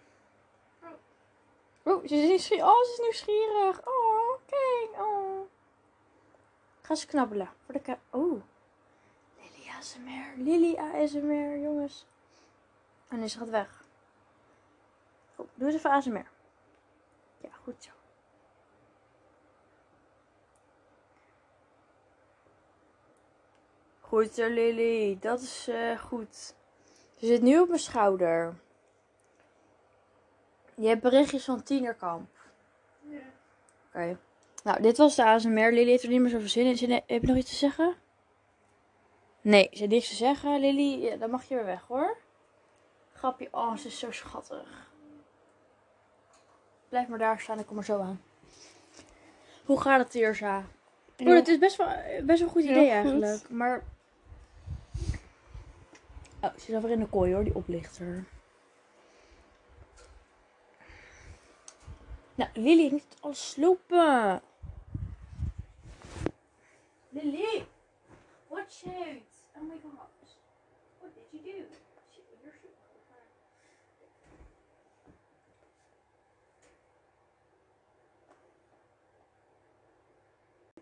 Oh. 1.82 1.94
Oh, 1.94 2.06
ze 2.06 2.14
is 2.16 2.28
nieuwsgierig. 2.28 2.64
Oh, 2.64 2.82
ze 2.84 2.92
is 2.92 2.98
nieuwsgierig. 2.98 3.86
Oh, 3.86 4.38
kijk. 4.46 5.00
Oh. 5.00 5.48
Ga 6.80 6.94
ze 6.94 7.06
knabbelen. 7.06 7.50
Voor 7.64 7.82
de 7.82 7.96
Oh. 8.10 8.42
Lily 9.36 9.68
ASMR. 9.78 10.42
Lily 10.42 10.76
ASMR, 10.76 11.58
jongens. 11.58 12.06
Oh 13.12 13.18
nee, 13.18 13.28
ze 13.28 13.38
gaat 13.38 13.48
weg. 13.48 13.84
Oh, 15.36 15.48
doe 15.54 15.66
eens 15.66 15.76
even 15.76 15.90
ASMR. 15.90 16.30
Ja, 17.40 17.50
goed 17.64 17.82
zo. 17.82 17.90
Goed 24.00 24.34
zo, 24.34 24.48
Lily. 24.48 25.18
Dat 25.20 25.40
is 25.40 25.68
eh, 25.68 25.98
goed. 25.98 26.36
Ze 27.18 27.26
zit 27.26 27.42
nu 27.42 27.60
op 27.60 27.68
mijn 27.68 27.80
schouder. 27.80 28.54
Je 30.74 30.88
hebt 30.88 31.02
berichtjes 31.02 31.44
van 31.44 31.62
Tienerkamp. 31.62 32.30
Ja. 33.08 33.18
Oké. 33.88 34.18
Nou, 34.64 34.82
dit 34.82 34.96
was 34.96 35.14
de 35.14 35.24
ASMR. 35.24 35.72
Lily 35.72 35.90
heeft 35.90 36.02
er 36.02 36.08
niet 36.08 36.20
meer 36.20 36.30
zoveel 36.30 36.48
zin 36.48 36.66
in. 36.66 36.76
Zin 36.76 36.90
Heb 36.90 37.06
je 37.06 37.26
nog 37.26 37.36
iets 37.36 37.50
te 37.50 37.56
zeggen? 37.56 37.94
Nee, 39.40 39.68
ze 39.72 39.78
heeft 39.78 39.90
niks 39.90 40.08
te 40.08 40.14
zeggen. 40.14 40.60
Lily, 40.60 41.04
ja, 41.04 41.16
dan 41.16 41.30
mag 41.30 41.44
je 41.44 41.54
weer 41.54 41.64
weg 41.64 41.84
hoor. 41.86 42.16
Grapje. 43.12 43.48
Oh, 43.50 43.76
ze 43.76 43.86
is 43.86 43.98
zo 43.98 44.10
schattig. 44.10 44.90
Blijf 46.88 47.08
maar 47.08 47.18
daar 47.18 47.40
staan, 47.40 47.58
ik 47.58 47.66
kom 47.66 47.76
er 47.76 47.84
zo 47.84 48.00
aan. 48.00 48.20
Hoe 49.64 49.80
gaat 49.80 49.98
het, 49.98 50.10
Tirza? 50.10 50.64
Oh, 51.18 51.34
het 51.34 51.48
is 51.48 51.58
best 51.58 51.76
wel, 51.76 51.86
best 52.22 52.38
wel 52.38 52.48
een 52.48 52.54
goed 52.54 52.62
idee 52.62 52.74
goed. 52.74 52.88
eigenlijk. 52.88 53.48
Maar... 53.50 53.82
Oh, 56.40 56.50
ze 56.56 56.68
is 56.68 56.74
alweer 56.74 56.90
in 56.90 56.98
de 56.98 57.06
kooi 57.06 57.34
hoor, 57.34 57.44
die 57.44 57.54
oplichter. 57.54 58.24
Nou, 62.42 62.54
Lily, 62.54 62.88
niet 62.90 63.16
alles 63.20 63.50
slopen. 63.50 64.42
Lily, 67.08 67.66
watch 68.48 68.84
out. 68.84 69.22
Oh 69.56 69.62
my 69.62 69.78
god. 69.82 70.08
What 70.98 71.14
did 71.14 71.24
you 71.30 71.42
do? 71.44 71.64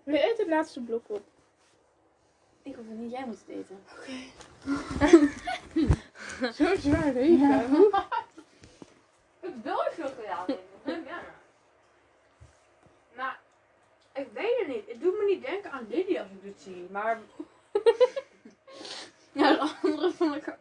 We 0.02 0.18
eten 0.18 0.36
het 0.36 0.46
laatste 0.48 0.80
blok 0.80 1.08
op. 1.08 1.22
Ik 2.62 2.74
hoef 2.74 2.88
het 2.88 2.98
niet, 2.98 3.11
jij 3.11 3.26
moet 3.26 3.44
het 3.46 3.48
eten. 3.48 3.82
Zo 6.64 6.76
zwaar 6.76 7.12
leven. 7.12 7.90
Ik 9.40 9.54
wil 9.62 9.84
er 9.84 9.92
chocolade 9.92 10.58
in. 10.84 11.04
Ja. 11.04 11.20
Maar 13.20 13.40
ik 14.20 14.32
weet 14.32 14.58
het 14.58 14.66
niet. 14.66 14.86
Het 14.86 15.00
doet 15.00 15.18
me 15.18 15.24
niet 15.24 15.46
denken 15.46 15.70
aan 15.70 15.86
Lily 15.88 16.18
als 16.18 16.30
ik 16.30 16.42
dit 16.42 16.60
zie. 16.60 16.86
Maar. 16.90 17.20
ja, 19.32 19.52
de 19.52 19.74
andere 19.82 20.12
vond 20.12 20.36
ik 20.36 20.48
ook. 20.48 20.58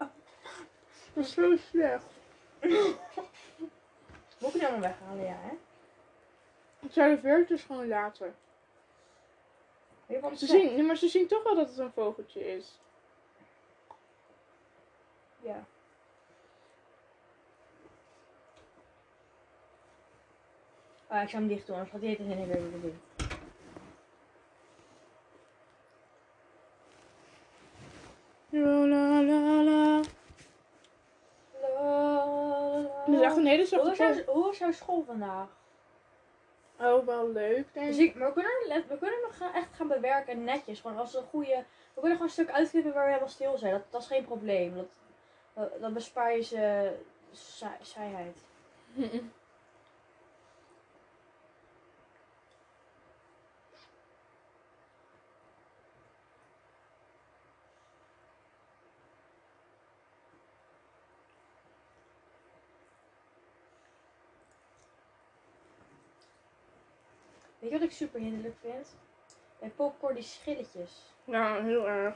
Dat 1.14 1.26
is 1.26 1.34
zo 1.34 1.58
slecht. 1.58 2.06
Moet 4.40 4.54
ik 4.54 4.54
die 4.54 4.68
allemaal 4.68 4.90
weghalen, 4.90 5.26
ja, 5.26 5.38
hè? 5.40 5.58
Ik 6.80 6.92
zou 6.92 7.16
de 7.16 7.22
veertjes 7.22 7.64
gewoon 7.64 7.88
wat 10.22 10.40
Ze 10.40 10.46
zien, 10.46 10.74
nee, 10.74 10.84
maar 10.84 10.98
ze 10.98 11.08
zien 11.08 11.28
toch 11.28 11.44
wel 11.44 11.56
dat 11.56 11.70
het 11.70 11.78
een 11.78 11.92
vogeltje 11.92 12.56
is. 12.56 12.80
Ja. 15.42 15.66
Ah, 21.08 21.22
ik 21.22 21.30
zou 21.30 21.44
hem 21.44 21.54
dicht 21.54 21.68
doen, 21.68 21.76
anders 21.76 21.92
gaat 21.94 22.02
hij 22.02 22.10
het 22.10 22.20
in 22.20 22.28
weer 22.28 22.48
willen 22.48 22.82
doen. 22.82 23.00
La 28.60 28.86
la 28.86 29.22
la 29.22 29.64
la. 29.64 30.02
Het 33.06 33.14
is 33.18 33.22
echt 33.22 33.38
een 33.38 33.46
hele 33.46 33.58
Hoe 33.70 33.96
zachte 33.96 34.20
is, 34.20 34.26
hoe 34.26 34.56
is 34.70 34.78
school 34.78 35.04
vandaag? 35.06 35.48
Oh, 36.80 37.06
wel 37.06 37.30
leuk, 37.32 37.74
denk 37.74 37.88
Dus 37.88 37.98
ik. 37.98 38.10
ik, 38.10 38.16
maar 38.16 38.28
we 38.28 38.34
kunnen, 38.34 38.52
let- 38.68 38.88
we 38.88 38.98
kunnen 38.98 39.20
nog 39.22 39.38
gaan, 39.38 39.54
echt 39.54 39.68
gaan 39.74 39.88
bewerken 39.88 40.44
netjes. 40.44 40.80
Gewoon 40.80 40.98
als 40.98 41.16
een 41.16 41.24
goede. 41.24 41.64
We 41.94 42.00
kunnen 42.00 42.12
gewoon 42.12 42.28
een 42.28 42.30
stuk 42.30 42.50
uitknippen 42.52 42.94
waar 42.94 43.04
we 43.04 43.10
helemaal 43.10 43.30
stil 43.34 43.58
zijn. 43.58 43.72
Dat, 43.74 43.82
dat 43.90 44.02
is 44.02 44.08
geen 44.08 44.26
probleem. 44.26 44.76
Dat, 44.76 44.86
dat, 45.54 45.82
dan 45.82 45.94
bespaar 45.94 46.36
je 46.36 46.42
ze 46.44 46.92
saai- 47.32 47.78
saaiheid. 47.82 48.38
Weet 67.70 67.80
je 67.80 67.86
wat 67.86 67.94
ik 67.94 68.00
super 68.00 68.20
hinderlijk 68.20 68.56
vind? 68.62 68.96
Bij 69.60 69.70
popcorn 69.70 70.16
die 70.16 70.24
schilletjes. 70.24 70.92
Ja, 71.24 71.64
heel 71.64 71.88
erg. 71.88 72.16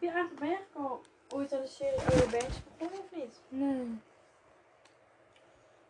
Heb 0.00 0.08
je 0.08 0.14
eigenlijk, 0.14 0.40
ben 0.40 0.48
je 0.48 0.54
eigenlijk 0.54 0.90
al 0.90 1.02
ooit 1.38 1.52
aan 1.52 1.60
de 1.60 1.68
serie 1.68 2.00
Oude 2.00 2.30
Banks 2.30 2.56
begonnen 2.64 2.98
of 3.00 3.16
niet? 3.16 3.40
Nee. 3.48 3.98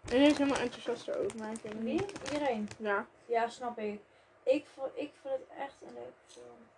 En 0.09 0.27
is 0.27 0.39
helemaal 0.39 0.61
enthousiast 0.61 1.11
weet 1.11 1.23
het 1.23 1.35
Wie? 1.83 2.05
Iedereen. 2.33 2.69
Ja. 2.77 3.07
Ja, 3.27 3.49
snap 3.49 3.79
ik. 3.79 4.01
Ik 4.43 4.67
vond, 4.75 4.91
ik 4.95 5.13
vond 5.23 5.35
het 5.35 5.59
echt 5.59 5.75
een 5.83 5.95
leuke 5.95 6.13
film. 6.27 6.69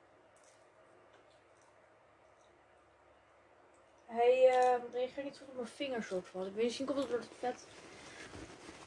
Hij 4.07 4.49
eh, 4.49 4.83
reageert 4.93 5.25
niet 5.25 5.39
goed 5.39 5.49
op 5.49 5.55
mijn 5.55 5.67
vingers 5.67 6.07
soort 6.07 6.29
van. 6.29 6.41
Ik 6.41 6.47
weet 6.47 6.55
niet, 6.57 6.65
misschien 6.65 6.87
komt 6.87 6.99
het 6.99 7.09
door 7.09 7.19
het 7.19 7.29
vet 7.39 7.65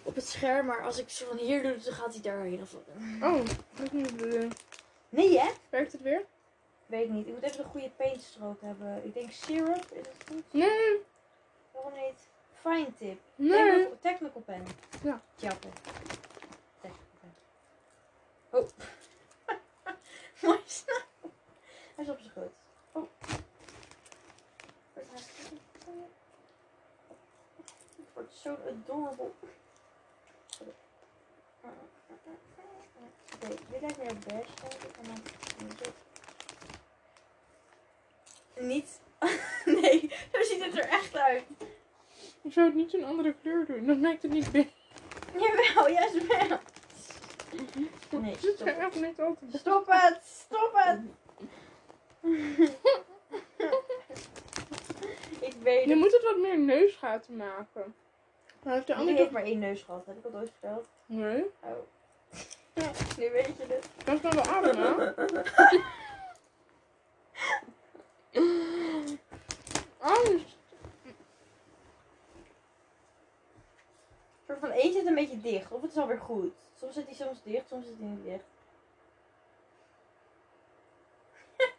op 0.03 0.15
het 0.15 0.27
scherm, 0.27 0.65
maar 0.65 0.83
als 0.83 0.97
ik 0.97 1.09
zo 1.09 1.25
van 1.27 1.37
hier 1.37 1.63
doe, 1.63 1.77
dan 1.77 1.93
gaat 1.93 2.13
hij 2.13 2.21
daarheen. 2.21 2.61
Of... 2.61 2.73
Oh, 3.21 3.45
dat 3.75 3.85
is 3.85 3.91
niet. 3.91 4.53
Nee 5.09 5.39
hè? 5.39 5.51
Werkt 5.69 5.91
het 5.91 6.01
weer? 6.01 6.25
Weet 6.86 7.05
ik 7.05 7.09
niet. 7.09 7.27
Ik 7.27 7.33
moet 7.33 7.43
even 7.43 7.63
een 7.63 7.69
goede 7.69 7.89
paintstrook 7.89 8.61
hebben. 8.61 9.05
Ik 9.05 9.13
denk 9.13 9.31
syrup, 9.31 9.86
is 9.91 10.07
het 10.07 10.23
goed? 10.27 10.53
Nee. 10.53 11.01
Waarom 11.71 11.93
niet? 11.93 12.27
Fine 12.53 12.93
tip. 12.93 13.19
Nee. 13.36 13.49
Technical, 13.49 13.97
technical 13.99 14.41
pen. 14.41 14.65
Ja. 15.03 15.21
Jappen. 15.36 15.71
Technical 16.81 17.17
pen. 17.19 17.36
Oh. 18.49 18.67
Mooi 20.41 20.61
snel. 20.65 21.01
Hij 21.95 22.03
is 22.03 22.09
op 22.09 22.19
zijn 22.19 22.31
groot. 22.31 22.53
Oh. 22.91 23.07
Het 27.95 28.13
wordt 28.13 28.33
zo 28.33 28.57
adorable. 28.67 29.31
Oké, 33.33 33.47
dit 33.69 33.81
lijkt 33.81 33.97
denk 33.97 34.25
ik. 34.25 34.97
En 34.97 35.05
dan. 35.07 35.21
Niet. 38.60 38.99
nee, 39.82 40.12
zo 40.34 40.41
ziet 40.43 40.64
het 40.66 40.78
er 40.78 40.88
echt 40.89 41.16
uit. 41.18 41.43
Ik 42.41 42.53
zou 42.53 42.66
het 42.66 42.76
niet 42.76 42.93
een 42.93 43.03
andere 43.06 43.36
kleur 43.41 43.66
doen. 43.66 43.86
Dan 43.88 44.01
lijkt 44.01 44.22
het 44.22 44.32
niet 44.32 44.51
beter. 44.51 44.72
Jawel, 45.38 45.89
juist 45.89 46.28
wel. 46.28 46.60
Nee, 48.22 48.32
Het 48.32 48.43
is 48.43 48.53
stop. 48.53 48.93
niet 48.95 49.20
altijd. 49.20 49.53
Stop 49.53 49.86
het! 49.88 50.20
Stop 50.26 50.72
het! 50.74 50.99
ik 55.39 55.53
weet 55.64 55.84
Je 55.84 55.89
het. 55.89 55.99
moet 55.99 56.12
het 56.12 56.24
wat 56.24 56.38
meer 56.38 56.60
neusgaten 56.60 57.36
maken. 57.36 57.95
Maar 58.64 58.74
heeft 58.74 58.88
de 58.88 58.95
heeft 58.95 59.18
toch... 59.18 59.32
maar 59.32 59.43
één 59.43 59.60
neus 59.60 59.82
gehad, 59.82 60.06
heb 60.06 60.18
ik 60.18 60.26
al 60.26 60.32
nooit 60.32 60.51
verteld. 60.60 60.88
Nee. 61.06 61.43
Oh. 61.60 61.70
Ja, 62.74 62.91
nu 63.18 63.32
weet 63.32 63.58
je 63.58 63.66
het. 63.68 63.88
Dat 64.06 64.22
kan 64.22 64.32
wel 64.34 64.45
ademen. 64.45 65.16
Angst. 69.99 70.56
Een 74.45 74.45
soort 74.47 74.60
van 74.60 74.72
één 74.72 74.93
zit 74.93 75.05
een 75.18 75.26
beetje 75.26 75.41
dicht, 75.41 75.72
of 75.72 75.82
het 75.82 75.91
is 75.91 75.97
alweer 75.97 76.20
goed. 76.20 76.53
Soms 76.80 76.93
zit 76.93 77.05
hij 77.05 77.16
soms 77.16 77.43
dicht, 77.43 77.68
soms 77.68 77.86
zit 77.86 77.97
hij 77.99 78.07
niet 78.07 78.24
dicht. 78.24 78.43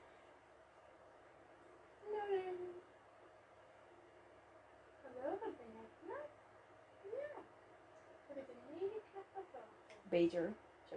Beter. 10.09 10.53
Zo. 10.89 10.95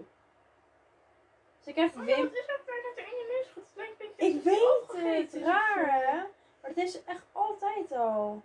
Ze 1.60 1.72
krijgt 1.74 1.96
Oh 1.96 2.04
wim. 2.04 2.24
wat 2.24 2.34
is 2.34 2.42
ook 2.42 2.66
dat 2.66 2.96
er 2.96 3.04
in 3.04 3.18
je 3.18 3.26
neus 3.28 3.48
gaat? 3.54 3.64
Het 3.64 3.76
lijkt 3.76 4.02
een 4.02 4.08
beetje 4.18 4.26
Ik 4.26 4.46
alsof 4.46 4.92
weet 4.98 5.22
het 5.22 5.32
het, 5.32 5.44
raar 5.44 6.06
hè? 6.06 6.18
Maar 6.62 6.72
het 6.72 6.78
is 6.78 7.04
echt 7.04 7.24
altijd 7.32 7.92
al. 7.92 8.42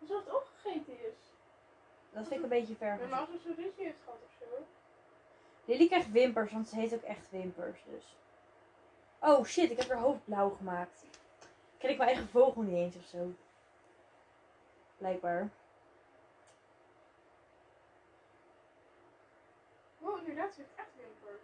Alsof 0.00 0.24
het 0.24 0.34
opgegeten 0.34 1.00
is. 1.00 1.32
Dat 2.14 2.26
vind 2.26 2.34
ik 2.34 2.42
een 2.42 2.48
beetje 2.58 2.76
ver. 2.76 2.98
Maar 3.08 3.18
als 3.18 3.28
zo'n 3.42 3.54
ruzie 3.54 3.84
heeft 3.84 4.00
gehad 4.04 4.18
of 4.24 4.36
zo. 4.38 4.64
Lily 5.64 5.86
krijgt 5.86 6.10
wimpers, 6.10 6.52
want 6.52 6.68
ze 6.68 6.76
heeft 6.76 6.94
ook 6.94 7.02
echt 7.02 7.30
wimpers. 7.30 7.84
Dus. 7.84 8.16
Oh 9.18 9.44
shit, 9.44 9.70
ik 9.70 9.78
heb 9.78 9.88
haar 9.88 9.98
hoofd 9.98 10.24
blauw 10.24 10.50
gemaakt. 10.50 11.04
Ken 11.78 11.90
ik 11.90 11.96
mijn 11.96 12.08
eigen 12.08 12.28
vogel 12.28 12.62
niet 12.62 12.76
eens 12.76 12.96
of 12.96 13.04
zo? 13.04 13.32
Blijkbaar. 14.98 15.48
Oh, 20.00 20.18
inderdaad, 20.18 20.54
ze 20.54 20.60
heeft 20.60 20.74
echt 20.74 20.90
wimpers. 20.96 21.42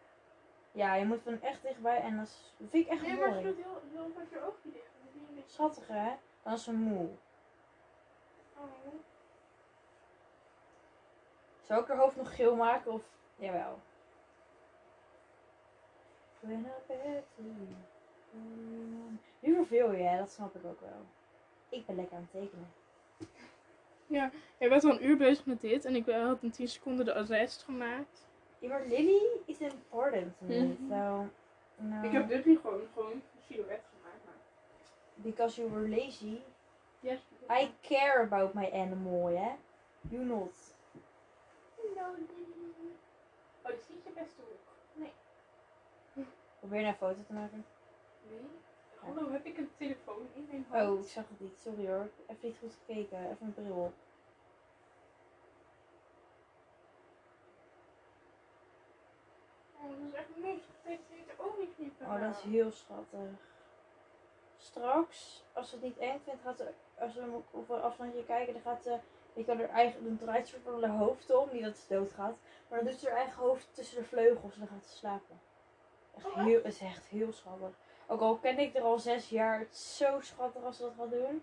Ja, 0.73 0.95
je 0.95 1.05
moet 1.05 1.23
van 1.23 1.43
echt 1.43 1.63
dichtbij 1.63 2.01
en 2.01 2.17
dat, 2.17 2.27
is, 2.27 2.55
dat 2.57 2.71
vind 2.71 2.87
ik 2.87 2.93
echt 2.93 3.03
Nee, 3.03 3.17
maar 3.17 3.29
ze 3.29 3.35
mooi. 3.35 3.45
doet 3.45 3.65
heel, 3.65 3.81
heel 3.93 4.13
je 4.31 4.45
oogje 4.47 4.71
dicht. 4.73 5.53
Schattig 5.53 5.89
hè? 5.89 6.13
Dan 6.43 6.53
is 6.53 6.65
ze 6.65 6.73
moe. 6.73 7.09
Oh. 8.57 9.10
Zou 11.71 11.83
ik 11.83 11.89
haar 11.89 11.97
hoofd 11.97 12.17
nog 12.17 12.37
geel 12.37 12.57
maken 12.57 12.93
of. 12.93 13.03
Jawel. 13.37 13.79
Nu 19.41 19.55
verveel 19.55 19.93
je, 19.93 20.03
hè? 20.03 20.19
dat 20.19 20.31
snap 20.31 20.55
ik 20.55 20.65
ook 20.65 20.81
wel. 20.81 21.05
Ik 21.69 21.87
ben 21.87 21.97
lekker 21.97 22.17
aan 22.17 22.29
het 22.31 22.43
tekenen. 22.43 22.73
Jij 24.59 24.69
bent 24.69 24.85
al 24.85 24.91
een 24.91 25.05
uur 25.05 25.17
bezig 25.17 25.47
met 25.47 25.61
dit 25.61 25.85
en 25.85 25.97
ik 25.97 26.07
had 26.07 26.43
in 26.43 26.51
10 26.51 26.69
seconden 26.69 27.05
de 27.05 27.13
rest 27.13 27.63
gemaakt. 27.63 28.29
Ja, 28.59 28.69
maar 28.69 28.87
Lily 28.87 29.23
is 29.45 29.61
important 29.61 30.39
to 30.39 30.47
me. 30.47 30.63
Mhm. 30.63 30.89
So, 30.89 31.27
no. 31.77 32.03
Ik 32.03 32.13
heb 32.13 32.29
dit 32.29 32.45
nu 32.45 32.59
gewoon, 32.59 32.81
gewoon 32.95 33.13
een 33.13 33.23
silhouet 33.49 33.83
gemaakt. 33.97 34.25
Maar... 34.25 34.35
Because 35.15 35.61
you 35.61 35.73
were 35.73 35.89
lazy. 35.89 36.39
Yes. 37.01 37.19
I 37.51 37.71
care 37.81 38.23
about 38.23 38.55
my 38.55 38.71
animal, 38.73 39.27
hè? 39.27 39.51
You 40.09 40.25
not. 40.25 40.79
Hallo. 42.01 42.13
Oh, 42.13 43.71
dit 43.71 43.81
is 43.81 43.89
niet 43.89 44.05
je 44.05 44.11
beste 44.15 44.41
hoek. 44.41 44.59
Nee. 44.93 45.13
Probeer 46.59 46.81
nou 46.81 46.93
een 46.93 46.99
foto 46.99 47.23
te 47.27 47.33
maken. 47.33 47.65
Nee. 48.29 48.41
Hallo, 48.99 49.33
heb 49.33 49.45
ik 49.45 49.59
een 49.59 49.71
telefoon 49.77 50.29
in 50.35 50.47
mijn 50.51 50.67
hand? 50.69 50.91
Oh, 50.91 51.05
ik 51.05 51.11
zag 51.11 51.29
het 51.29 51.41
niet. 51.41 51.59
Sorry 51.59 51.87
hoor. 51.87 52.11
Even 52.27 52.49
niet 52.49 52.59
goed 52.59 52.75
gekeken. 52.87 53.19
Even 53.31 53.47
een 53.47 53.55
bril 53.55 53.75
op. 53.75 53.93
Oh, 59.77 59.91
dat 59.91 60.09
is 60.09 60.15
echt 60.15 60.29
moeilijk. 60.37 60.65
Er 61.27 61.45
ook 61.45 61.59
niet 61.59 61.79
meer 61.79 62.09
Oh, 62.09 62.21
dat 62.21 62.37
is 62.37 62.43
heel 62.43 62.71
schattig. 62.71 63.31
Straks, 64.57 65.45
als 65.53 65.69
ze 65.69 65.75
het 65.75 65.85
niet 65.85 65.99
eng 65.99 66.21
vindt, 66.25 66.43
gaat 66.43 66.57
ze, 66.57 66.73
als 66.99 67.15
we 67.15 67.41
op 67.51 67.71
een 67.71 67.81
afstandje 67.81 68.25
kijken, 68.25 68.53
dan 68.53 68.63
gaat 68.63 68.83
ze, 68.83 68.99
je 69.35 69.45
kan 69.45 69.59
haar 69.59 69.69
eigen, 69.69 70.05
dan 70.05 70.17
draait 70.19 70.49
ze 70.49 70.61
van 70.61 70.83
haar 70.85 70.97
hoofd 70.99 71.35
om, 71.37 71.49
niet 71.53 71.65
dat 71.65 71.77
ze 71.77 71.95
doodgaat, 71.95 72.37
maar 72.69 72.79
dan 72.79 72.89
doet 72.89 72.99
ze 73.01 73.09
haar 73.09 73.17
eigen 73.19 73.43
hoofd 73.43 73.75
tussen 73.75 73.97
de 73.97 74.05
vleugels 74.05 74.55
en 74.55 74.59
dan 74.59 74.69
gaat 74.69 74.85
ze 74.87 74.97
slapen. 74.97 75.41
Echt 76.17 76.27
Oh, 76.27 76.45
heel, 76.45 76.57
het 76.63 76.73
is 76.73 76.81
echt 76.81 77.07
heel 77.07 77.33
schattig. 77.33 77.75
Ook 78.07 78.21
al 78.21 78.37
ken 78.37 78.59
ik 78.59 78.75
er 78.75 78.83
al 78.83 78.99
zes 78.99 79.29
jaar, 79.29 79.59
het 79.59 79.73
is 79.73 79.97
zo 79.97 80.21
schattig 80.21 80.63
als 80.65 80.77
ze 80.77 80.83
dat 80.83 80.93
gaat 80.99 81.11
doen. 81.11 81.43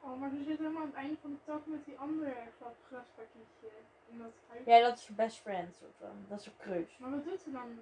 Oh, 0.00 0.20
maar 0.20 0.30
ze 0.30 0.42
zit 0.42 0.58
helemaal 0.58 0.80
aan 0.82 0.86
het 0.88 0.96
einde 0.96 1.16
van 1.20 1.30
de 1.30 1.36
tak 1.44 1.66
met 1.66 1.84
die 1.84 1.98
andere 1.98 2.32
gras- 2.60 2.82
graspakketje. 2.86 3.68
In 4.10 4.18
dat 4.18 4.32
huis. 4.48 4.64
Ja, 4.64 4.80
dat 4.88 4.98
is 4.98 5.06
haar 5.06 5.16
best 5.16 5.38
friend, 5.38 5.74
soort 5.74 5.94
van. 5.98 6.24
Dat 6.28 6.40
is 6.40 6.46
een 6.46 6.56
kruis. 6.56 6.98
Maar 6.98 7.10
wat 7.10 7.24
doet 7.24 7.40
ze 7.40 7.50
dan? 7.50 7.78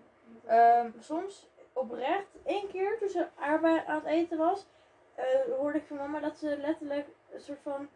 Ehm, 0.46 0.90
soms 0.98 1.46
oprecht, 1.76 2.26
één 2.44 2.68
keer 2.68 2.98
toen 2.98 3.08
ze 3.08 3.26
aan 3.36 3.64
het 3.94 4.04
eten 4.04 4.38
was, 4.38 4.66
eh, 5.14 5.24
hoorde 5.58 5.78
ik 5.78 5.86
van 5.86 5.96
mama 5.96 6.20
dat 6.20 6.36
ze 6.36 6.56
letterlijk 6.58 7.06
een 7.32 7.40
soort 7.40 7.60
van 7.62 7.88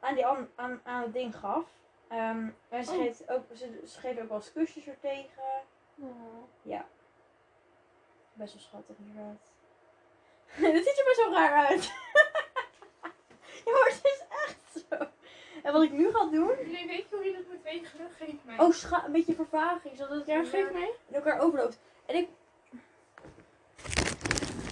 aan, 0.00 0.14
die 0.14 0.26
an, 0.26 0.48
aan, 0.54 0.80
aan 0.84 1.02
het 1.02 1.12
ding 1.12 1.36
gaf. 1.36 1.64
Ehm, 2.08 2.48
en 2.68 2.84
ze, 2.84 2.90
Oh. 2.92 2.96
geeft 2.98 3.30
ook, 3.30 3.42
ze, 3.54 3.80
ze 3.86 4.00
geeft 4.00 4.20
ook 4.20 4.28
wel 4.28 4.36
eens 4.36 4.52
kusjes 4.52 4.86
er 4.86 5.00
tegen. 5.00 5.42
Oh. 5.94 6.80
Best 8.36 8.52
wel 8.54 8.62
schattig 8.62 8.96
inderdaad. 8.98 9.52
Dit 10.74 10.84
ziet 10.86 10.98
er 10.98 11.04
best 11.04 11.16
wel 11.24 11.32
raar 11.32 11.66
uit. 11.66 11.84
ja, 13.64 13.72
maar 13.72 13.84
het 13.84 14.00
is 14.02 14.22
echt 14.46 14.84
zo. 14.88 15.06
En 15.62 15.72
wat 15.72 15.82
ik 15.82 15.92
nu 15.92 16.10
ga 16.12 16.24
doen... 16.24 16.46
Nee, 16.66 16.86
weet 16.86 17.08
je 17.08 17.16
hoe 17.16 17.24
je 17.24 17.32
dat 17.32 17.46
moet 17.48 17.62
wegen? 17.62 18.10
Geef 18.10 18.44
mij. 18.44 18.58
Oh, 18.58 18.72
scha- 18.72 19.04
een 19.04 19.12
beetje 19.12 19.34
vervaging, 19.34 19.96
zodat 19.96 20.16
het 20.18 20.26
ja, 20.26 20.44
geef 20.44 20.72
mij. 20.72 20.90
in 21.08 21.14
elkaar 21.14 21.38
overloopt. 21.40 21.78
En 22.06 22.14
ik... 22.16 22.28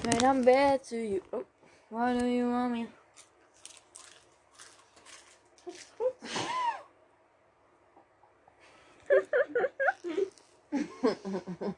When 0.02 0.24
I'm 0.24 0.42
bad 0.42 0.82
to 0.84 0.96
you. 0.96 1.22
Oh, 1.32 1.44
why 1.90 2.18
do 2.18 2.26
you 2.26 2.50
want 2.50 2.72
me? 2.72 2.88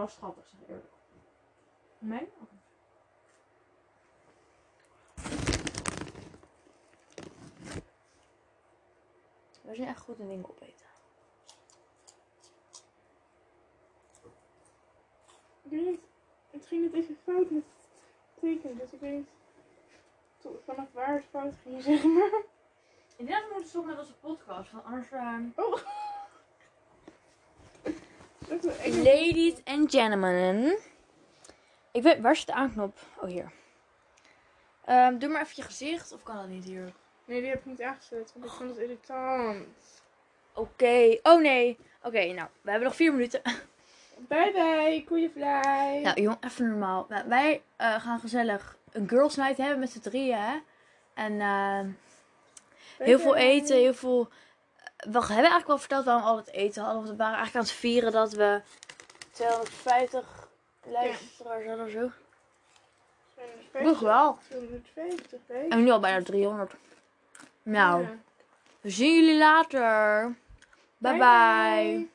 was 0.00 0.12
schattig, 0.12 0.48
zeg 0.48 0.68
eerlijk. 0.68 0.92
Nee? 1.98 2.28
We 9.62 9.74
zijn 9.74 9.88
echt 9.88 10.00
goed 10.00 10.18
in 10.18 10.28
dingen 10.28 10.48
opeten. 10.50 10.86
Ik 15.62 15.70
weet 15.70 15.86
niet. 15.86 16.00
Het 16.50 16.66
ging 16.66 16.82
net 16.82 16.94
even 16.94 17.16
fout 17.24 17.50
met 17.50 17.64
tekenen, 18.34 18.60
teken, 18.60 18.78
dus 18.78 18.92
ik 18.92 19.00
weet 19.00 19.16
niet 19.16 19.28
vanaf 20.64 20.92
waar 20.92 21.14
het 21.14 21.24
fout 21.30 21.54
ging, 21.62 21.82
zeg 21.88 22.04
maar. 22.04 22.42
Ik 23.16 23.26
denk 23.26 23.40
dat 23.40 23.48
we 23.48 23.52
moeten 23.52 23.68
stoppen 23.68 23.90
met 23.90 24.00
onze 24.00 24.14
podcast, 24.14 24.72
want 24.72 24.84
anders... 24.84 25.10
Uh... 25.10 25.38
Oh! 25.56 25.99
Ladies 28.84 29.54
and 29.64 29.90
gentlemen. 29.90 30.78
Ik 31.92 32.02
weet, 32.02 32.20
waar 32.20 32.36
zit 32.36 32.46
de 32.46 32.52
aanknop? 32.52 32.98
Oh, 33.20 33.28
hier. 33.28 33.52
Ehm, 34.84 35.18
doe 35.18 35.28
maar 35.28 35.40
even 35.42 35.52
je 35.56 35.62
gezicht, 35.62 36.12
of 36.12 36.22
kan 36.22 36.36
dat 36.36 36.48
niet 36.48 36.64
hier? 36.64 36.92
Nee, 37.24 37.40
die 37.40 37.48
heb 37.50 37.58
ik 37.58 37.64
niet 37.66 37.82
aangezet, 37.82 38.32
want 38.34 38.44
ik 38.44 38.50
vond 38.50 38.70
het 38.70 38.78
irritant. 38.78 39.66
Oké. 40.54 41.18
Oh 41.22 41.40
nee. 41.40 41.78
Oké, 42.02 42.24
nou, 42.32 42.48
we 42.60 42.70
hebben 42.70 42.88
nog 42.88 42.96
vier 42.96 43.12
minuten. 43.12 43.42
Bye 44.28 44.50
bye, 44.52 45.04
koeienvlei. 45.06 46.00
Nou, 46.00 46.20
jong, 46.22 46.36
even 46.44 46.68
normaal. 46.68 47.06
Wij- 47.08 47.26
Wij 47.28 47.62
eh, 47.76 48.00
gaan 48.00 48.20
gezellig 48.20 48.76
een 48.92 49.08
girls 49.08 49.36
night 49.36 49.56
hebben 49.56 49.78
met 49.78 49.90
z'n 49.90 50.00
drieën, 50.00 50.38
hè. 50.38 50.56
En 51.14 51.40
ehm, 51.40 51.84
Bye 52.98 53.06
heel 53.08 53.18
veel 53.18 53.32
bye. 53.32 53.42
eten, 53.42 53.76
heel 53.76 53.94
veel... 53.94 54.28
We 55.00 55.10
hebben 55.18 55.28
eigenlijk 55.36 55.66
wel 55.66 55.78
verteld 55.78 56.04
waarom 56.04 56.22
we 56.24 56.30
al 56.30 56.36
het 56.36 56.50
eten 56.52 56.82
hadden. 56.82 56.98
Want 57.02 57.10
we 57.10 57.16
waren 57.22 57.36
eigenlijk 57.36 57.56
aan 57.66 57.70
het 57.72 57.80
vieren 57.80 58.12
dat 58.12 58.32
we 58.32 58.60
250 59.32 60.48
luisteraars 60.84 61.66
hadden 61.66 61.84
of 61.86 61.90
zo. 61.92 62.10
250, 63.34 63.82
Nog 63.82 64.00
wel. 64.00 64.38
250, 64.48 65.40
hè? 65.46 65.66
En 65.68 65.84
nu 65.84 65.90
al 65.90 66.00
bijna 66.00 66.22
300. 66.24 66.74
Nou, 67.62 68.02
Ja. 68.02 68.08
we 68.80 68.90
zien 68.90 69.14
jullie 69.14 69.38
later. 69.38 70.22
bye. 70.98 71.16
bye. 71.18 72.10